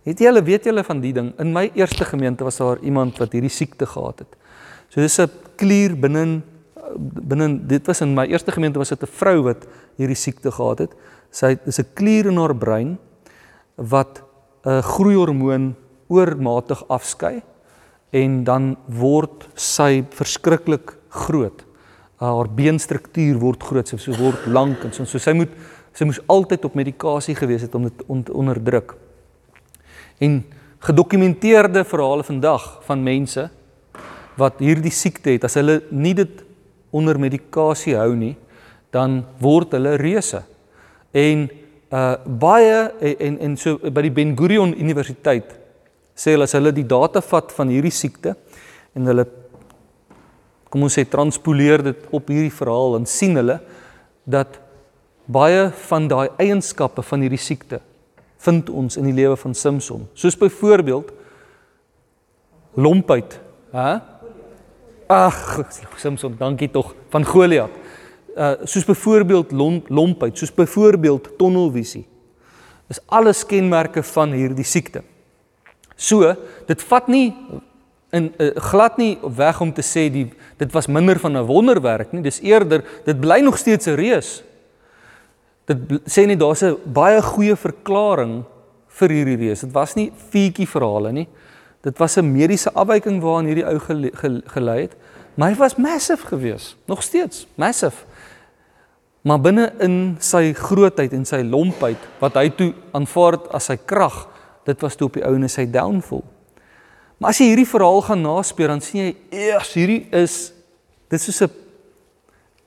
Het 0.04 0.20
julle 0.20 0.44
weet 0.44 0.66
julle 0.68 0.84
van 0.84 1.00
die 1.00 1.14
ding? 1.16 1.32
In 1.40 1.54
my 1.56 1.70
eerste 1.74 2.06
gemeente 2.06 2.44
was 2.44 2.58
daar 2.58 2.80
iemand 2.84 3.18
wat 3.18 3.32
hierdie 3.32 3.52
siekte 3.52 3.86
gehad 3.86 4.20
het. 4.20 4.36
So 4.90 5.02
dis 5.02 5.20
'n 5.20 5.30
klier 5.56 5.96
binne 5.96 6.42
binne 7.00 7.48
dit 7.68 7.88
was 7.88 8.02
in 8.02 8.14
my 8.14 8.26
eerste 8.28 8.52
gemeente 8.52 8.80
was 8.80 8.90
dit 8.90 9.02
'n 9.02 9.08
vrou 9.08 9.44
wat 9.44 9.66
hierdie 9.98 10.16
siekte 10.16 10.52
gehad 10.52 10.80
het. 10.80 10.92
Sy 11.32 11.58
dis 11.66 11.80
'n 11.80 11.94
klier 11.94 12.26
in 12.26 12.38
haar 12.38 12.56
brein 12.56 12.98
wat 13.76 14.22
'n 14.66 14.82
groeihormoon 14.82 15.76
oormatig 16.08 16.84
afskei 16.88 17.42
en 18.12 18.44
dan 18.44 18.78
word 18.88 19.48
sy 19.56 20.06
verskriklik 20.10 20.98
groot. 21.10 21.66
Haar 22.16 22.48
beenstruktuur 22.50 23.40
word 23.40 23.64
groot, 23.64 23.88
sy 23.88 24.12
word 24.18 24.46
lank 24.46 24.84
en 24.84 24.94
so, 24.94 25.06
so 25.06 25.18
sy 25.18 25.34
moet 25.34 25.50
sy 25.94 26.06
moes 26.06 26.20
altyd 26.28 26.66
op 26.66 26.76
medikasie 26.76 27.36
gewees 27.36 27.62
het 27.62 27.76
om 27.76 27.84
dit 27.84 28.04
on, 28.08 28.26
onderdruk. 28.34 28.96
En 30.20 30.44
gedokumenteerde 30.84 31.84
verhale 31.84 32.24
vandag 32.24 32.82
van 32.86 33.04
mense 33.04 33.50
wat 34.38 34.60
hierdie 34.60 34.92
siekte 34.92 35.36
het, 35.36 35.46
as 35.46 35.56
hulle 35.60 35.82
nie 35.92 36.14
dit 36.18 36.42
onder 36.94 37.20
medikasie 37.22 37.96
hou 37.98 38.14
nie, 38.18 38.34
dan 38.94 39.24
word 39.42 39.76
hulle 39.78 39.98
reuse. 40.02 40.44
En 41.14 41.50
uh 41.94 42.16
baie 42.26 42.78
en 43.06 43.20
en, 43.22 43.36
en 43.46 43.56
so 43.58 43.78
by 43.78 44.02
die 44.02 44.12
Ben 44.12 44.32
Gurion 44.38 44.74
Universiteit 44.74 45.52
sê 46.18 46.34
hulle 46.34 46.48
as 46.48 46.56
hulle 46.58 46.72
die 46.74 46.88
data 46.90 47.22
vat 47.22 47.52
van 47.54 47.70
hierdie 47.70 47.94
siekte 47.94 48.34
en 48.98 49.10
hulle 49.12 49.28
kom 50.74 50.88
ons 50.88 50.98
sê 50.98 51.04
transpoleer 51.06 51.84
dit 51.86 52.08
op 52.10 52.32
hierdie 52.34 52.54
verhaal 52.54 52.98
en 52.98 53.06
sien 53.10 53.38
hulle 53.38 53.60
dat 54.26 54.58
baie 55.30 55.68
van 55.86 56.10
daai 56.10 56.32
eienskappe 56.42 57.06
van 57.06 57.22
hierdie 57.22 57.42
siekte 57.42 57.78
vind 58.44 58.70
ons 58.70 58.98
in 59.00 59.08
die 59.08 59.16
lewe 59.16 59.38
van 59.40 59.54
Samson. 59.56 60.08
Soos 60.14 60.38
byvoorbeeld 60.38 61.12
lompheid, 62.74 63.40
hè? 63.72 63.98
Ag, 65.14 65.40
Samson, 66.00 66.36
dankie 66.40 66.72
tog 66.72 66.94
van 67.14 67.26
Goliat. 67.26 67.82
Uh 68.34 68.54
soos 68.66 68.86
byvoorbeeld 68.86 69.52
lomp, 69.52 69.90
lompheid, 69.90 70.38
soos 70.38 70.54
byvoorbeeld 70.54 71.30
tonnelvisie. 71.38 72.06
Is 72.90 73.00
alles 73.06 73.46
kenmerke 73.46 74.04
van 74.04 74.34
hierdie 74.34 74.66
siekte. 74.66 75.04
So, 75.96 76.34
dit 76.68 76.82
vat 76.90 77.08
nie 77.08 77.28
in 78.14 78.32
uh, 78.38 78.50
glad 78.70 78.98
nie 78.98 79.18
weg 79.38 79.62
om 79.62 79.74
te 79.74 79.86
sê 79.86 80.08
die 80.14 80.26
dit 80.62 80.74
was 80.74 80.88
minder 80.88 81.20
van 81.20 81.38
'n 81.38 81.46
wonderwerk 81.46 82.12
nie. 82.12 82.22
Dis 82.22 82.42
eerder 82.42 82.84
dit 83.06 83.20
bly 83.20 83.40
nog 83.42 83.58
steeds 83.58 83.86
'n 83.86 83.96
reus. 83.96 84.44
Dit 85.66 86.02
sê 86.12 86.26
nie 86.28 86.38
daar's 86.38 86.64
'n 86.64 86.78
baie 86.86 87.22
goeie 87.22 87.56
verklaring 87.56 88.44
vir 88.88 89.10
hierdie 89.10 89.38
reus. 89.48 89.62
Dit 89.62 89.72
was 89.72 89.96
nie 89.96 90.12
fietjie 90.12 90.68
verhale 90.68 91.12
nie. 91.12 91.28
Dit 91.82 91.98
was 91.98 92.18
'n 92.18 92.32
mediese 92.32 92.72
afwyking 92.74 93.22
waaraan 93.22 93.46
hierdie 93.46 93.66
ou 93.66 93.80
gelei 94.46 94.82
het. 94.82 94.96
Maar 95.36 95.50
hy 95.50 95.56
was 95.56 95.76
massive 95.76 96.28
geweest, 96.28 96.78
nog 96.86 97.04
steeds 97.04 97.48
massive. 97.56 98.06
Maar 99.22 99.42
binne 99.42 99.74
in 99.80 100.18
sy 100.20 100.54
grootheid 100.54 101.14
en 101.14 101.26
sy 101.26 101.42
lompheid 101.42 101.98
wat 102.20 102.34
hy 102.34 102.50
toe 102.50 102.74
aanvaar 102.92 103.40
as 103.56 103.66
sy 103.72 103.78
krag, 103.86 104.28
dit 104.66 104.82
was 104.82 104.96
toe 104.96 105.08
op 105.08 105.14
die 105.14 105.26
ouene 105.26 105.48
sy 105.48 105.66
downfall. 105.66 106.24
Maar 107.18 107.30
as 107.30 107.40
jy 107.40 107.46
hierdie 107.54 107.68
verhaal 107.68 108.02
gaan 108.02 108.22
naspeur, 108.22 108.68
dan 108.68 108.82
sien 108.82 109.02
jy 109.06 109.16
eers 109.32 109.74
hierdie 109.74 110.08
is 110.12 110.52
dit 111.10 111.20
is 111.20 111.38
so 111.38 111.46
'n 111.46 111.52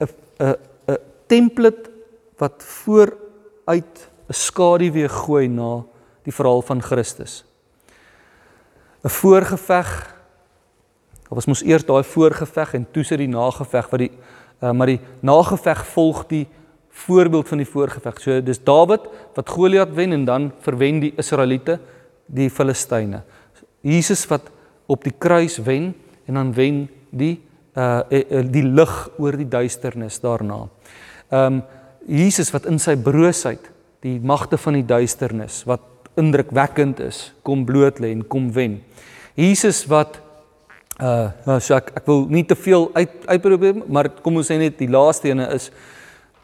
'n 0.01 0.47
'n 0.47 0.55
'n 0.89 0.99
template 1.27 1.96
wat 2.39 2.63
vooruit 2.63 4.09
'n 4.29 4.33
skaduwee 4.33 5.09
gooi 5.09 5.49
na 5.49 5.85
die 6.23 6.33
verhaal 6.33 6.63
van 6.63 6.83
Christus. 6.83 7.45
'n 9.05 9.09
Voorgeveg. 9.09 10.15
Daar 11.27 11.35
was 11.35 11.47
mos 11.47 11.63
eers 11.63 11.85
daai 11.85 12.05
voorgeveg 12.05 12.75
en 12.75 12.87
toe 12.91 13.03
sit 13.03 13.19
die 13.19 13.29
nageveg 13.29 13.91
wat 13.91 13.99
die 13.99 14.13
uh, 14.63 14.71
maar 14.73 14.87
die 14.87 15.01
nageveg 15.21 15.87
volg 15.87 16.27
die 16.27 16.47
voorbeeld 16.91 17.49
van 17.49 17.59
die 17.59 17.69
voorgeveg. 17.69 18.21
So 18.21 18.41
dis 18.41 18.63
Dawid 18.65 19.01
wat 19.35 19.51
Goliat 19.51 19.93
wen 19.95 20.13
en 20.13 20.25
dan 20.25 20.53
verwen 20.61 21.01
die 21.01 21.13
Israeliete 21.17 21.79
die 22.27 22.51
Filistyne. 22.51 23.23
Jesus 23.81 24.27
wat 24.27 24.51
op 24.87 25.05
die 25.05 25.15
kruis 25.19 25.59
wen 25.59 25.95
en 26.27 26.35
dan 26.35 26.55
wen 26.55 26.87
die 27.11 27.41
uh 27.77 28.01
die 28.49 28.65
lig 28.65 28.95
oor 29.19 29.37
die 29.37 29.49
duisternis 29.49 30.21
daarna. 30.21 30.69
Ehm 31.29 31.53
um, 31.53 31.63
Jesus 32.07 32.53
wat 32.55 32.67
in 32.71 32.79
sy 32.79 32.95
broosheid 32.97 33.71
die 34.05 34.19
magte 34.23 34.59
van 34.61 34.79
die 34.79 34.87
duisternis 34.87 35.65
wat 35.67 35.83
indrukwekkend 36.17 37.01
is, 37.05 37.33
kom 37.43 37.65
bloot 37.67 37.99
lê 38.01 38.13
en 38.15 38.23
kom 38.25 38.53
wen. 38.55 38.81
Jesus 39.37 39.85
wat 39.91 40.23
uh 40.97 41.29
nou 41.45 41.59
so 41.61 41.75
ek, 41.77 41.91
ek 41.99 42.07
wil 42.09 42.25
nie 42.33 42.45
te 42.49 42.57
veel 42.57 42.87
uit 42.95 43.27
uitprobeer 43.29 43.83
maar 43.85 44.09
kom 44.25 44.39
ons 44.41 44.49
sê 44.49 44.57
net 44.57 44.79
die 44.81 44.89
laaste 44.89 45.29
ene 45.29 45.45
is 45.53 45.69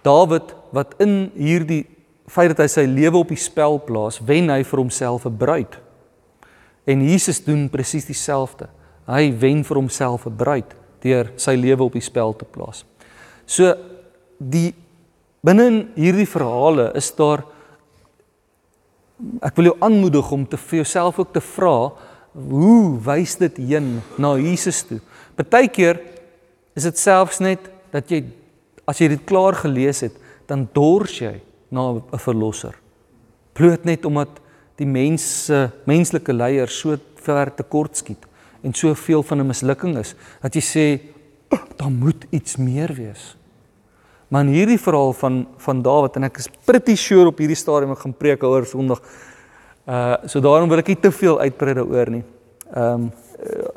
Dawid 0.02 0.50
wat 0.74 0.96
in 1.00 1.30
hierdie 1.38 1.84
feit 2.32 2.50
dat 2.52 2.64
hy 2.64 2.68
sy 2.70 2.84
lewe 2.90 3.20
op 3.20 3.30
die 3.30 3.38
spel 3.38 3.78
plaas, 3.86 4.18
wen 4.18 4.50
hy 4.50 4.62
vir 4.66 4.80
homself 4.82 5.26
'n 5.26 5.36
bruid. 5.38 5.78
En 6.86 7.02
Jesus 7.02 7.44
doen 7.44 7.68
presies 7.68 8.06
dieselfde. 8.06 8.68
Hy 9.06 9.30
wen 9.38 9.62
vir 9.64 9.76
homself 9.76 10.26
'n 10.26 10.36
bruid 10.36 10.74
deur 11.02 11.30
sy 11.36 11.54
lewe 11.54 11.84
op 11.84 11.92
die 11.92 12.00
spel 12.00 12.34
te 12.36 12.44
plaas. 12.44 12.84
So 13.46 13.74
die 14.38 14.74
Binne 15.43 15.64
in 15.66 15.78
hierdie 15.99 16.28
verhale 16.30 16.93
is 16.95 17.09
daar 17.18 17.40
ek 19.43 19.57
wil 19.59 19.72
jou 19.72 19.76
aanmoedig 19.82 20.28
om 20.34 20.45
te 20.47 20.59
vir 20.59 20.82
jouself 20.82 21.18
ook 21.18 21.32
te 21.34 21.43
vra 21.43 21.74
hoe 22.32 23.01
wys 23.03 23.34
dit 23.40 23.59
heen 23.59 23.97
na 24.22 24.36
Jesus 24.38 24.84
toe. 24.86 25.01
Partykeer 25.34 25.99
is 26.78 26.86
dit 26.86 26.99
selfs 26.99 27.43
net 27.43 27.66
dat 27.90 28.07
jy 28.11 28.22
as 28.86 29.03
jy 29.03 29.11
dit 29.12 29.26
klaar 29.26 29.59
gelees 29.59 30.05
het, 30.07 30.14
dan 30.47 30.64
dors 30.74 31.18
jy 31.18 31.34
na 31.70 31.90
'n 31.90 32.18
verlosser. 32.18 32.74
Bloot 33.53 33.84
net 33.84 34.05
omdat 34.05 34.38
die 34.76 34.86
mense 34.86 35.70
menslike 35.86 36.32
leiers 36.32 36.78
so 36.78 36.99
ver 37.16 37.51
tekort 37.51 37.97
skiet 37.97 38.26
en 38.62 38.74
soveel 38.74 39.22
van 39.22 39.40
'n 39.40 39.47
mislukking 39.47 39.99
is 39.99 40.14
dat 40.40 40.55
jy 40.55 40.62
sê 40.62 41.01
daar 41.76 41.90
moet 41.90 42.26
iets 42.30 42.57
meer 42.57 42.95
wees. 42.95 43.41
Maar 44.33 44.47
in 44.47 44.55
hierdie 44.55 44.80
verhaal 44.80 45.12
van 45.12 45.47
van 45.61 45.83
Dawid 45.85 46.14
en 46.16 46.24
ek 46.24 46.39
is 46.41 46.47
pretty 46.64 46.95
sure 46.97 47.28
op 47.28 47.41
hierdie 47.43 47.59
stadium 47.59 47.91
ek 47.93 48.01
gaan 48.07 48.14
preek 48.16 48.45
oor 48.49 48.64
Sondag. 48.64 49.03
Uh 49.85 50.14
so 50.24 50.41
daarom 50.41 50.72
wil 50.72 50.80
ek 50.80 50.89
nie 50.89 51.01
te 51.03 51.11
veel 51.12 51.37
uitbrei 51.43 51.74
daaroor 51.76 52.12
nie. 52.14 52.22
Ehm 52.72 53.11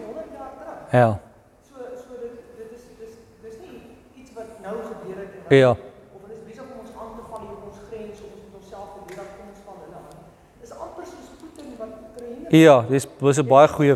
100 0.06 0.26
jaar 0.38 0.52
terug. 0.60 0.78
Ja. 0.92 1.20
So 1.68 1.76
so 2.04 2.12
dit 2.24 2.34
dit 2.58 2.70
is 2.78 2.84
dis 3.02 3.14
dis 3.46 3.56
nie 3.64 3.76
iets 4.20 4.32
wat 4.38 4.50
nou 4.66 4.76
gebeur 4.90 5.18
het 5.24 5.32
en 5.38 5.42
wat, 5.44 5.58
ja. 5.58 5.72
of 6.16 6.22
hulle 6.22 6.36
is 6.40 6.44
besig 6.48 6.64
om 6.64 6.80
ons 6.86 6.94
aan 7.02 7.14
te 7.18 7.24
val 7.30 7.40
hier 7.46 7.56
op 7.58 7.64
ons 7.70 7.80
grens 7.88 8.18
of 8.24 8.30
ons 8.36 8.44
moet 8.46 8.56
onsself 8.62 8.88
verdedig 8.96 9.28
kom 9.38 9.48
ons 9.54 9.64
van 9.68 9.76
hulle 9.84 10.00
aan. 10.02 10.20
Dis 10.62 10.74
amper 10.86 11.06
soos 11.12 11.30
Putin 11.42 11.66
wat 11.80 11.92
Oekraïne 12.04 12.64
Ja, 12.66 12.76
dis 12.94 13.08
was 13.20 13.38
'n 13.40 13.48
baie 13.56 13.68
goeie 13.68 13.96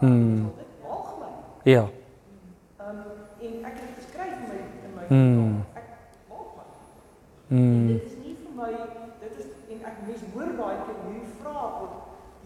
Hmm. 0.00 0.50
Ja. 1.64 1.88
Ehm 2.78 2.88
um, 2.88 2.96
en 3.40 3.64
ek 3.64 3.76
het 3.82 3.90
geskryf 3.98 4.32
in 4.32 4.48
my 4.48 4.58
in 4.86 4.92
my 4.94 5.04
hmm. 5.08 5.64
ek 5.74 5.86
maak 6.28 6.50
my. 6.56 6.64
Hmm. 7.48 7.86
Dit 7.86 8.04
is 8.06 8.16
nie 8.22 8.36
vir 8.42 8.52
my 8.54 8.70
dit 9.20 9.34
is 9.42 9.48
en 9.74 9.80
ek 9.90 9.96
mis 10.06 10.22
hoor 10.34 10.52
baie 10.60 10.76
keer 10.84 11.00
hierdie 11.06 11.32
vraag 11.42 11.74
wat 11.80 11.90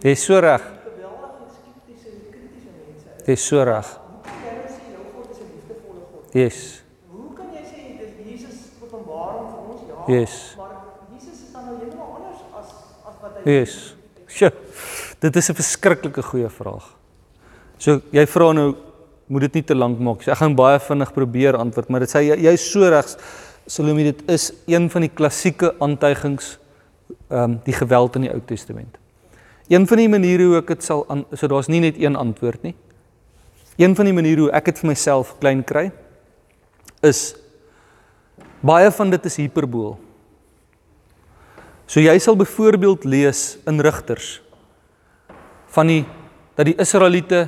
Dis 0.02 0.24
so 0.24 0.38
reg. 0.42 0.64
geweldige 0.86 1.50
skeptiese 1.58 2.08
en 2.14 2.22
kritiese 2.32 2.70
mense 2.78 3.24
Dis 3.26 3.44
so 3.46 3.62
reg. 3.68 3.92
Kan 4.22 4.40
jy 4.46 4.54
nou 4.56 4.72
sê 4.76 4.88
jou 4.94 5.04
God 5.12 5.28
is 5.30 5.38
'n 5.44 5.50
liefdevolle 5.52 6.02
God? 6.12 6.24
Yes. 6.34 6.58
Hoe 7.12 7.34
kan 7.36 7.52
jy 7.52 7.62
sê 7.68 7.80
dis 8.00 8.12
Jesus 8.30 8.56
openbaring 8.80 9.46
vir 9.52 9.60
ons? 9.74 9.82
Ja. 9.88 10.14
Yes. 10.14 10.54
Maar 10.56 10.74
Jesus 11.12 11.36
is 11.44 11.52
dan 11.52 11.64
nou 11.68 11.76
heeltemal 11.76 12.10
anders 12.16 12.40
as 12.58 12.68
as 13.06 13.14
wat 13.22 13.38
hy 13.44 13.50
Yes. 13.60 13.94
Sjoe. 14.26 14.52
Dit 15.20 15.36
is 15.36 15.48
'n 15.50 15.54
verskriklike 15.54 16.22
goeie 16.22 16.48
vraag. 16.48 17.01
So 17.82 17.98
jy 18.14 18.22
vra 18.30 18.52
nou 18.54 18.68
moet 19.32 19.48
dit 19.48 19.58
nie 19.58 19.64
te 19.66 19.74
lank 19.74 19.98
maak. 19.98 20.22
So, 20.22 20.30
ek 20.30 20.38
gaan 20.42 20.54
baie 20.58 20.78
vinnig 20.82 21.10
probeer 21.16 21.56
antwoord, 21.58 21.88
maar 21.90 22.04
dit 22.04 22.12
sê 22.12 22.20
jy 22.28 22.36
jy's 22.44 22.66
so 22.70 22.86
regs. 22.92 23.16
Salome, 23.70 24.04
dit 24.10 24.20
is 24.30 24.50
een 24.70 24.88
van 24.92 25.06
die 25.06 25.10
klassieke 25.10 25.72
aantuigings 25.82 26.56
ehm 27.32 27.42
um, 27.42 27.54
die 27.64 27.74
geweld 27.74 28.18
in 28.18 28.26
die 28.26 28.32
Ou 28.32 28.40
Testament. 28.46 28.98
Een 29.72 29.86
van 29.88 30.00
die 30.00 30.08
maniere 30.10 30.46
hoe 30.50 30.58
ek 30.60 30.74
dit 30.74 30.84
sal 30.84 31.04
aan 31.10 31.24
so 31.32 31.48
daar's 31.48 31.70
nie 31.72 31.80
net 31.80 31.98
een 32.00 32.18
antwoord 32.18 32.62
nie. 32.66 32.74
Een 33.80 33.96
van 33.96 34.08
die 34.08 34.14
maniere 34.14 34.46
hoe 34.46 34.52
ek 34.52 34.68
dit 34.70 34.82
vir 34.82 34.90
myself 34.92 35.32
klein 35.40 35.62
kry 35.64 35.86
is 37.02 37.32
baie 38.60 38.90
van 38.94 39.10
dit 39.10 39.26
is 39.26 39.38
hiperbool. 39.40 39.96
So 41.86 42.00
jy 42.00 42.14
sal 42.22 42.36
byvoorbeeld 42.38 43.08
lees 43.08 43.56
in 43.66 43.80
Rigters 43.80 44.36
van 45.72 45.88
die 45.88 46.04
dat 46.56 46.68
die 46.68 46.76
Israeliete 46.76 47.46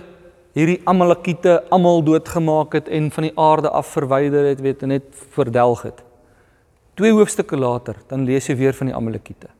hierdie 0.54 0.80
Amalekiete 0.86 1.58
almal 1.74 2.02
doodgemaak 2.06 2.76
het 2.78 2.88
en 2.88 3.10
van 3.10 3.26
die 3.26 3.34
aarde 3.34 3.70
af 3.74 3.90
verwyder 3.96 4.46
het, 4.46 4.60
weet, 4.62 4.82
en 4.82 4.94
net 4.94 5.06
verdelg 5.34 5.82
het. 5.82 6.02
Twee 6.94 7.12
hoofstukke 7.12 7.58
later, 7.58 7.96
dan 8.08 8.24
lees 8.24 8.46
jy 8.46 8.56
weer 8.56 8.74
van 8.74 8.86
die 8.86 8.94
Amalekiete. 8.94 9.50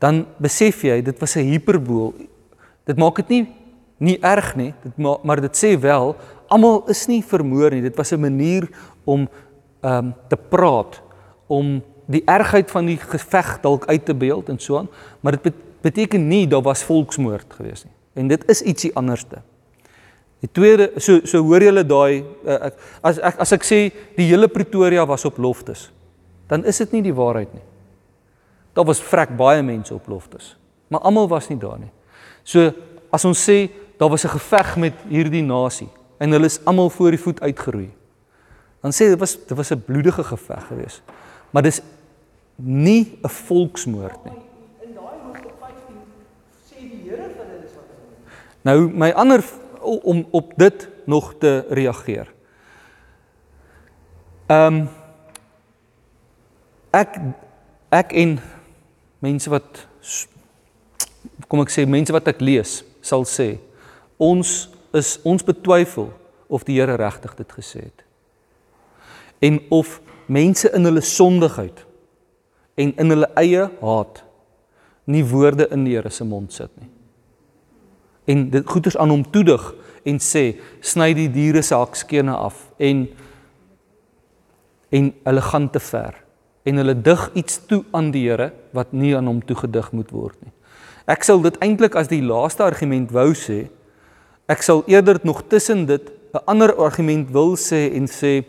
Dan 0.00 0.24
besef 0.42 0.82
jy 0.82 1.02
dit 1.02 1.18
was 1.20 1.36
'n 1.36 1.44
hiperbool. 1.44 2.14
Dit 2.84 2.96
maak 2.96 3.16
dit 3.16 3.28
nie 3.28 3.46
nie 3.98 4.18
erg 4.20 4.56
nie, 4.56 4.74
dit 4.82 4.96
ma 4.98 5.16
maar 5.22 5.40
dit 5.40 5.56
sê 5.56 5.78
wel 5.78 6.16
almal 6.48 6.82
is 6.88 7.06
nie 7.06 7.22
vermoor 7.22 7.70
nie. 7.70 7.82
Dit 7.82 7.96
was 7.96 8.12
'n 8.12 8.20
manier 8.20 8.68
om 9.04 9.28
ehm 9.80 10.06
um, 10.06 10.14
te 10.28 10.36
praat 10.36 11.02
om 11.46 11.82
die 12.06 12.22
ergheid 12.24 12.70
van 12.70 12.86
die 12.86 12.96
geveg 12.96 13.60
dalk 13.60 13.86
uit 13.86 14.04
te 14.04 14.14
beeld 14.14 14.48
en 14.48 14.58
so 14.58 14.78
aan, 14.78 14.88
maar 15.20 15.40
dit 15.42 15.54
beteken 15.80 16.28
nie 16.28 16.46
daar 16.46 16.62
was 16.62 16.82
volksmoord 16.82 17.54
gewees 17.54 17.84
nie. 17.84 17.92
En 18.14 18.28
dit 18.28 18.48
is 18.48 18.62
ietsie 18.62 18.94
anderste. 18.94 19.42
Die 20.42 20.50
tweede 20.50 20.90
so 20.98 21.20
so 21.28 21.38
hoor 21.46 21.62
julle 21.62 21.84
daai 21.86 22.24
uh, 22.42 22.70
as 23.06 23.20
ek 23.22 23.38
as 23.44 23.52
ek 23.54 23.66
sê 23.66 23.78
die 24.16 24.26
hele 24.26 24.48
Pretoria 24.50 25.04
was 25.06 25.24
op 25.28 25.38
loftes, 25.38 25.86
dan 26.50 26.66
is 26.66 26.82
dit 26.82 26.96
nie 26.96 27.04
die 27.06 27.14
waarheid 27.14 27.52
nie. 27.54 27.62
Daar 28.74 28.88
was 28.88 29.02
vrek 29.04 29.36
baie 29.38 29.62
mense 29.62 29.94
op 29.94 30.08
loftes, 30.10 30.56
maar 30.90 31.04
almal 31.06 31.30
was 31.30 31.46
nie 31.52 31.60
daar 31.62 31.78
nie. 31.78 31.92
So 32.42 32.72
as 33.14 33.24
ons 33.28 33.38
sê 33.38 33.70
daar 34.00 34.10
was 34.10 34.24
'n 34.24 34.34
geveg 34.34 34.76
met 34.76 34.94
hierdie 35.08 35.46
nasie 35.46 35.88
en 36.18 36.32
hulle 36.32 36.46
is 36.46 36.60
almal 36.64 36.90
voor 36.90 37.10
die 37.10 37.22
voet 37.22 37.40
uitgeroei. 37.40 37.90
Dan 38.82 38.90
sê 38.90 39.14
dit 39.14 39.18
was 39.18 39.36
dit 39.36 39.56
was 39.56 39.70
'n 39.70 39.84
bloedige 39.86 40.24
geveg 40.24 40.66
geweest. 40.66 41.02
Maar 41.50 41.62
dis 41.62 41.80
nie 42.56 43.18
'n 43.22 43.28
volksmoord 43.28 44.24
nie. 44.24 44.40
in 44.82 44.94
daai 44.94 45.18
hoofstuk 45.24 45.54
15 45.60 45.96
sê 46.66 46.76
die 46.80 47.10
Here 47.10 47.30
vir 47.30 47.44
hulle 47.46 47.60
dis 47.62 47.74
wat 47.74 47.86
hy 47.86 47.96
doen. 48.02 48.16
Nou 48.62 48.90
my 48.90 49.10
ander 49.12 49.42
om 49.82 50.26
op 50.30 50.52
dit 50.56 50.88
nog 51.04 51.34
te 51.38 51.64
reageer. 51.68 52.32
Ehm 54.46 54.74
um, 54.74 54.88
ek 56.92 57.16
ek 57.88 58.12
en 58.12 58.36
mense 59.24 59.50
wat 59.50 59.86
kom 61.48 61.62
ek 61.64 61.72
sê 61.72 61.86
mense 61.88 62.12
wat 62.12 62.28
ek 62.28 62.42
lees 62.44 62.82
sal 63.00 63.24
sê 63.28 63.54
ons 64.20 64.50
is 64.92 65.14
ons 65.24 65.44
betwyfel 65.44 66.10
of 66.52 66.66
die 66.68 66.76
Here 66.76 66.98
regtig 67.00 67.32
dit 67.38 67.52
gesê 67.56 67.86
het. 67.86 68.04
En 69.40 69.56
of 69.72 70.00
mense 70.28 70.68
in 70.76 70.84
hulle 70.84 71.00
sondigheid 71.00 71.80
en 72.76 72.92
in 73.00 73.14
hulle 73.14 73.30
eie 73.40 73.64
haat 73.80 74.20
nie 75.08 75.24
woorde 75.24 75.70
in 75.72 75.86
die 75.88 75.96
Here 75.96 76.12
se 76.12 76.28
mond 76.28 76.52
sit 76.52 76.70
nie. 76.76 76.91
En 78.32 78.48
dit 78.50 78.68
goeders 78.68 78.96
aan 78.96 79.12
hom 79.12 79.24
toedig 79.34 79.62
en 80.08 80.18
sê 80.22 80.44
sny 80.80 81.12
die 81.16 81.28
diere 81.32 81.62
se 81.62 81.76
hakskene 81.78 82.34
af 82.34 82.66
en 82.82 83.06
en 84.92 85.12
hulle 85.24 85.42
gaan 85.48 85.70
te 85.72 85.80
ver 85.80 86.18
en 86.68 86.78
hulle 86.78 86.94
dig 86.94 87.22
iets 87.38 87.60
toe 87.66 87.82
aan 87.96 88.10
die 88.14 88.26
Here 88.28 88.52
wat 88.76 88.92
nie 88.92 89.14
aan 89.16 89.26
hom 89.26 89.40
toegedig 89.46 89.88
moet 89.92 90.10
word 90.14 90.36
nie. 90.44 90.52
Ek 91.10 91.24
sal 91.26 91.42
dit 91.42 91.56
eintlik 91.64 91.96
as 91.98 92.10
die 92.10 92.22
laaste 92.22 92.62
argument 92.62 93.10
wou 93.14 93.32
sê. 93.34 93.64
Ek 94.52 94.62
sal 94.62 94.84
eerder 94.90 95.18
nog 95.26 95.42
tussen 95.48 95.86
dit 95.86 96.12
'n 96.34 96.44
ander 96.46 96.74
argument 96.76 97.30
wil 97.30 97.56
sê 97.56 97.90
en 97.94 98.06
sê 98.06 98.44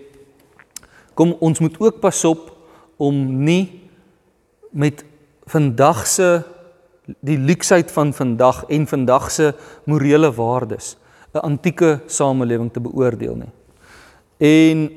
kom 1.15 1.35
ons 1.39 1.59
moet 1.59 1.75
ook 1.79 1.99
pas 1.99 2.23
op 2.25 2.51
om 2.97 3.43
nie 3.43 3.81
met 4.71 5.03
vandag 5.45 6.07
se 6.07 6.43
die 7.19 7.37
luksheid 7.37 7.91
van 7.91 8.13
vandag 8.13 8.63
en 8.71 8.87
vandag 8.87 9.31
se 9.31 9.53
morele 9.85 10.31
waardes 10.31 10.95
'n 11.33 11.39
antieke 11.39 12.01
samelewing 12.05 12.71
te 12.71 12.79
beoordeel 12.79 13.35
nie. 13.35 13.51
En 14.37 14.89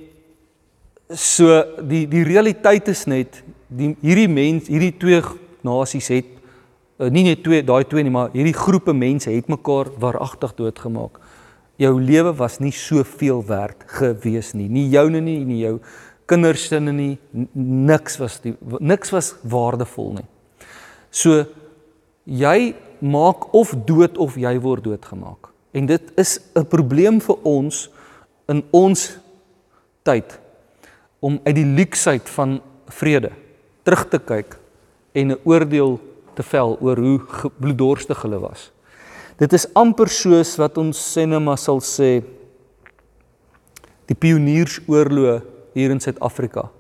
so 1.15 1.65
die 1.83 2.07
die 2.09 2.25
realiteit 2.25 2.89
is 2.89 3.07
net 3.07 3.43
die 3.69 3.97
hierdie 4.03 4.29
mens 4.29 4.69
hierdie 4.69 4.95
twee 4.99 5.23
nasies 5.63 6.09
het 6.09 6.27
uh, 6.99 7.09
nie 7.11 7.25
net 7.25 7.43
twee 7.45 7.63
daai 7.63 7.85
twee 7.89 8.03
nie 8.03 8.13
maar 8.13 8.31
hierdie 8.35 8.57
groepe 8.57 8.93
mense 8.93 9.31
het 9.31 9.49
mekaar 9.49 9.91
waaragtig 9.99 10.55
doodgemaak. 10.55 11.21
Jou 11.77 12.01
lewe 12.01 12.33
was 12.37 12.59
nie 12.59 12.73
soveel 12.73 13.43
werd 13.45 13.85
gewees 13.87 14.55
nie. 14.55 14.69
Nie 14.69 14.89
joune 14.89 15.21
nie, 15.21 15.45
nie 15.45 15.59
jou 15.61 15.79
kinders 16.27 16.69
se 16.69 16.81
nie, 16.81 17.19
niks 17.53 18.17
was 18.19 18.41
die 18.43 18.55
niks 18.81 19.13
was 19.15 19.35
waardevol 19.45 20.17
nie. 20.17 20.27
So 21.11 21.45
jy 22.27 22.75
maak 22.99 23.53
of 23.55 23.73
dood 23.87 24.19
of 24.19 24.37
jy 24.37 24.57
word 24.61 24.85
doodgemaak. 24.85 25.51
En 25.73 25.87
dit 25.87 26.03
is 26.17 26.39
'n 26.55 26.67
probleem 26.67 27.21
vir 27.21 27.37
ons 27.43 27.91
in 28.49 28.65
ons 28.71 29.19
tyd 30.03 30.39
om 31.21 31.41
uit 31.45 31.55
die 31.55 31.67
luksheid 31.77 32.29
van 32.29 32.61
vrede 32.87 33.33
terug 33.83 34.09
te 34.09 34.19
kyk 34.19 34.59
en 35.15 35.33
'n 35.33 35.41
oordeel 35.45 36.01
te 36.35 36.43
vel 36.43 36.77
oor 36.81 36.97
hoe 36.97 37.21
bloeddorstig 37.59 38.23
hulle 38.23 38.39
was. 38.39 38.71
Dit 39.39 39.53
is 39.53 39.69
amper 39.75 40.09
soos 40.09 40.57
wat 40.57 40.79
ons 40.79 41.13
sinema 41.13 41.57
sal 41.57 41.81
sê 41.81 42.25
die 44.07 44.15
pioniersoorlog 44.15 45.43
hier 45.75 45.91
in 45.91 46.01
Suid-Afrika. 46.01 46.71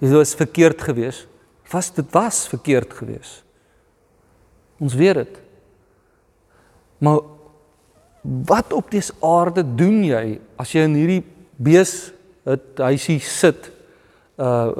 Dit 0.00 0.10
was 0.10 0.34
verkeerd 0.34 0.82
geweest. 0.82 1.28
Was 1.70 1.90
dit 1.94 2.06
was 2.12 2.48
verkeerd 2.48 2.92
geweest. 2.92 3.45
Ons 4.82 4.94
weet 4.94 5.14
dit. 5.14 5.40
Maar 6.98 7.20
wat 8.46 8.72
op 8.72 8.90
dese 8.90 9.14
aarde 9.22 9.62
doen 9.76 10.02
jy 10.04 10.38
as 10.58 10.72
jy 10.74 10.86
in 10.88 10.96
hierdie 10.98 11.24
bees 11.56 12.12
het 12.46 12.80
huisie 12.82 13.20
sit 13.22 13.70
uh 14.36 14.70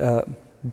uh 0.00 0.20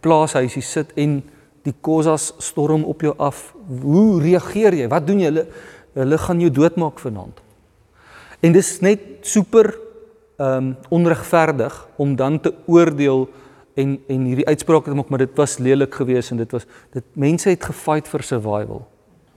plaashuisie 0.02 0.64
sit 0.66 0.94
en 0.98 1.20
die 1.64 1.74
kosas 1.86 2.32
storm 2.42 2.84
op 2.90 3.04
jou 3.06 3.14
af. 3.22 3.52
Hoe 3.82 4.22
reageer 4.22 4.74
jy? 4.74 4.88
Wat 4.90 5.06
doen 5.08 5.22
jy? 5.22 5.30
Hulle 5.30 5.46
hulle 5.94 6.18
gaan 6.18 6.40
jou 6.42 6.50
doodmaak 6.50 6.98
vanaand. 6.98 7.42
En 8.42 8.56
dis 8.56 8.70
net 8.82 9.04
super 9.22 9.74
ehm 10.42 10.58
um, 10.58 10.76
onregverdig 10.90 11.76
om 12.02 12.16
dan 12.18 12.40
te 12.42 12.54
oordeel 12.66 13.28
en 13.76 13.94
en 14.08 14.26
hierdie 14.30 14.48
uitsprake 14.48 14.90
te 14.90 14.96
maak 14.96 15.10
maar 15.10 15.24
dit 15.24 15.36
was 15.36 15.58
lelik 15.58 15.96
geweest 16.02 16.32
en 16.32 16.38
dit 16.38 16.52
was 16.52 16.66
dit 16.96 17.06
mense 17.26 17.50
het 17.50 17.64
gefight 17.64 18.08
vir 18.08 18.24
survival. 18.24 18.82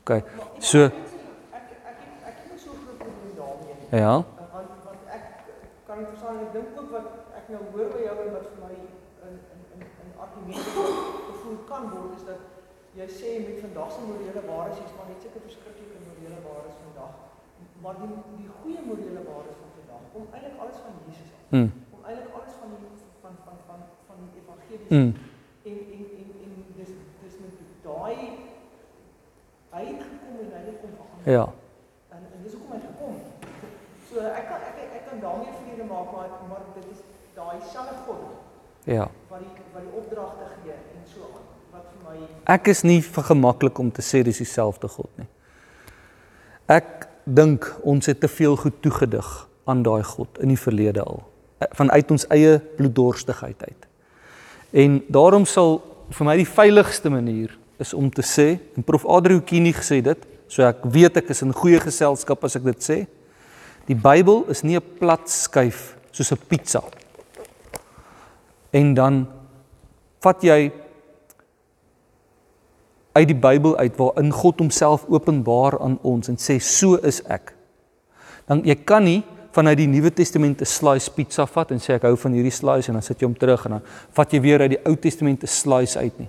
OK. 0.01 0.23
So 0.59 0.85
Ek 0.85 0.93
ek 0.93 1.71
ek 1.91 1.99
ek 2.31 2.37
het 2.43 2.61
so 2.65 2.71
groot 2.83 2.99
probleem 3.05 3.33
daarmee 3.39 4.03
ja. 4.03 4.15
Want 4.53 4.69
want 4.89 5.15
ek 5.17 5.25
kan 5.87 5.99
nie 6.03 6.09
verstaan 6.13 6.43
ek 6.45 6.53
dink 6.59 6.81
ook 6.81 6.91
wat 6.97 7.09
ek 7.41 7.49
nou 7.55 7.63
hoor 7.73 7.89
by 7.95 8.03
jou 8.09 8.17
en 8.27 8.33
wat 8.37 8.47
vir 8.51 8.59
my 8.65 8.75
in 8.77 9.35
in 9.55 9.63
in 9.77 9.87
in 10.05 10.11
argumente 10.27 10.71
gevoel 11.31 11.59
kan 11.71 11.89
word 11.95 12.13
is 12.19 12.29
dat 12.33 12.41
jy 12.97 13.09
sê 13.21 13.31
met 13.47 13.59
vandag 13.65 13.91
se 13.93 14.05
morele 14.09 14.43
waardes 14.51 14.85
is 14.85 14.95
maar 14.99 15.09
net 15.13 15.21
seker 15.25 15.41
verskriklike 15.49 16.05
morele 16.09 16.41
waardes 16.49 16.77
vandag. 16.85 17.13
Maar 17.83 17.99
die 18.03 18.13
die 18.41 18.51
goeie 18.61 18.83
morele 18.91 19.23
waardes 19.31 19.59
van 19.61 19.71
vandag 19.79 20.03
kom 20.13 20.25
eintlik 20.33 20.57
alles 20.63 20.79
van 20.85 20.93
Jesus 21.05 21.29
af. 21.35 21.51
Mm. 21.57 21.69
Kom 21.91 22.01
eintlik 22.09 22.33
alles 22.39 22.55
van 22.61 22.69
die 22.73 22.81
van 23.25 23.35
van 23.47 23.57
van 23.69 23.81
van 24.09 24.17
die 24.23 24.41
evangelie. 24.41 24.56
Mm. 24.89 25.15
En 25.67 25.79
en 25.97 26.05
en 26.19 26.29
en 26.45 26.53
dis 26.77 26.91
dis 27.23 27.37
met 27.43 27.55
daai 27.85 28.17
hy 29.77 29.85
het 29.85 30.03
gekom 30.09 30.35
en 30.43 30.51
hy 30.57 30.63
het 30.67 30.79
kom 30.81 30.93
verander. 30.99 31.33
Ja. 31.33 31.47
En 32.15 32.23
en 32.35 32.43
dis 32.43 32.53
hoekom 32.53 32.73
hy 32.77 32.81
gekom 32.87 33.15
het. 33.19 33.49
So 34.09 34.21
ek 34.21 34.47
kan 34.51 34.61
ek 34.71 34.77
ek 34.99 35.05
kan 35.11 35.21
daarmee 35.21 35.57
vrede 35.61 35.89
maak 35.91 36.13
maar 36.13 36.31
maar 36.49 36.63
dit 36.75 36.87
is 36.95 37.01
daai 37.35 37.59
selfde 37.73 37.97
God 38.07 38.45
Ja. 38.87 39.09
wat 39.29 39.41
die 39.43 39.51
wat 39.75 39.83
die 39.83 39.95
opdragte 39.99 40.45
gee 40.63 40.73
en 40.73 41.03
so 41.15 41.21
aan 41.35 41.47
wat 41.73 41.89
vir 41.93 42.03
my 42.11 42.19
Ek 42.45 42.69
is 42.71 42.83
nie 42.83 43.03
vergemaklik 43.03 43.79
om 43.79 43.91
te 43.91 44.03
sê 44.03 44.23
dis 44.23 44.39
dieselfde 44.39 44.89
God 44.89 45.11
nie. 45.19 45.27
Ek 46.67 47.09
dink 47.25 47.67
ons 47.83 48.07
het 48.07 48.21
te 48.21 48.29
veel 48.29 48.57
goed 48.57 48.79
toegedig 48.83 49.49
aan 49.67 49.83
daai 49.83 50.03
God 50.07 50.39
in 50.39 50.55
die 50.55 50.61
verlede 50.61 51.03
al 51.03 51.25
eh, 51.59 51.67
vanuit 51.75 52.11
ons 52.11 52.27
eie 52.31 52.59
bloeddorstigheid 52.79 53.63
uit. 53.67 53.87
En 54.77 54.99
daarom 55.09 55.47
sal 55.49 55.79
vir 56.13 56.29
my 56.29 56.35
die 56.37 56.49
veiligste 56.49 57.11
manier 57.11 57.55
is 57.81 57.95
om 57.97 58.11
te 58.13 58.25
sê 58.25 58.49
en 58.77 58.85
prof 58.85 59.07
Adriu 59.09 59.41
Kini 59.41 59.73
gesê 59.73 60.03
dit, 60.05 60.27
so 60.53 60.65
ek 60.67 60.85
weet 60.93 61.17
ek 61.23 61.33
is 61.33 61.43
in 61.45 61.55
goeie 61.57 61.81
geselskap 61.81 62.45
as 62.45 62.59
ek 62.59 62.67
dit 62.69 62.85
sê. 62.85 62.99
Die 63.89 63.97
Bybel 63.97 64.45
is 64.53 64.63
nie 64.63 64.77
'n 64.77 64.85
plat 65.01 65.25
skyf 65.31 65.97
soos 66.13 66.33
'n 66.33 66.41
pizza. 66.49 66.83
En 68.73 68.95
dan 68.95 69.27
vat 70.21 70.43
jy 70.43 70.73
uit 73.13 73.29
die 73.29 73.41
Bybel 73.41 73.77
uit 73.77 73.97
waarin 73.97 74.33
God 74.33 74.59
homself 74.59 75.07
openbaar 75.09 75.79
aan 75.81 75.99
ons 76.03 76.29
en 76.29 76.37
sê 76.37 76.59
so 76.61 76.97
is 76.97 77.23
ek. 77.23 77.55
Dan 78.47 78.63
jy 78.65 78.75
kan 78.85 79.05
nie 79.05 79.25
vanuit 79.57 79.79
die 79.81 79.89
Nuwe 79.89 80.13
Testament 80.13 80.61
'n 80.61 80.69
slice 80.69 81.11
pizza 81.11 81.47
vat 81.47 81.71
en 81.73 81.81
sê 81.81 81.97
ek 81.97 82.03
hou 82.03 82.17
van 82.17 82.33
hierdie 82.33 82.53
slice 82.53 82.89
en 82.89 82.95
dan 82.95 83.03
sit 83.03 83.21
jy 83.21 83.27
hom 83.27 83.37
terug 83.37 83.65
en 83.67 83.71
dan 83.77 83.83
vat 84.13 84.33
jy 84.33 84.41
weer 84.41 84.61
uit 84.61 84.71
die 84.71 84.85
Ou 84.85 84.97
Testament 84.97 85.43
'n 85.43 85.47
slice 85.47 85.99
uit 85.99 86.19
nie. 86.19 86.29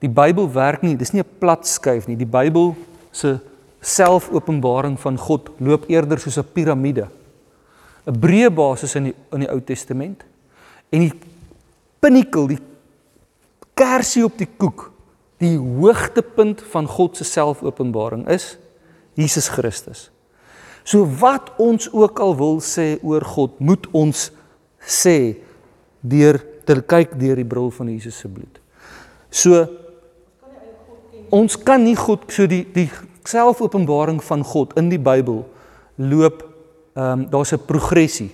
Die 0.00 0.08
Bybel 0.08 0.52
werk 0.52 0.82
nie, 0.82 0.96
dis 0.96 1.12
nie 1.12 1.22
'n 1.22 1.38
plat 1.38 1.66
skyf 1.66 2.06
nie. 2.08 2.16
Die 2.16 2.26
Bybel 2.26 2.76
se 3.12 3.38
selfopenbaring 3.80 4.98
van 5.00 5.16
God 5.16 5.50
loop 5.58 5.88
eerder 5.88 6.18
soos 6.18 6.38
'n 6.38 6.44
piramide. 6.52 7.08
'n 8.06 8.20
Breë 8.20 8.50
basis 8.50 8.94
in 8.94 9.04
die 9.04 9.14
in 9.32 9.40
die 9.40 9.50
Ou 9.50 9.60
Testament 9.60 10.24
en 10.90 11.00
die 11.00 11.12
pinnacle, 12.00 12.48
die 12.48 12.60
kersie 13.74 14.24
op 14.24 14.38
die 14.38 14.48
koek 14.56 14.92
die 15.38 15.56
hoogtepunt 15.56 16.62
van 16.72 16.86
God 16.86 17.16
se 17.16 17.24
selfopenbaring 17.24 18.26
is 18.28 18.56
Jesus 19.14 19.48
Christus. 19.48 20.08
So 20.88 21.04
wat 21.20 21.50
ons 21.60 21.90
ook 21.92 22.20
al 22.24 22.32
wil 22.38 22.62
sê 22.64 22.96
oor 23.04 23.24
God, 23.24 23.58
moet 23.60 23.84
ons 23.92 24.28
sê 24.80 25.36
deur 26.00 26.40
te 26.64 26.78
kyk 26.80 27.12
deur 27.20 27.36
die 27.36 27.48
bril 27.48 27.68
van 27.76 27.90
Jesus 27.92 28.16
se 28.22 28.30
bloed. 28.32 28.60
So 29.28 29.66
ons 31.34 31.58
kan 31.60 31.82
nie 31.84 31.96
God 31.98 32.24
so 32.32 32.48
die 32.48 32.64
die 32.72 32.88
selfopenbaring 33.28 34.22
van 34.24 34.44
God 34.48 34.72
in 34.80 34.88
die 34.88 35.00
Bybel 35.00 35.42
loop 36.00 36.44
ehm 36.96 37.04
um, 37.04 37.26
daar's 37.30 37.52
'n 37.52 37.66
progressie. 37.66 38.30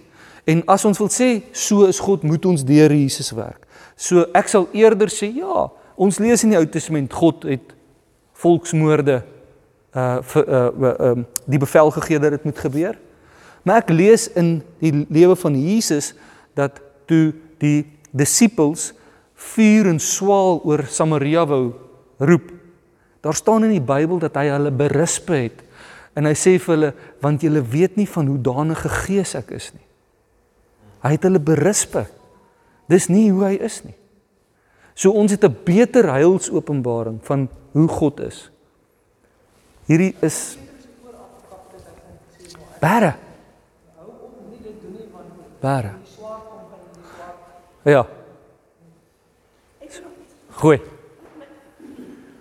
En 0.46 0.62
as 0.66 0.84
ons 0.84 0.98
wil 0.98 1.10
sê 1.10 1.42
so 1.52 1.86
is 1.86 1.98
God, 1.98 2.22
moet 2.22 2.46
ons 2.46 2.64
deur 2.64 2.92
Jesus 2.92 3.32
werk. 3.32 3.66
So 3.96 4.26
ek 4.32 4.48
sal 4.48 4.68
eerder 4.72 5.08
sê 5.08 5.26
ja, 5.34 5.70
Ons 5.94 6.18
lees 6.18 6.42
in 6.42 6.50
die 6.54 6.58
Ou 6.58 6.66
Testament 6.66 7.12
God 7.14 7.44
het 7.46 7.74
volksmoorde 8.42 9.20
uh 9.94 10.18
uh 10.36 10.70
uh, 10.82 11.12
die 11.46 11.58
bevel 11.58 11.90
gegee 11.90 12.18
dat 12.18 12.30
dit 12.30 12.44
moet 12.44 12.58
gebeur. 12.58 12.98
Maar 13.62 13.84
ek 13.84 13.94
lees 13.94 14.28
in 14.36 14.58
die 14.82 15.06
lewe 15.08 15.36
van 15.36 15.54
Jesus 15.56 16.12
dat 16.54 16.80
toe 17.06 17.32
die 17.62 17.86
disippels 18.10 18.92
vuur 19.54 19.88
en 19.90 20.00
swaal 20.02 20.60
oor 20.64 20.84
Samaria 20.90 21.46
wou 21.46 21.72
roep. 22.18 22.50
Daar 23.24 23.34
staan 23.34 23.64
in 23.64 23.76
die 23.76 23.84
Bybel 23.84 24.20
dat 24.22 24.36
hy 24.36 24.50
hulle 24.52 24.72
berisp 24.74 25.30
het 25.32 25.62
en 26.14 26.28
hy 26.28 26.34
sê 26.38 26.58
vir 26.62 26.74
hulle 26.74 26.92
want 27.24 27.42
julle 27.42 27.62
weet 27.62 27.96
nie 27.98 28.06
van 28.06 28.28
hoe 28.30 28.38
danige 28.38 28.90
gees 29.06 29.34
ek 29.38 29.54
is 29.56 29.72
nie. 29.74 29.86
Hy 31.04 31.16
het 31.16 31.26
hulle 31.26 31.40
berisp. 31.42 31.96
Dis 32.88 33.08
nie 33.08 33.30
hoe 33.32 33.46
hy 33.48 33.54
is 33.64 33.82
nie. 33.84 33.96
So 34.94 35.10
ons 35.10 35.32
het 35.32 35.44
'n 35.44 35.56
beter 35.64 36.10
heilsopenbaring 36.12 37.18
van 37.22 37.48
hoe 37.72 37.88
God 37.88 38.20
is. 38.20 38.50
Hierdie 39.84 40.14
is 40.20 40.56
Bare. 42.80 43.14
Bare. 45.60 45.92
Ja. 47.84 48.06
Goeie. 50.50 50.80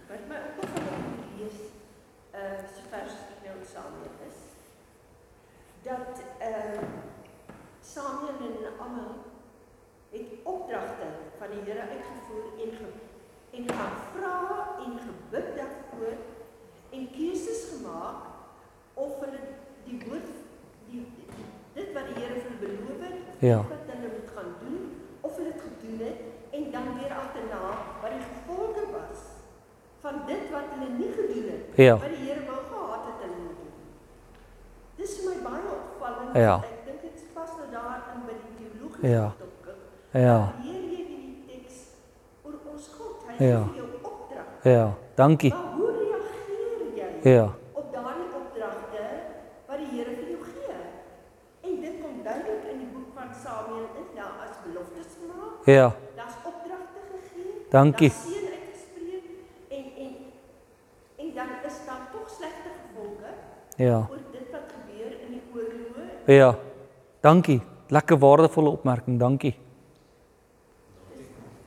Wat 0.07 0.23
my 0.27 0.35
opgeval 0.35 0.83
het 0.87 1.31
lees, 1.39 1.59
uh 2.31 2.59
sover 2.75 3.07
ek 3.07 3.39
nou 3.45 3.55
in 3.59 3.65
Samuel 3.71 4.19
is, 4.27 4.39
dat 5.87 6.23
uh 6.39 6.83
Samuel 7.93 8.43
en 8.49 8.77
almal 8.79 9.15
het 10.11 10.27
opdragte 10.43 11.09
van 11.39 11.55
die 11.55 11.63
Here 11.67 11.87
uitgevoer 11.89 12.45
en 12.67 12.77
ge, 12.77 12.91
en 13.57 13.73
gaan 13.73 13.97
vra 14.13 14.37
en 14.85 14.99
gebid 15.07 15.55
daarvoor 15.57 16.15
en 16.93 17.09
keuses 17.11 17.63
gemaak 17.71 18.15
of 18.93 19.19
hulle 19.19 19.39
die 19.85 19.99
woord 20.07 20.27
die, 20.89 21.05
die 21.15 21.27
dit 21.73 21.93
wat 21.95 22.05
die 22.09 22.17
Here 22.21 22.39
vir 22.45 22.57
beloof 22.61 22.99
het, 23.07 23.39
Ja. 23.41 23.57
wat 23.57 23.87
hulle 23.91 24.09
moet 24.15 24.29
gaan 24.35 24.51
doen 24.61 24.81
of 25.21 25.35
hulle 25.37 25.51
dit 25.53 25.61
gedoen 25.61 25.99
het 26.07 26.19
en 26.57 26.71
dan 26.71 26.87
weer 26.99 27.13
agterna 27.21 27.61
wat 28.01 28.11
die 28.17 28.25
gevolge 28.29 28.83
was 28.91 29.21
van 30.03 30.21
dit 30.27 30.43
wat 30.51 30.67
hulle 30.75 30.89
nie 30.99 31.11
gedoen 31.17 31.47
het 31.53 31.77
Ja. 31.85 31.95
wat 31.97 32.09
die 32.15 32.25
Here 32.27 32.45
wou 32.45 32.61
gehad 32.69 33.03
het 33.09 33.19
hulle 33.25 33.39
moet 33.47 33.57
doen. 33.57 33.71
Dis 34.97 35.17
vir 35.19 35.29
my 35.33 35.37
baie 35.49 35.69
opvallend. 35.77 36.35
Ja. 36.35 36.55
Ek 36.63 36.85
dink 36.85 37.01
dit 37.01 37.23
pas 37.33 37.49
nou 37.57 37.67
daar 37.71 38.03
in 38.13 38.21
by 38.27 38.35
die 38.43 38.53
teologiese 38.59 39.07
Ja. 39.15 39.33
topic. 39.39 39.75
Ja. 40.13 40.53
Hier 40.61 40.81
lê 40.91 40.99
die 41.09 41.43
teks 41.49 41.75
oor 42.45 42.59
ons 42.73 42.87
God. 42.97 43.15
Hy 43.27 43.45
Ja. 43.45 43.63
gee 43.63 43.75
jou 43.81 43.87
opdrag. 44.03 44.49
Ja. 44.63 44.93
Dankie. 45.15 45.53
Maar 45.53 45.73
hoe 45.73 45.91
reageer 45.91 46.93
jy 47.23 47.31
Ja. 47.33 47.45
op 47.73 47.87
daardie 47.93 48.29
opdragte 48.41 49.03
wat 49.67 49.77
die 49.77 49.87
Here 49.97 50.15
vir 50.15 50.29
jou 50.29 50.43
gee? 50.43 50.77
En 51.63 51.81
dit 51.81 51.95
kom 52.01 52.23
duidelik 52.23 52.63
in 52.71 52.77
die 52.83 52.87
boek 52.93 53.09
van 53.17 53.29
Samuel 53.43 53.87
in 54.01 54.07
daar 54.15 54.35
as 54.45 54.55
beloftes 54.65 55.11
gemaak. 55.19 55.52
Ja. 55.65 55.95
Daar's 56.15 56.33
opdragte 56.43 56.99
gegee. 57.11 57.65
Dankie. 57.69 58.09
Seën 58.09 58.47
uitgespreek 58.51 59.23
en 59.69 59.85
en 60.03 60.15
en 61.17 61.33
dan 61.35 61.47
is 61.65 61.77
daar 61.85 62.09
tog 62.11 62.29
slegte 62.29 62.69
gevolge 62.81 63.29
Ja. 63.75 64.07
oor 64.09 64.17
dit 64.31 64.51
wat 64.51 64.73
gebeur 64.75 65.11
in 65.25 65.31
die 65.31 65.43
oorloë. 65.55 66.33
Ja. 66.33 66.55
Dankie. 67.19 67.61
Lekker 67.87 68.17
waardevolle 68.17 68.69
opmerking. 68.69 69.19
Dankie. 69.19 69.55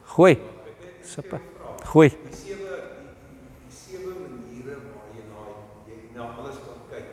Goeie. 0.04 0.38
Super. 1.02 1.40
Goeie. 1.84 2.10
die 2.10 2.36
sewe 2.36 2.56
die, 2.56 3.04
die, 3.28 3.48
die 3.68 3.76
sewe 3.76 4.12
maniere 4.14 4.76
waar 4.92 5.08
jy 5.16 5.22
na 5.32 5.42
jy 5.88 5.98
na 6.14 6.28
alles 6.38 6.56
kan 6.64 6.80
kyk. 6.90 7.08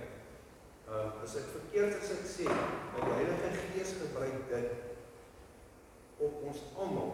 Uh 0.87 1.23
as 1.23 1.35
ek 1.35 1.47
verkeerd 1.55 1.99
as 1.99 2.11
ek 2.11 2.25
sê, 2.27 2.47
dat 2.47 3.03
die 3.03 3.13
Heilige 3.13 3.51
Gees 3.71 3.95
gebruik 4.01 4.49
dit 4.49 4.83
op 6.23 6.43
ons 6.47 6.59
almal 6.79 7.11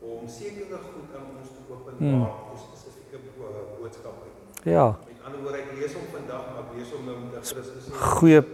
om 0.00 0.28
sekere 0.28 0.78
goed 0.86 1.16
aan 1.16 1.26
ons 1.40 1.50
te 1.52 1.60
openbaar, 1.68 1.98
hmm. 1.98 2.52
ons 2.54 2.62
spesifieke 2.68 3.18
bo 3.36 3.50
boodskappe. 3.80 4.30
Ja. 4.64 4.86
Met 5.08 5.26
ander 5.26 5.42
woorde, 5.44 5.60
ek 5.60 5.74
lees 5.76 5.96
hom 5.98 6.06
vandag, 6.14 6.46
maar 6.54 6.62
ek 6.62 6.78
lees 6.78 6.94
hom 6.94 7.04
nou 7.08 7.16
met 7.24 7.34
'n 7.36 7.44
Christus 7.50 7.90
Goeie 8.20 8.40
en 8.40 8.44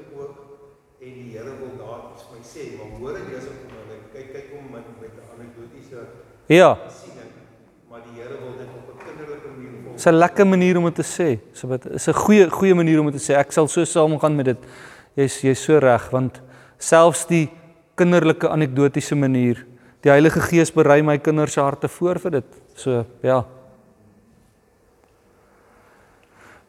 die 1.01 1.33
Here 1.35 1.53
wil 1.59 1.73
daar 1.81 2.03
iets 2.13 2.23
vir 2.27 2.37
my 2.37 2.43
sê, 2.47 2.65
maar 2.79 3.17
lees 3.27 3.47
ek 3.51 3.57
hom 3.67 3.79
en 3.83 3.95
ek 3.97 4.05
kyk 4.13 4.29
kyk 4.35 4.53
hom 4.55 4.69
met 4.71 4.85
met 5.01 5.13
'n 5.17 5.25
anekdotiese 5.35 6.01
Ja. 6.49 6.79
siening, 6.89 7.33
maar 7.91 8.01
die 8.07 8.21
Here 8.21 8.37
wil 8.39 8.55
dit 8.59 8.71
op 8.79 8.95
'n 8.95 8.99
kinderlike 9.07 9.49
manier 9.57 9.91
ons 9.91 10.03
Dis 10.03 10.07
'n 10.07 10.19
lekker 10.19 10.47
manier 10.47 10.77
om 10.77 10.85
dit 10.85 10.95
te 10.95 11.03
sê. 11.03 11.39
So 11.53 11.69
dit 11.69 11.87
is 11.87 12.09
'n 12.09 12.13
goeie 12.15 12.51
goeie 12.51 12.75
manier 12.75 13.01
om 13.01 13.11
dit 13.11 13.21
te 13.21 13.33
sê. 13.33 13.37
Ek 13.37 13.53
sal 13.53 13.69
so 13.69 13.85
saamgaan 13.85 14.37
met 14.37 14.45
dit. 14.45 14.59
Jy's 15.17 15.41
jy's 15.43 15.63
so 15.63 15.79
reg 15.79 16.11
want 16.11 16.41
selfs 16.79 17.27
die 17.27 17.51
kinderlike 17.97 18.49
anekdotiese 18.49 19.17
manier, 19.17 19.67
die 20.03 20.11
Heilige 20.11 20.41
Gees 20.41 20.71
berei 20.73 21.03
my 21.03 21.19
kinders 21.19 21.53
se 21.53 21.61
harte 21.61 21.89
voor 21.89 22.19
vir 22.21 22.31
dit. 22.31 22.45
So 22.75 23.05
ja. 23.23 23.45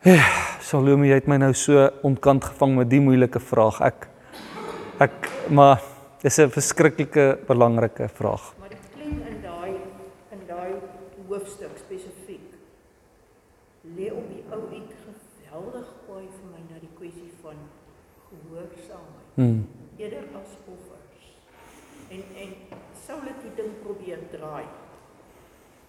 Eh, 0.01 0.36
Salome, 0.61 1.07
jy 1.07 1.17
het 1.19 1.27
my 1.29 1.37
nou 1.41 1.51
so 1.55 1.87
ontkant 2.07 2.43
gevang 2.49 2.75
met 2.79 2.89
die 2.91 2.99
moeilike 3.03 3.39
vraag. 3.43 3.79
Ek 3.85 4.07
ek 5.03 5.27
maar 5.53 5.81
dis 6.23 6.39
'n 6.39 6.49
verskriklike 6.49 7.37
belangrike 7.47 8.07
vraag. 8.09 8.53
Maar 8.59 8.69
die 8.69 8.81
klem 8.93 9.21
in 9.31 9.41
daai 9.43 9.73
in 10.31 10.41
daai 10.47 10.73
hoofstuk 11.29 11.77
spesifiek 11.77 12.49
lê 13.95 14.11
op 14.11 14.25
die 14.29 14.43
ou 14.51 14.61
uit 14.73 14.93
geweldig 15.05 15.87
gooi 16.07 16.25
vir 16.25 16.47
my 16.51 16.61
na 16.73 16.79
die 16.79 16.93
kwessie 16.97 17.31
van 17.43 17.55
gehoorsaamheid 18.29 19.35
Hm. 19.35 19.61
eerder 20.01 20.23
as 20.33 20.51
offers. 20.65 21.21
En 22.09 22.21
en 22.41 22.49
sou 23.05 23.19
dit 23.21 23.37
die 23.43 23.63
ding 23.63 23.71
probeer 23.83 24.19
draai. 24.31 24.65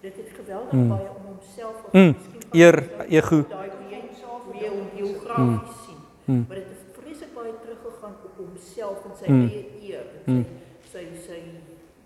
Dit 0.01 0.15
het 0.15 0.29
geweldig 0.37 0.71
Mm. 0.73 0.87
baie 0.89 1.09
om 1.09 1.25
homself 1.25 1.75
of 1.85 1.91
Mm. 1.93 2.15
miskien 2.15 2.49
Eer, 2.53 2.89
ego. 3.09 3.43
daai 3.49 3.69
wie 4.59 4.69
hom 4.69 4.87
geografies 4.95 5.75
sien. 5.85 5.99
Mm. 6.25 6.45
Maar 6.47 6.55
dit 6.61 6.67
het 6.73 6.97
vreeslik 7.01 7.33
baie 7.33 7.53
teruggegaan 7.63 8.15
op 8.25 8.37
homself 8.37 9.05
en 9.05 9.15
sy 9.17 9.27
Mm. 9.31 9.47
eie 9.49 9.65
eer 9.81 10.05
en 10.25 10.33
Mm. 10.35 10.45
sy 10.91 11.03
sy 11.15 11.17
sy 11.27 11.39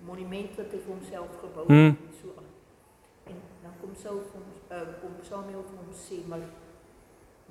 monument 0.06 0.56
wat 0.58 0.72
hy 0.72 0.80
vir 0.86 0.92
homself 0.96 1.32
gebou 1.42 1.66
Mm. 1.68 1.86
het 1.90 1.98
en 2.08 2.14
so 2.22 2.28
aan. 2.38 2.50
En 3.30 3.36
dan 3.64 3.72
kom 3.82 3.96
sou 3.96 4.16
ons 4.18 4.58
uh, 4.72 4.78
kom 5.02 5.12
Samuel 5.22 5.64
vir 5.70 5.78
hom 5.84 5.94
sê 5.94 6.28
maar 6.28 6.40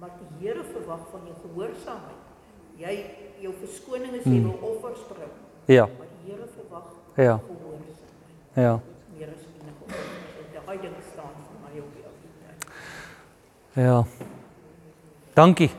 Maar 0.01 0.11
die 0.19 0.47
Here 0.49 0.65
verwag 0.65 1.03
van 1.11 1.21
jou 1.27 1.35
gehoorsaamheid. 1.43 2.23
Jy 2.77 2.95
jou 3.41 3.53
verskoning 3.61 4.13
is 4.15 4.25
jy 4.25 4.31
Hmm. 4.41 4.43
wil 4.51 4.59
offers 4.71 5.01
bring, 5.09 5.31
Ja, 5.67 5.85
maar 5.99 6.07
die 6.17 6.33
Here 6.33 6.47
verwag 6.57 6.85
ja, 7.17 7.37
gehoorsaamheid. 7.39 8.55
ja. 8.55 8.81
Meer 9.17 9.29
as 9.29 9.45
enige 9.45 9.85
offers. 9.85 10.65
Daai 10.67 10.79
ding 10.81 10.95
staan 11.13 11.35
vir 11.47 11.59
my 11.63 11.81
op 11.81 11.93
die 11.95 12.05
altyd. 12.09 12.67
Ja. 13.75 14.05
Dankie. 15.35 15.71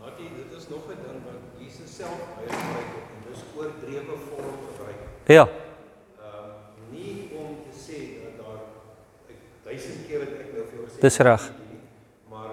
Natie, 0.00 0.28
dit 0.36 0.50
is 0.58 0.68
nog 0.68 0.84
'n 0.88 0.96
ding 1.04 1.20
wat 1.24 1.40
Jesus 1.58 1.96
self 1.96 2.18
baie 2.36 2.48
gebruik 2.48 2.90
het 2.96 3.06
en 3.14 3.20
dis 3.28 3.42
oordrewe 3.56 4.14
vorm 4.28 4.54
gebruik. 4.68 5.00
Ja. 5.26 5.44
Ehm 5.44 6.48
nie 6.90 7.30
om 7.36 7.48
te 7.70 7.72
sê 7.86 7.98
dat 8.24 8.34
daar 8.44 8.60
ek 9.28 9.36
duisend 9.64 10.06
keer 10.06 10.20
het 10.20 10.32
ek 10.40 10.52
nou 10.54 10.64
vir 10.68 10.76
jou 10.78 10.86
gesê 10.88 11.00
Dis 11.00 11.18
reg. 11.18 11.42
maar 12.30 12.48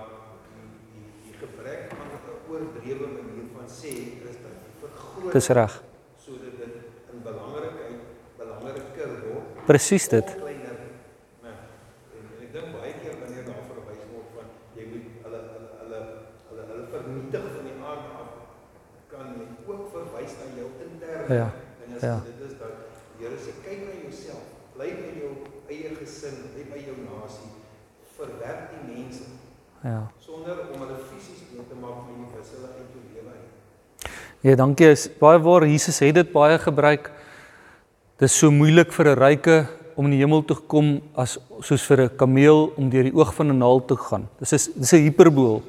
die 0.54 0.68
die 0.94 1.32
die 1.32 1.36
gebrek 1.44 1.92
aan 1.92 2.10
'n 2.12 2.52
oordrewe 2.52 3.08
manier 3.18 3.46
van 3.56 3.68
sê 3.80 3.92
is 4.30 4.38
dat 4.44 4.56
jy 4.64 4.72
vergroot 4.84 5.32
Dis 5.34 5.48
reg. 5.50 5.84
sodat 6.18 6.54
dit 6.58 6.74
in 7.14 7.20
belangrikheid 7.24 8.00
belangriker 8.38 9.10
word 9.28 9.66
Presies 9.66 10.08
dit. 10.10 10.28
of 10.28 10.36
kleiner. 10.36 10.78
Nou, 11.42 11.54
en, 12.16 12.24
en 12.36 12.44
ek 12.46 12.52
dink 12.54 12.68
baie 12.80 12.94
keer 13.02 13.16
wanneer 13.22 13.44
daar 13.50 13.64
verwys 13.72 14.04
word 14.14 14.28
van 14.36 14.46
jy 14.76 14.84
moet 14.92 15.06
hulle 15.24 15.40
hulle 15.54 15.70
hulle 15.82 16.00
hulle, 16.50 16.64
hulle 16.72 16.86
vernietig 16.96 17.46
van 17.56 17.66
die 17.70 17.78
aard 17.90 18.06
af 18.22 18.30
kan 19.12 19.26
jy 19.40 19.46
ook 19.72 19.84
verwys 19.96 20.32
na 20.40 20.46
jou 20.60 20.70
interne 20.86 21.16
Ja, 21.28 21.52
ding 21.80 21.96
is 21.96 22.02
ja. 22.02 22.22
dit 22.26 22.52
is 22.52 22.58
dat 22.60 22.72
die 23.18 23.26
Here 23.26 23.36
sê 23.36 23.52
kyk 23.64 23.80
na 23.86 23.94
jouself, 24.04 24.44
bly 24.76 24.90
by 24.94 25.10
jou 25.20 25.32
eie 25.70 25.90
gesin, 25.98 26.36
bly 26.54 26.64
by 26.72 26.80
jou 26.86 26.96
nasie, 27.04 27.50
verwerp 28.18 28.70
die 28.74 28.84
mense 28.94 29.24
Ja. 29.84 30.08
sonder 30.20 30.58
om 30.74 30.82
hulle 30.82 30.98
fisies 31.10 31.42
dood 31.54 31.68
te 31.70 31.76
maak 31.76 32.06
met 32.08 32.16
die 32.18 32.38
wissel 32.38 32.64
uit 32.66 32.90
jou 32.94 33.04
lewe 33.14 33.32
uit. 33.36 34.12
Ja, 34.42 34.56
dankie. 34.56 34.90
Is 34.92 35.08
baie 35.20 35.40
waar 35.40 35.66
Jesus 35.68 36.00
het 36.00 36.16
dit 36.16 36.32
baie 36.32 36.58
gebruik. 36.60 37.12
Dis 38.20 38.38
so 38.38 38.52
moeilik 38.52 38.92
vir 38.94 39.08
'n 39.10 39.20
ryke 39.20 39.68
om 39.96 40.06
in 40.06 40.12
die 40.12 40.20
hemel 40.20 40.44
te 40.46 40.56
kom 40.56 41.02
as 41.16 41.38
soos 41.62 41.84
vir 41.86 42.02
'n 42.02 42.16
kameel 42.18 42.72
om 42.78 42.90
deur 42.90 43.04
die 43.04 43.14
oog 43.14 43.34
van 43.34 43.50
'n 43.50 43.58
naald 43.58 43.88
te 43.88 43.96
gaan. 43.96 44.28
Dis 44.40 44.54
is 44.54 44.70
dis 44.74 44.94
'n 44.94 45.04
hiperbool. 45.04 45.62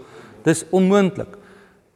Dis 0.44 0.64
onmoontlik. 0.70 1.36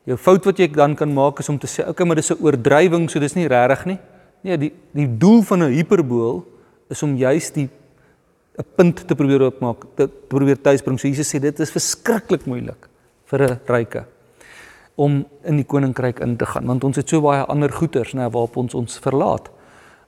Jou 0.04 0.16
fout 0.18 0.44
wat 0.44 0.58
jy 0.58 0.66
dan 0.74 0.96
kan 0.98 1.12
maak 1.14 1.38
is 1.38 1.48
om 1.48 1.58
te 1.58 1.66
sê, 1.70 1.84
okay, 1.88 2.06
maar 2.06 2.16
dis 2.16 2.30
'n 2.30 2.42
oordrywing, 2.42 3.10
so 3.10 3.20
dis 3.20 3.34
nie 3.34 3.46
regtig 3.46 3.84
nie. 3.86 3.98
Nee, 4.42 4.56
die 4.58 4.72
die 4.92 5.18
doel 5.18 5.42
van 5.42 5.62
'n 5.62 5.72
hiperbool 5.72 6.44
is 6.90 7.02
om 7.02 7.16
juis 7.16 7.52
die 7.52 7.68
'n 8.58 8.64
punt 8.76 9.06
te 9.06 9.14
probeer 9.14 9.46
opmaak, 9.46 9.84
te, 9.94 10.08
probeer 10.08 10.60
tuisbring. 10.60 10.98
So 10.98 11.08
Jesus 11.08 11.34
sê 11.34 11.40
dit 11.40 11.60
is 11.60 11.70
verskriklik 11.70 12.46
moeilik 12.46 12.88
vir 13.26 13.42
'n 13.42 13.60
ryke 13.66 14.04
om 14.96 15.24
in 15.44 15.56
die 15.56 15.64
koninkryk 15.64 16.20
in 16.20 16.36
te 16.36 16.46
gaan 16.46 16.66
want 16.66 16.84
ons 16.84 16.96
het 16.96 17.08
so 17.08 17.20
baie 17.20 17.44
ander 17.48 17.72
goeders 17.72 18.12
nê 18.12 18.28
waarop 18.28 18.56
ons 18.56 18.74
ons 18.74 18.98
verlaat. 18.98 19.50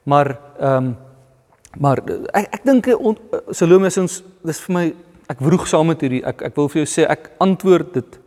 Maar 0.03 0.37
ehm 0.59 0.85
um, 0.85 0.95
maar 1.79 1.99
ek 2.33 2.53
ek 2.55 2.63
dink 2.63 2.87
eh, 2.87 2.93
eh, 2.93 3.39
Salome 3.51 3.87
is 3.87 3.97
ons 3.97 4.23
dis 4.45 4.59
vir 4.67 4.73
my 4.73 4.85
ek 5.27 5.41
vroeg 5.41 5.67
saam 5.67 5.89
met 5.91 6.01
hierdie 6.01 6.23
ek 6.23 6.41
ek 6.41 6.55
wil 6.55 6.69
vir 6.71 6.83
jou 6.83 6.89
sê 6.91 7.07
ek 7.09 7.31
antwoord 7.43 7.93
dit 7.93 8.19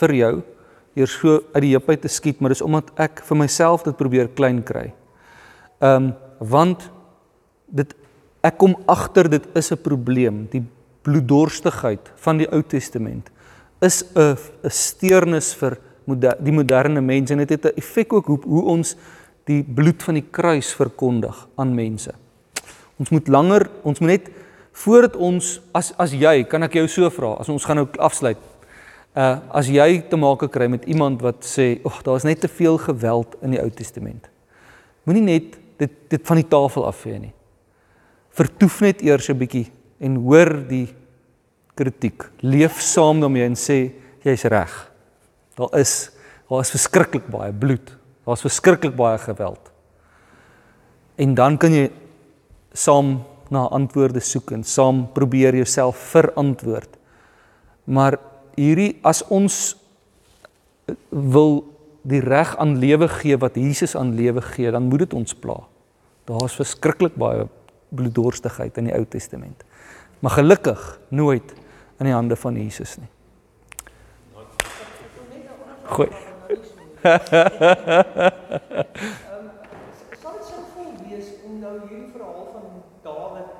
vir 0.00 0.14
jou 0.14 0.32
deur 0.94 1.08
so 1.08 1.40
uit 1.54 1.62
die 1.62 1.72
heup 1.74 1.88
uit 1.88 2.00
te 2.00 2.08
skiet 2.08 2.40
maar 2.40 2.54
dis 2.54 2.62
omdat 2.62 2.90
ek 2.96 3.22
vir 3.28 3.36
myself 3.36 3.84
dit 3.86 3.96
probeer 3.96 4.28
klein 4.28 4.62
kry. 4.62 4.90
Ehm 5.80 6.10
um, 6.10 6.12
want 6.40 6.90
dit 7.68 7.90
ek 8.40 8.56
kom 8.56 8.72
agter 8.88 9.28
dit 9.28 9.44
is 9.54 9.72
'n 9.72 9.76
probleem 9.76 10.48
die 10.50 10.64
bloeddorstigheid 11.02 12.10
van 12.16 12.38
die 12.38 12.48
Ou 12.48 12.62
Testament 12.62 13.30
is 13.80 14.04
'n 14.14 14.36
'n 14.64 14.70
steurnis 14.70 15.54
vir 15.54 15.78
moder, 16.04 16.36
die 16.40 16.52
moderne 16.52 17.00
mens 17.00 17.30
en 17.30 17.38
dit 17.38 17.50
het 17.50 17.64
'n 17.64 17.76
effek 17.76 18.12
ook 18.12 18.26
hoe, 18.26 18.40
hoe 18.44 18.64
ons 18.64 18.96
die 19.44 19.62
bloed 19.62 20.02
van 20.02 20.14
die 20.14 20.26
kruis 20.30 20.72
verkondig 20.74 21.48
aan 21.56 21.74
mense. 21.74 22.12
Ons 22.96 23.08
moet 23.08 23.28
langer, 23.28 23.70
ons 23.82 23.98
moet 23.98 24.10
net 24.10 24.30
voordat 24.72 25.16
ons 25.16 25.60
as 25.72 25.92
as 25.98 26.12
jy, 26.12 26.44
kan 26.44 26.62
ek 26.62 26.74
jou 26.74 26.86
so 26.88 27.10
vra, 27.10 27.36
as 27.40 27.48
ons 27.48 27.64
gaan 27.64 27.76
nou 27.76 27.88
afsluit. 27.98 28.36
Uh 29.14 29.40
as 29.50 29.66
jy 29.66 30.02
te 30.08 30.16
maak 30.16 30.44
kry 30.52 30.68
met 30.70 30.84
iemand 30.84 31.22
wat 31.22 31.42
sê, 31.42 31.80
"Ag, 31.84 32.02
daar's 32.02 32.24
net 32.24 32.40
te 32.40 32.48
veel 32.48 32.78
geweld 32.78 33.36
in 33.42 33.50
die 33.50 33.60
Ou 33.60 33.70
Testament." 33.70 34.28
Moenie 35.04 35.22
net 35.22 35.58
dit 35.78 35.90
dit 36.08 36.26
van 36.26 36.36
die 36.36 36.48
tafel 36.48 36.86
afvee 36.86 37.18
nie. 37.18 37.32
Vertoef 38.30 38.80
net 38.80 39.02
eers 39.02 39.28
'n 39.28 39.38
bietjie 39.38 39.72
en 40.00 40.16
hoor 40.16 40.68
die 40.68 40.94
kritiek. 41.74 42.30
Leef 42.40 42.80
saam 42.80 43.20
daarmee 43.20 43.44
en 43.44 43.56
sê 43.56 43.92
jy's 44.22 44.44
reg. 44.44 44.90
Daar 45.56 45.78
is 45.78 46.10
daar 46.48 46.60
is 46.60 46.70
verskriklik 46.70 47.28
baie 47.30 47.52
bloed. 47.52 47.96
Daar's 48.26 48.42
verskriklik 48.42 48.96
baie 48.96 49.18
geweld. 49.18 49.70
En 51.16 51.34
dan 51.34 51.58
kan 51.58 51.72
jy 51.72 51.90
saam 52.72 53.20
na 53.50 53.66
antwoorde 53.68 54.20
soek 54.20 54.52
en 54.52 54.64
saam 54.64 55.08
probeer 55.12 55.54
jouself 55.54 55.96
verantwoord. 55.96 56.96
Maar 57.84 58.18
hierdie 58.60 58.98
as 59.06 59.22
ons 59.32 59.76
wil 61.08 61.62
die 62.02 62.20
reg 62.24 62.56
aan 62.56 62.78
lewe 62.80 63.08
gee 63.20 63.36
wat 63.40 63.56
Jesus 63.56 63.96
aan 63.96 64.14
lewe 64.16 64.42
gee, 64.42 64.70
dan 64.70 64.88
moet 64.88 65.04
dit 65.04 65.14
ons 65.16 65.34
pla. 65.34 65.58
Daar's 66.28 66.56
verskriklik 66.56 67.16
baie 67.20 67.48
bloeddorstigheid 67.88 68.78
in 68.78 68.90
die 68.90 68.94
Ou 68.96 69.04
Testament. 69.08 69.64
Maar 70.20 70.30
gelukkig 70.38 71.00
nooit 71.08 71.54
in 71.98 72.08
die 72.08 72.14
hande 72.14 72.36
van 72.36 72.56
Jesus 72.56 72.96
nie. 73.00 73.10
Goeie. 75.90 76.14
Sal 80.20 80.32
dit 80.36 80.46
sinvol 80.46 80.90
wees 81.08 81.28
om 81.48 81.58
nou 81.58 81.74
hierdie 81.88 82.10
verhaal 82.12 82.46
van 82.52 82.66
Dawid 83.02 83.50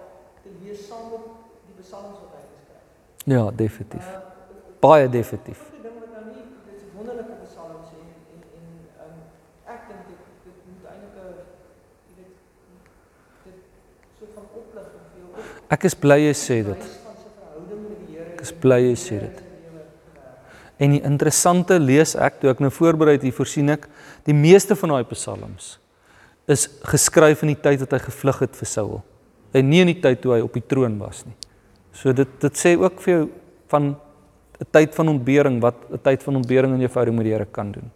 te 0.44 0.52
lees 0.62 0.84
saam 0.86 1.08
met 1.10 1.24
die 1.66 1.80
psalms 1.80 2.20
wat 2.20 2.36
hy 2.36 2.42
geskryf 2.44 2.84
het? 2.84 3.32
Ja, 3.34 3.44
definitief. 3.50 4.29
Baie 4.80 5.08
definitief. 5.12 5.60
Die 5.74 5.82
ding 5.84 5.98
wat 6.00 6.12
nou 6.14 6.22
nie 6.30 6.40
dit 6.40 6.76
is 6.76 6.86
wonderlike 6.94 7.36
psalms 7.44 7.90
en 7.92 8.06
en 8.32 8.40
en 8.56 8.70
ehm 9.04 9.74
ek 9.74 9.82
dink 9.90 10.06
dit 10.08 10.22
dit 10.46 10.62
moet 10.68 10.88
eintlik 10.92 11.16
'n 11.20 11.34
jy 12.08 12.24
weet 12.24 12.34
dit 13.44 13.58
soort 14.18 14.32
van 14.38 14.46
opligting 14.62 15.04
vir 15.12 15.20
jou 15.20 15.44
Ek 15.76 15.84
is 15.84 15.94
bly 15.94 16.18
jy 16.24 16.34
sê 16.34 16.58
dit. 16.64 16.88
Ek 18.32 18.40
is 18.40 18.52
bly 18.52 18.80
jy 18.88 18.96
sê 18.96 19.20
dit. 19.20 19.42
En 20.80 20.90
die 20.96 21.02
interessante 21.04 21.76
lees 21.78 22.16
ek 22.16 22.40
toe 22.40 22.50
ek 22.50 22.60
nou 22.64 22.70
voorberei 22.72 23.18
het 23.18 23.22
hier 23.22 23.36
voorsien 23.36 23.68
ek 23.68 23.86
die 24.24 24.34
meeste 24.34 24.76
van 24.76 24.88
daai 24.88 25.04
psalms 25.12 25.78
is 26.48 26.66
geskryf 26.88 27.42
in 27.44 27.52
die 27.52 27.62
tyd 27.62 27.80
wat 27.84 27.92
hy 27.92 27.98
gevlug 27.98 28.40
het 28.40 28.56
vir 28.56 28.68
Saul 28.68 29.02
en 29.52 29.68
nie 29.68 29.82
in 29.84 29.92
die 29.92 30.00
tyd 30.00 30.22
toe 30.22 30.32
hy 30.38 30.40
op 30.40 30.56
die 30.56 30.64
troon 30.64 30.96
was 30.98 31.26
nie. 31.26 31.36
So 31.92 32.14
dit 32.16 32.32
dit 32.40 32.56
sê 32.56 32.78
ook 32.80 32.96
vir 33.04 33.12
jou 33.12 33.24
van 33.68 33.92
'n 34.60 34.66
tyd 34.70 34.94
van 34.94 35.08
ontbering 35.08 35.60
wat 35.60 35.74
'n 35.90 35.98
tyd 36.02 36.22
van 36.22 36.36
ontbering 36.36 36.72
in 36.74 36.78
jou 36.80 36.88
verhouding 36.88 37.16
met 37.16 37.24
die 37.24 37.32
Here 37.32 37.44
kan 37.46 37.72
doen. 37.72 37.90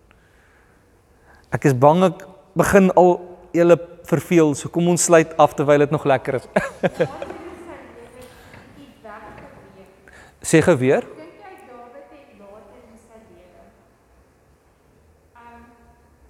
Ek 1.53 1.65
is 1.65 1.75
bang 1.79 2.03
ek 2.05 2.27
begin 2.57 2.91
al 2.95 3.21
julle 3.53 3.79
verveel, 4.05 4.55
so 4.55 4.69
kom 4.69 4.89
ons 4.89 5.05
sluit 5.05 5.37
af 5.37 5.55
terwyl 5.55 5.79
dit 5.79 5.91
nog 5.91 6.05
lekker 6.05 6.35
is. 6.35 6.49
Sê 10.45 10.61
geweer? 10.61 11.01
Dink 11.01 11.41
jy 11.41 11.55
Dawid 11.69 12.05
het 12.13 12.29
later 12.41 12.81
in 12.85 12.99
sy 13.01 13.17
lewe? 13.33 13.63
Um 15.41 15.63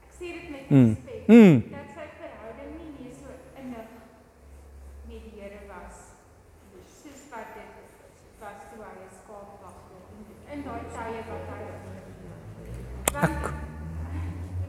ek 0.06 0.12
sê 0.18 0.26
dit 0.36 0.46
met 0.54 0.70
Mm. 0.70 0.94
respek 0.94 1.28
Mm. 1.28 1.56
dat 1.74 1.88
sy 1.96 2.06
verhouding 2.20 2.70
nie 2.78 2.90
meer 2.98 3.14
so 3.18 3.28
innig 3.58 3.88
met 5.08 5.22
die 5.22 5.32
Here 5.40 5.60
was 5.66 5.96
soos 7.02 7.22
wat 7.32 7.48
dit 7.58 7.70
was 8.40 8.58
toe 8.70 8.80
hy 8.86 8.94
'n 9.02 9.10
skaapwagter 9.18 10.02
in 10.52 10.60
daai 10.62 10.84
tye 10.94 11.20
wat 11.26 11.44
hy 11.50 11.62
want 13.14 13.42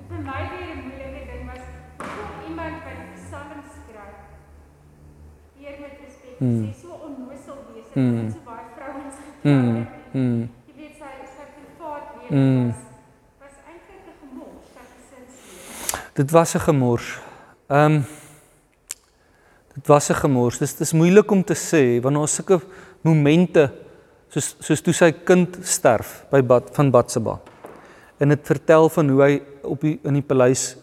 vir 0.10 0.22
my 0.30 0.42
weer 0.52 0.74
'n 0.74 0.82
moeilike 0.90 1.24
ding 1.32 1.44
was 1.52 1.66
hoe 2.02 2.28
iemand 2.50 2.78
wat 2.86 3.02
psalms 3.22 3.70
skryf 3.78 4.18
weer 5.58 5.76
met 5.86 5.96
respek 6.02 6.25
Mm. 6.40 6.66
sê 6.66 6.82
so 6.82 6.90
onnosel 7.08 7.58
wees 7.74 7.86
Mm. 7.96 8.20
en 8.20 8.32
so 8.32 8.38
baie 8.46 8.66
vrouens 8.76 9.16
Mm. 9.44 9.76
getrou 9.76 10.22
Mm. 10.22 10.50
Jy 10.68 10.74
weet 10.78 10.96
sy 11.00 11.12
sy 11.36 11.46
privaat 11.56 12.04
lewe 12.30 12.36
Mm. 12.36 12.68
was 12.68 12.76
was 13.40 13.56
eintlik 13.70 14.04
'n 14.08 14.16
gemors 14.22 14.68
sy 14.74 14.82
gesinslewe. 14.94 16.14
Dit 16.16 16.32
was 16.32 16.56
'n 16.56 16.60
gemors. 16.60 17.20
Ehm 17.70 17.92
um, 17.92 18.06
Dit 19.76 19.88
was 19.88 20.10
'n 20.10 20.14
gemors. 20.16 20.58
Dis 20.58 20.74
dis 20.76 20.94
moeilik 20.94 21.32
om 21.32 21.44
te 21.44 21.54
sê 21.54 22.02
want 22.02 22.16
daar's 22.16 22.36
sulke 22.36 22.62
momente 23.02 23.72
soos 24.30 24.56
soos 24.60 24.82
toe 24.82 24.94
sy 24.94 25.12
kind 25.12 25.58
sterf 25.62 26.26
by 26.32 26.42
Bad 26.42 26.70
van 26.76 26.92
Batseba. 26.92 27.40
En 28.18 28.30
dit 28.30 28.40
vertel 28.44 28.90
van 28.90 29.10
hoe 29.10 29.22
hy 29.22 29.42
op 29.64 29.82
die 29.82 30.00
in 30.04 30.14
die 30.14 30.22
paleis 30.22 30.78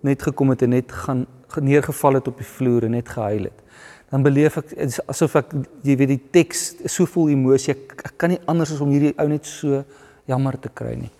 net 0.00 0.22
gekom 0.22 0.50
het 0.50 0.62
en 0.62 0.70
net 0.70 0.92
gaan 0.92 1.26
neergeval 1.60 2.14
het 2.14 2.28
op 2.28 2.36
die 2.36 2.46
vloer 2.46 2.84
en 2.84 2.90
net 2.90 3.08
gehuil 3.08 3.42
het. 3.42 3.62
Dan 4.10 4.24
beleef 4.26 4.58
ek 4.58 4.72
asof 5.08 5.36
ek 5.38 5.52
jy 5.86 5.96
weet 5.96 6.10
die 6.10 6.22
teks 6.34 6.62
so 6.90 7.06
vol 7.06 7.30
emosie. 7.30 7.76
Ek, 7.76 7.94
ek 8.10 8.16
kan 8.18 8.32
nie 8.34 8.40
anders 8.50 8.72
as 8.74 8.82
om 8.82 8.90
hierdie 8.90 9.14
ou 9.14 9.28
net 9.30 9.46
so 9.46 9.84
jammer 10.30 10.58
te 10.58 10.72
kry 10.72 10.96
nie. 10.98 11.12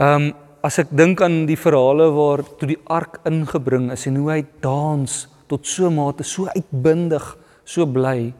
Ehm 0.00 0.30
um, 0.30 0.32
as 0.64 0.78
ek 0.80 0.94
dink 0.96 1.20
aan 1.20 1.42
die 1.44 1.58
verhale 1.60 2.06
waar 2.08 2.40
toe 2.56 2.70
die 2.70 2.80
ark 2.88 3.18
ingebring 3.28 3.90
is 3.92 4.06
en 4.08 4.16
hoe 4.16 4.30
hy 4.30 4.38
dans 4.64 5.16
tot 5.50 5.66
so 5.68 5.90
mate 5.92 6.24
so 6.24 6.48
uitbundig, 6.48 7.26
so 7.68 7.84
bly 7.84 8.32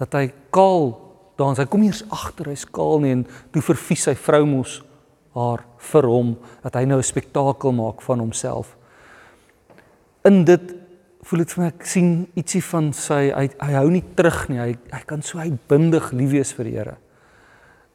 dat 0.00 0.16
hy 0.18 0.24
kaal 0.50 0.90
dans. 1.38 1.58
Hy 1.58 1.68
kom 1.70 1.84
eers 1.86 2.02
agter 2.10 2.50
hy's 2.50 2.66
kaal 2.66 2.98
nie 3.04 3.14
en 3.14 3.22
toe 3.54 3.62
vervies 3.62 4.08
sy 4.08 4.16
vrou 4.18 4.42
mos 4.50 4.80
haar 5.38 5.62
vir 5.92 6.08
hom 6.10 6.34
dat 6.64 6.74
hy 6.74 6.84
nou 6.90 6.98
'n 6.98 7.06
spektakel 7.06 7.72
maak 7.72 8.02
van 8.02 8.18
homself. 8.18 8.76
In 10.24 10.44
dit 10.44 10.74
voel 11.26 11.42
dit 11.44 11.52
vir 11.54 11.62
my 11.62 11.68
ek 11.68 11.86
sien 11.86 12.10
ietsie 12.38 12.62
van 12.64 12.90
sy 12.96 13.20
hy, 13.28 13.46
hy 13.60 13.72
hou 13.76 13.88
nie 13.92 14.04
terug 14.16 14.46
nie. 14.50 14.60
Hy 14.60 14.72
hy 14.94 15.00
kan 15.08 15.22
so 15.26 15.40
uitbundig 15.42 16.12
lief 16.16 16.32
wees 16.34 16.52
vir 16.56 16.70
die 16.70 16.76
Here. 16.78 16.96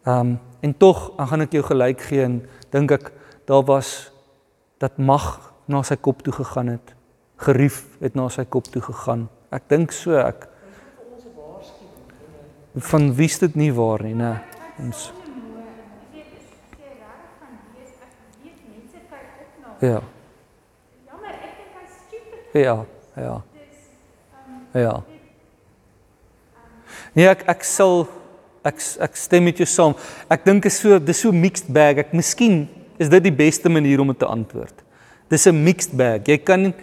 Ehm 0.05 0.35
um, 0.35 0.35
en 0.65 0.73
tog 0.81 1.11
gaan 1.29 1.45
ek 1.45 1.53
jou 1.53 1.61
gelyk 1.65 1.99
gee 2.09 2.23
en 2.25 2.39
dink 2.73 2.91
ek 2.95 3.11
daar 3.45 3.61
was 3.67 4.09
dat 4.81 4.97
mag 4.97 5.53
na 5.69 5.83
sy 5.85 5.95
kop 5.95 6.23
toe 6.25 6.33
gegaan 6.33 6.71
het. 6.73 6.95
Gerief 7.37 7.83
het 8.01 8.15
na 8.17 8.25
sy 8.33 8.47
kop 8.49 8.71
toe 8.73 8.81
gegaan. 8.81 9.27
Ek 9.53 9.69
dink 9.69 9.93
so 9.93 10.17
ek 10.17 10.47
van 12.89 13.11
wie 13.15 13.29
is 13.29 13.37
dit 13.39 13.55
nie 13.55 13.71
waar 13.73 14.03
nie, 14.03 14.15
né? 14.17 14.39
Ons 14.81 15.11
Ja. 19.83 19.99
Jammer, 21.05 21.33
ek 21.35 21.57
dink 21.59 21.73
hy's 21.75 21.95
stupid. 22.07 22.53
Ja, 22.55 22.75
ja. 23.17 23.41
Dis 23.53 24.81
Ja. 24.81 25.03
Nee, 27.15 27.27
ek 27.31 27.43
ek 27.47 27.63
sal 27.63 28.07
ek 28.65 28.81
ek 28.99 29.15
stem 29.15 29.43
met 29.43 29.57
jou 29.57 29.65
saam. 29.65 29.95
Ek 30.29 30.43
dink 30.45 30.65
is 30.65 30.79
so 30.79 30.99
dis 30.99 31.19
so 31.21 31.31
mixed 31.31 31.71
bag. 31.71 31.97
Ek 31.97 32.13
miskien 32.13 32.67
is 32.99 33.09
dit 33.09 33.23
die 33.23 33.31
beste 33.31 33.69
manier 33.69 33.99
om 34.01 34.07
dit 34.07 34.19
te 34.19 34.25
antwoord. 34.25 34.83
Dis 35.29 35.47
'n 35.47 35.63
mixed 35.63 35.95
bag. 35.95 36.27
Jy 36.27 36.37
kan 36.37 36.73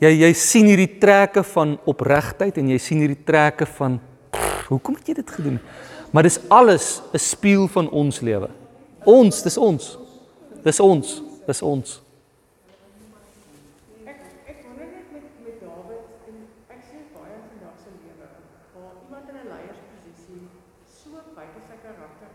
jy 0.00 0.08
jy 0.20 0.32
sien 0.32 0.66
hierdie 0.66 0.98
trekke 1.00 1.42
van 1.42 1.78
opregtheid 1.84 2.58
en 2.58 2.68
jy 2.68 2.78
sien 2.78 2.98
hierdie 2.98 3.24
trekke 3.24 3.66
van 3.66 4.00
pff, 4.30 4.66
hoekom 4.68 4.94
het 4.96 5.08
jy 5.08 5.14
dit 5.14 5.30
gedoen? 5.30 5.58
Maar 6.12 6.22
dis 6.22 6.38
alles 6.48 7.02
'n 7.12 7.18
spieël 7.18 7.68
van 7.68 7.88
ons 7.90 8.20
lewe. 8.20 8.48
Ons, 9.04 9.42
dis 9.42 9.56
ons. 9.58 9.98
Dis 10.64 10.80
ons. 10.80 11.22
Dis 11.46 11.62
ons. 11.62 12.02
Ek 14.06 14.18
ek 14.50 14.56
wonder 14.66 14.86
net 14.86 15.06
met 15.12 15.22
met 15.44 15.60
Dawid 15.62 16.06
en 16.28 16.36
ek 16.74 16.80
sien 16.90 17.02
baie 17.14 17.32
in 17.38 17.42
vandag 17.50 17.76
se 17.82 17.90
lewe 18.02 18.26
waar 18.74 18.94
iemand 19.02 19.26
in 19.30 19.36
'n 19.36 19.46
leiersposisie 19.52 20.42
so 20.90 21.10
buite 21.36 21.60
sy 21.68 21.76
karakter 21.86 22.30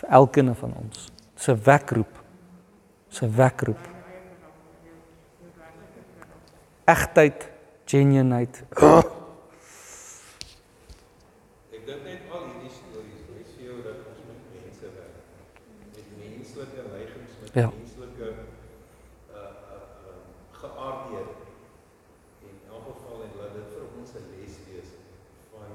vir 0.00 0.08
elkeen 0.20 0.54
van 0.54 0.72
ons. 0.80 1.10
Se 1.36 1.52
wekroep. 1.54 2.22
Se 3.12 3.28
wekroep. 3.28 3.90
Egtheid, 6.88 7.48
genuinheid. 7.94 8.54
Ek 11.74 11.82
dink 11.86 12.02
net 12.06 12.22
al 12.34 12.42
hierdie 12.48 12.72
stories 12.74 13.22
wys 13.30 13.50
vir 13.56 13.64
jou 13.68 13.76
dat 13.86 13.98
ons 14.10 14.20
met 14.28 14.40
mense 14.56 14.86
werk. 14.96 15.16
Met 15.94 16.08
menslike 16.18 16.80
neigings, 16.90 17.32
met 17.42 17.50
Ja. 17.60 17.68
menslike 17.78 18.28
uh 18.30 19.38
uh, 19.38 19.46
uh 20.10 20.18
geaardhede. 20.60 21.34
En 22.42 22.50
in 22.50 22.58
elk 22.70 22.84
geval 22.90 23.18
en 23.26 23.32
laat 23.40 23.54
dit 23.58 23.68
vir 23.74 23.84
ons 23.98 24.10
'n 24.14 24.26
les 24.34 24.54
wees 24.68 24.90
van 25.52 25.70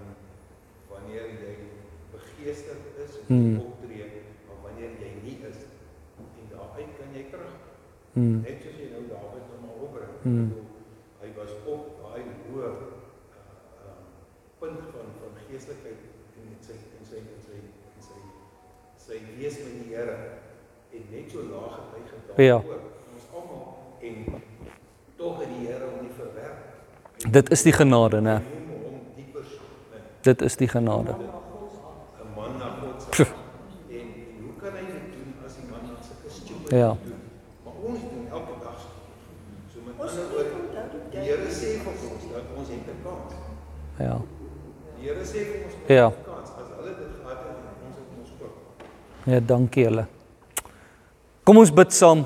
wanneer 0.91 1.25
jy 1.43 1.53
begeesterd 2.11 2.85
is 3.05 3.13
om 3.19 3.25
Hmm. 3.27 3.59
optree, 3.59 4.05
maar 4.47 4.59
wanneer 4.65 4.91
jy 5.03 5.11
nie 5.23 5.37
is 5.51 5.59
en 6.19 6.45
daaruit 6.51 6.91
kan 6.99 7.09
jy 7.15 7.23
terug. 7.31 7.55
Hmm. 8.13 8.41
Net 8.41 8.57
soos 8.63 8.75
jy 8.81 8.89
nou 8.91 9.03
Dawid 9.07 9.45
nou 9.51 9.59
maar 9.63 9.77
opbring. 9.85 10.13
Hmm. 10.23 10.43
Ek 10.43 10.49
bedoel, 10.49 10.67
Hy 11.19 11.29
was 11.35 11.51
op 11.67 11.83
daai 11.99 12.23
hoë 12.47 12.63
uh, 12.63 12.71
uh, 13.83 13.99
punt 14.59 14.79
van 14.93 15.07
van 15.21 15.33
geestelikheid 15.49 15.99
en 16.35 16.43
in 16.53 16.61
sy 16.67 16.73
en 16.99 17.05
sy 17.09 17.15
en 17.17 17.41
sy 17.47 17.55
en 17.59 18.01
sy 18.07 18.17
sy 19.05 19.19
wees 19.37 19.55
met 19.63 19.73
die 19.83 19.95
Here 19.95 20.17
en 20.93 21.03
net 21.11 21.31
so 21.31 21.39
laag 21.51 21.75
het 21.79 21.89
hy 21.95 22.01
gedaal 22.11 22.45
Ja. 22.45 22.57
ons 23.15 23.25
almal 23.33 23.65
en 24.01 24.15
tog 25.17 25.39
het 25.39 25.47
die 25.49 25.67
Here 25.67 25.85
hom 25.85 26.01
nie 26.05 26.13
verwerp. 26.15 26.59
Dit 27.31 27.51
is 27.51 27.61
die 27.63 27.73
genade, 27.73 28.21
né? 28.21 28.41
Dit 30.21 30.41
is 30.41 30.55
die 30.55 30.67
genade. 30.67 31.11
'n 31.15 32.35
man 32.35 32.57
na 32.59 32.67
God 32.79 33.15
se 33.15 33.23
en, 33.23 34.07
hoe 34.43 34.53
kan 34.61 34.71
hy 34.77 34.85
dit 34.91 35.05
doen 35.15 35.33
as 35.45 35.55
die 35.55 35.67
man 35.71 35.79
aan 35.89 36.03
sulke 36.03 36.29
stupid 36.29 36.69
Ja. 36.71 36.95
doen? 37.03 37.19
Maar 37.63 37.73
ons 37.83 37.99
doen 37.99 38.25
elke 38.31 38.53
dag 38.63 38.77
so. 38.79 38.89
So 39.73 39.79
met 39.85 39.93
Ons 39.99 40.11
ander 40.11 40.23
moet 40.23 40.31
woorde 40.33 40.49
onthou 40.59 40.99
die 41.11 41.19
Die 41.19 41.27
Here 41.29 41.49
sê 41.51 41.69
vir 41.83 41.91
ons 41.91 42.23
dat 42.33 42.43
ons 42.57 42.67
het 42.69 42.87
'n 42.87 42.99
kans. 43.03 43.33
Ja. 43.99 44.17
Die 44.99 45.07
Here 45.07 45.23
sê 45.23 45.39
vir 45.49 45.59
ons 45.65 45.73
ons 45.73 45.73
Ja. 45.73 45.78
het 45.78 45.78
'n 45.78 45.78
kans. 45.78 45.78
As 45.78 45.78
hulle 45.78 45.78
dit 45.78 45.78
gehad 45.78 45.78
het, 45.78 45.78
ons 45.78 45.78
het 45.78 45.78
ons 45.78 45.78
ook. 45.89 46.13
Ja, 49.25 49.39
dankie 49.39 49.83
julle. 49.83 50.05
Kom 51.43 51.57
ons 51.57 51.71
bid 51.73 51.93
saam. 51.93 52.23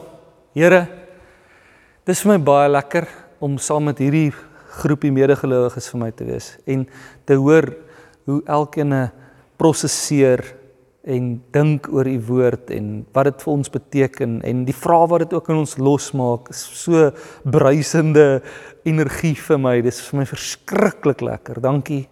Here, 0.54 0.86
dis 2.06 2.22
vir 2.24 2.36
my 2.36 2.42
baie 2.44 2.70
lekker 2.70 3.08
om 3.44 3.56
saam 3.58 3.88
met 3.90 4.02
hierdie 4.04 4.34
groepie 4.82 5.12
medegelowiges 5.16 5.88
vir 5.94 6.02
my 6.02 6.12
te 6.12 6.28
wees 6.28 6.50
en 6.70 6.84
te 7.28 7.38
hoor 7.40 7.70
hoe 8.28 8.42
elkeen 8.52 8.94
prosesseer 9.60 10.44
en 11.04 11.34
dink 11.56 11.90
oor 11.92 12.08
u 12.08 12.16
woord 12.30 12.72
en 12.76 12.94
wat 13.16 13.32
dit 13.32 13.44
vir 13.44 13.54
ons 13.54 13.74
beteken 13.74 14.38
en 14.48 14.64
die 14.68 14.76
vrae 14.76 15.10
wat 15.12 15.26
dit 15.26 15.36
ook 15.36 15.52
in 15.52 15.60
ons 15.66 15.76
losmaak 15.80 16.54
is 16.54 16.64
so 16.84 17.10
bruisende 17.44 18.42
energie 18.88 19.36
vir 19.36 19.60
my. 19.60 19.78
Dis 19.84 20.00
vir 20.08 20.22
my 20.22 20.28
verskriklik 20.30 21.24
lekker. 21.26 21.60
Dankie 21.64 22.06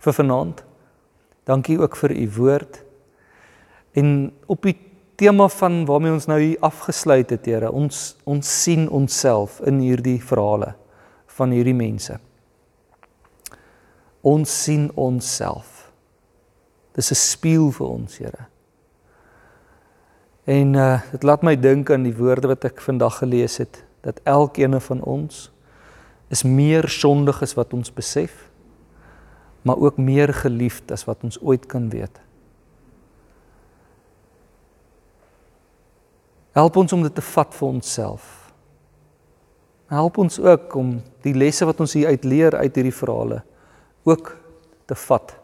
vir 0.00 0.20
vanaand. 0.22 0.64
Dankie 1.50 1.80
ook 1.82 1.96
vir 1.98 2.14
u 2.14 2.30
woord. 2.36 2.82
En 3.98 4.30
op 4.46 4.62
die 4.62 4.76
tema 5.18 5.48
van 5.48 5.82
waarmee 5.88 6.12
ons 6.12 6.28
nou 6.30 6.38
hier 6.40 6.60
afgesluit 6.64 7.30
het, 7.30 7.46
Here, 7.46 7.72
ons 7.72 8.16
ons 8.24 8.62
sien 8.62 8.86
onsself 8.88 9.58
in 9.66 9.82
hierdie 9.82 10.20
verhale 10.22 10.74
van 11.26 11.50
hierdie 11.50 11.74
mense. 11.74 12.18
Ons 14.20 14.54
sien 14.62 14.90
onsself. 14.94 15.90
Dis 16.94 17.10
'n 17.10 17.14
spieël 17.14 17.70
vir 17.72 17.86
ons, 17.86 18.18
Here. 18.18 18.46
En 20.44 20.74
uh 20.74 21.00
dit 21.12 21.22
laat 21.22 21.42
my 21.42 21.56
dink 21.56 21.90
aan 21.90 22.02
die 22.02 22.16
woorde 22.16 22.48
wat 22.48 22.64
ek 22.64 22.80
vandag 22.80 23.18
gelees 23.18 23.56
het 23.56 23.84
dat 24.00 24.20
elkeen 24.24 24.80
van 24.80 25.02
ons 25.02 25.50
is 26.28 26.42
meer 26.42 26.88
sondig 26.88 27.42
as 27.42 27.54
wat 27.54 27.72
ons 27.72 27.92
besef, 27.92 28.49
maar 29.62 29.76
ook 29.76 29.96
meer 29.96 30.34
geliefd 30.34 30.92
as 30.92 31.04
wat 31.04 31.24
ons 31.26 31.40
ooit 31.42 31.66
kan 31.66 31.88
weet. 31.90 32.20
Help 36.56 36.76
ons 36.76 36.92
om 36.92 37.02
dit 37.02 37.14
te 37.14 37.22
vat 37.22 37.54
vir 37.54 37.68
onsself. 37.68 38.52
Help 39.90 40.18
ons 40.18 40.38
ook 40.40 40.74
om 40.74 40.96
die 41.22 41.34
lesse 41.34 41.66
wat 41.66 41.80
ons 41.82 41.94
hier 41.98 42.10
uit 42.10 42.24
leer 42.24 42.56
uit 42.56 42.74
hierdie 42.74 42.94
verhale 42.94 43.42
ook 44.08 44.32
te 44.88 44.94
vat, 44.94 45.34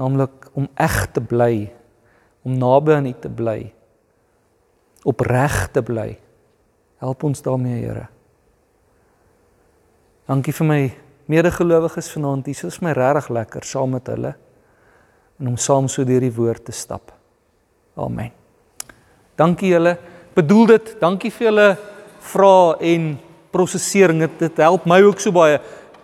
naamlik 0.00 0.48
om 0.56 0.68
eg 0.80 0.96
te 1.14 1.20
bly, 1.20 1.68
om 2.42 2.56
naby 2.58 2.96
aan 2.96 3.10
U 3.10 3.12
te 3.20 3.28
bly, 3.28 3.58
opreg 5.04 5.66
te 5.74 5.82
bly. 5.84 6.14
Help 7.00 7.24
ons 7.28 7.42
daarmee, 7.44 7.82
Here. 7.82 8.08
Dankie 10.28 10.54
vir 10.56 10.68
my 10.68 10.80
medegelowiges 11.30 12.10
vanaand. 12.14 12.48
Dit 12.48 12.64
is 12.66 12.80
my 12.82 12.94
regtig 12.96 13.30
lekker 13.34 13.66
saam 13.66 13.94
met 13.96 14.10
hulle 14.10 14.34
en 15.40 15.48
om 15.48 15.56
saam 15.56 15.88
so 15.88 16.04
deur 16.04 16.20
die 16.20 16.34
woord 16.36 16.66
te 16.68 16.74
stap. 16.76 17.14
Amen. 17.96 18.32
Dankie 19.40 19.72
julle. 19.72 19.96
Bedoel 20.36 20.66
dit. 20.74 20.90
Dankie 21.00 21.30
vir 21.32 21.46
julle 21.48 21.68
vrae 22.32 22.74
en 22.92 23.06
prosesering. 23.54 24.20
Dit 24.26 24.42
dit 24.44 24.60
help 24.60 24.84
my 24.90 25.00
ook 25.06 25.22
so 25.22 25.32
baie. 25.34 25.58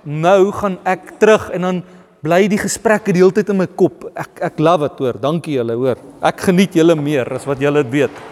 Nou 0.06 0.52
gaan 0.56 0.78
ek 0.88 1.16
terug 1.20 1.50
en 1.52 1.68
dan 1.68 1.82
bly 2.24 2.46
die 2.50 2.60
gesprekke 2.60 3.12
die 3.14 3.22
hele 3.22 3.34
tyd 3.36 3.52
in 3.52 3.60
my 3.60 3.68
kop. 3.68 4.08
Ek 4.16 4.40
ek 4.48 4.62
love 4.62 4.88
dit 4.88 5.04
hoor. 5.04 5.20
Dankie 5.20 5.58
julle 5.58 5.76
hoor. 5.78 6.00
Ek 6.24 6.48
geniet 6.48 6.78
julle 6.78 6.96
meer 6.98 7.28
as 7.36 7.46
wat 7.48 7.60
julle 7.62 7.84
weet. 7.92 8.24